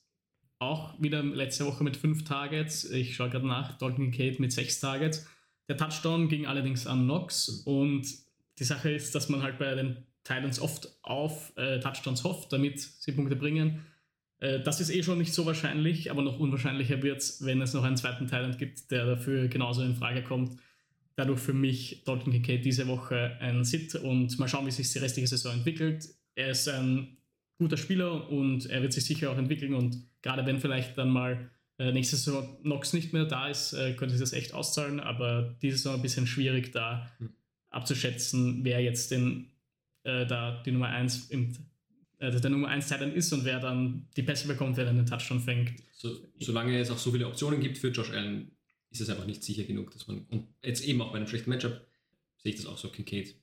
auch 0.59 0.99
wieder 1.01 1.21
letzte 1.21 1.65
Woche 1.65 1.83
mit 1.83 1.97
fünf 1.97 2.23
Targets. 2.23 2.85
Ich 2.85 3.15
schaue 3.15 3.29
gerade 3.29 3.45
nach, 3.45 3.77
Dalton 3.77 4.11
Kincaid 4.11 4.39
mit 4.39 4.51
sechs 4.51 4.79
Targets. 4.79 5.27
Der 5.67 5.77
Touchdown 5.77 6.29
ging 6.29 6.47
allerdings 6.47 6.87
an 6.87 7.03
Knox 7.03 7.49
und 7.65 8.07
die 8.57 8.63
Sache 8.63 8.91
ist, 8.91 9.13
dass 9.13 9.29
man 9.29 9.43
halt 9.43 9.59
bei 9.59 9.75
den 9.75 10.05
Titans 10.23 10.59
oft 10.59 10.89
auf 11.03 11.53
äh, 11.57 11.79
Touchdowns 11.79 12.23
hofft, 12.23 12.51
damit 12.51 12.79
sie 12.79 13.11
Punkte 13.11 13.35
bringen. 13.35 13.85
Äh, 14.39 14.61
das 14.61 14.81
ist 14.81 14.89
eh 14.89 15.03
schon 15.03 15.17
nicht 15.19 15.33
so 15.33 15.45
wahrscheinlich, 15.45 16.09
aber 16.09 16.21
noch 16.21 16.39
unwahrscheinlicher 16.39 17.01
wird 17.03 17.19
es, 17.19 17.45
wenn 17.45 17.61
es 17.61 17.73
noch 17.73 17.83
einen 17.83 17.97
zweiten 17.97 18.25
Titan 18.25 18.57
gibt, 18.57 18.91
der 18.91 19.05
dafür 19.05 19.47
genauso 19.47 19.83
in 19.83 19.95
Frage 19.95 20.23
kommt. 20.23 20.59
Dadurch 21.17 21.39
für 21.39 21.53
mich 21.53 22.03
Dalton 22.05 22.31
Kincaid 22.31 22.63
diese 22.63 22.87
Woche 22.87 23.37
ein 23.41 23.65
Sit 23.65 23.95
und 23.95 24.37
mal 24.39 24.47
schauen, 24.47 24.67
wie 24.67 24.71
sich 24.71 24.91
die 24.93 24.99
restliche 24.99 25.27
Saison 25.27 25.53
entwickelt. 25.53 26.07
Er 26.35 26.51
ist 26.51 26.69
ein 26.69 27.17
guter 27.57 27.75
Spieler 27.75 28.29
und 28.29 28.67
er 28.67 28.81
wird 28.83 28.93
sich 28.93 29.03
sicher 29.05 29.31
auch 29.31 29.37
entwickeln 29.37 29.73
und 29.73 29.97
gerade 30.21 30.45
wenn 30.45 30.59
vielleicht 30.59 30.97
dann 30.97 31.09
mal 31.09 31.49
äh, 31.79 31.91
nächste 31.91 32.15
Saison 32.15 32.59
Nox 32.63 32.93
nicht 32.93 33.13
mehr 33.13 33.25
da 33.25 33.47
ist, 33.49 33.73
äh, 33.73 33.93
könnte 33.93 34.15
sich 34.15 34.21
das 34.21 34.33
echt 34.33 34.53
auszahlen, 34.53 34.99
aber 34.99 35.57
diese 35.61 35.77
Saison 35.77 35.95
ein 35.95 36.01
bisschen 36.01 36.27
schwierig 36.27 36.71
da 36.71 37.11
hm. 37.17 37.33
abzuschätzen, 37.71 38.63
wer 38.63 38.81
jetzt 38.81 39.09
den, 39.11 39.51
äh, 40.03 40.25
da 40.27 40.61
die 40.63 40.71
Nummer 40.71 40.89
1 40.89 41.31
im 41.31 41.53
äh, 42.19 42.31
der 42.31 42.49
Nummer 42.49 42.69
1 42.69 42.87
Titan 42.87 43.13
ist 43.13 43.31
und 43.33 43.45
wer 43.45 43.59
dann 43.59 44.07
die 44.15 44.23
Pässe 44.23 44.47
bekommt, 44.47 44.77
wer 44.77 44.85
dann 44.85 44.97
den 44.97 45.05
Touchdown 45.05 45.39
fängt. 45.39 45.73
So, 45.93 46.15
solange 46.39 46.79
es 46.79 46.89
auch 46.89 46.97
so 46.97 47.11
viele 47.11 47.27
Optionen 47.27 47.59
gibt 47.59 47.77
für 47.77 47.89
Josh 47.89 48.11
Allen, 48.11 48.51
ist 48.97 49.07
es 49.07 49.09
einfach 49.09 49.25
nicht 49.25 49.43
sicher 49.43 49.63
genug, 49.63 49.91
dass 49.91 50.07
man, 50.07 50.25
und 50.29 50.47
jetzt 50.63 50.83
eben 50.83 51.01
auch 51.01 51.11
bei 51.11 51.17
einem 51.17 51.27
schlechten 51.27 51.49
Matchup, 51.49 51.85
sehe 52.37 52.51
ich 52.51 52.57
das 52.57 52.65
auch 52.65 52.77
so, 52.77 52.89
Kincaid 52.89 53.35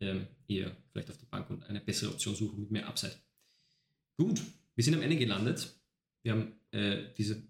ähm, 0.00 0.26
eher 0.46 0.76
vielleicht 0.92 1.10
auf 1.10 1.18
der 1.18 1.26
Bank 1.26 1.50
und 1.50 1.64
eine 1.64 1.80
bessere 1.80 2.10
Option 2.10 2.34
suchen 2.34 2.60
mit 2.60 2.70
mehr 2.70 2.86
Upside. 2.86 3.16
Gut, 4.16 4.42
wir 4.74 4.84
sind 4.84 4.94
am 4.94 5.02
Ende 5.02 5.16
gelandet. 5.16 5.74
Wir 6.22 6.32
haben 6.32 6.52
äh, 6.70 7.12
diese 7.16 7.42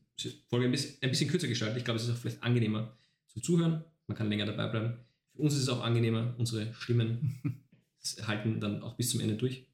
Folge 0.49 0.67
ein 0.67 0.71
bisschen, 0.71 0.97
ein 1.03 1.11
bisschen 1.11 1.29
kürzer 1.29 1.49
gestaltet. 1.49 1.79
Ich 1.79 1.85
glaube, 1.85 1.99
es 1.99 2.07
ist 2.07 2.15
auch 2.15 2.19
vielleicht 2.19 2.43
angenehmer 2.43 2.97
zu 3.27 3.41
zuhören. 3.41 3.85
Man 4.07 4.17
kann 4.17 4.29
länger 4.29 4.47
dabei 4.47 4.69
bleiben. 4.69 4.99
Für 5.33 5.43
uns 5.43 5.55
ist 5.55 5.63
es 5.63 5.69
auch 5.69 5.83
angenehmer. 5.83 6.35
Unsere 6.39 6.73
Stimmen 6.75 7.41
halten 8.23 8.61
dann 8.61 8.83
auch 8.83 8.97
bis 8.97 9.11
zum 9.11 9.21
Ende 9.21 9.37
durch. 9.37 9.67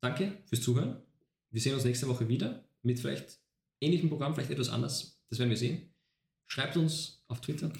Danke 0.00 0.38
fürs 0.44 0.62
Zuhören. 0.62 1.02
Wir 1.50 1.60
sehen 1.60 1.74
uns 1.74 1.84
nächste 1.84 2.06
Woche 2.08 2.28
wieder 2.28 2.64
mit 2.82 3.00
vielleicht 3.00 3.40
ähnlichem 3.80 4.08
Programm, 4.08 4.34
vielleicht 4.34 4.50
etwas 4.50 4.68
anders. 4.68 5.20
Das 5.28 5.38
werden 5.38 5.50
wir 5.50 5.56
sehen. 5.56 5.90
Schreibt 6.46 6.76
uns 6.76 7.22
auf 7.28 7.40
Twitter. 7.40 7.72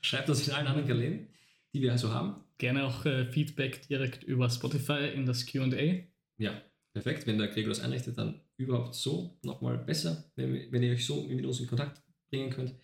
Schreibt 0.00 0.28
uns 0.28 0.46
in 0.46 0.54
allen 0.54 0.66
anderen 0.66 0.88
Kanälen, 0.88 1.28
die 1.72 1.82
wir 1.82 1.92
also 1.92 2.12
haben. 2.12 2.36
Gerne 2.58 2.84
auch 2.84 3.04
äh, 3.04 3.26
Feedback 3.26 3.86
direkt 3.88 4.22
über 4.24 4.48
Spotify 4.48 5.08
in 5.14 5.26
das 5.26 5.46
QA. 5.46 6.04
Ja, 6.38 6.60
perfekt. 6.92 7.26
Wenn 7.26 7.38
der 7.38 7.48
Gregor 7.48 7.70
das 7.70 7.80
einrichtet, 7.80 8.18
dann 8.18 8.40
überhaupt 8.56 8.94
so 8.94 9.38
nochmal 9.42 9.78
besser, 9.78 10.30
wenn, 10.36 10.70
wenn 10.70 10.82
ihr 10.82 10.92
euch 10.92 11.04
so 11.04 11.22
mit 11.22 11.44
uns 11.44 11.60
in 11.60 11.66
Kontakt 11.66 12.02
bringen 12.30 12.50
könnt. 12.50 12.74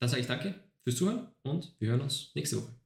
Dann 0.00 0.08
sage 0.08 0.22
ich 0.22 0.26
danke 0.26 0.54
fürs 0.82 0.96
Zuhören 0.96 1.28
und 1.42 1.74
wir 1.78 1.88
hören 1.88 2.00
uns 2.00 2.32
nächste 2.34 2.58
Woche. 2.58 2.83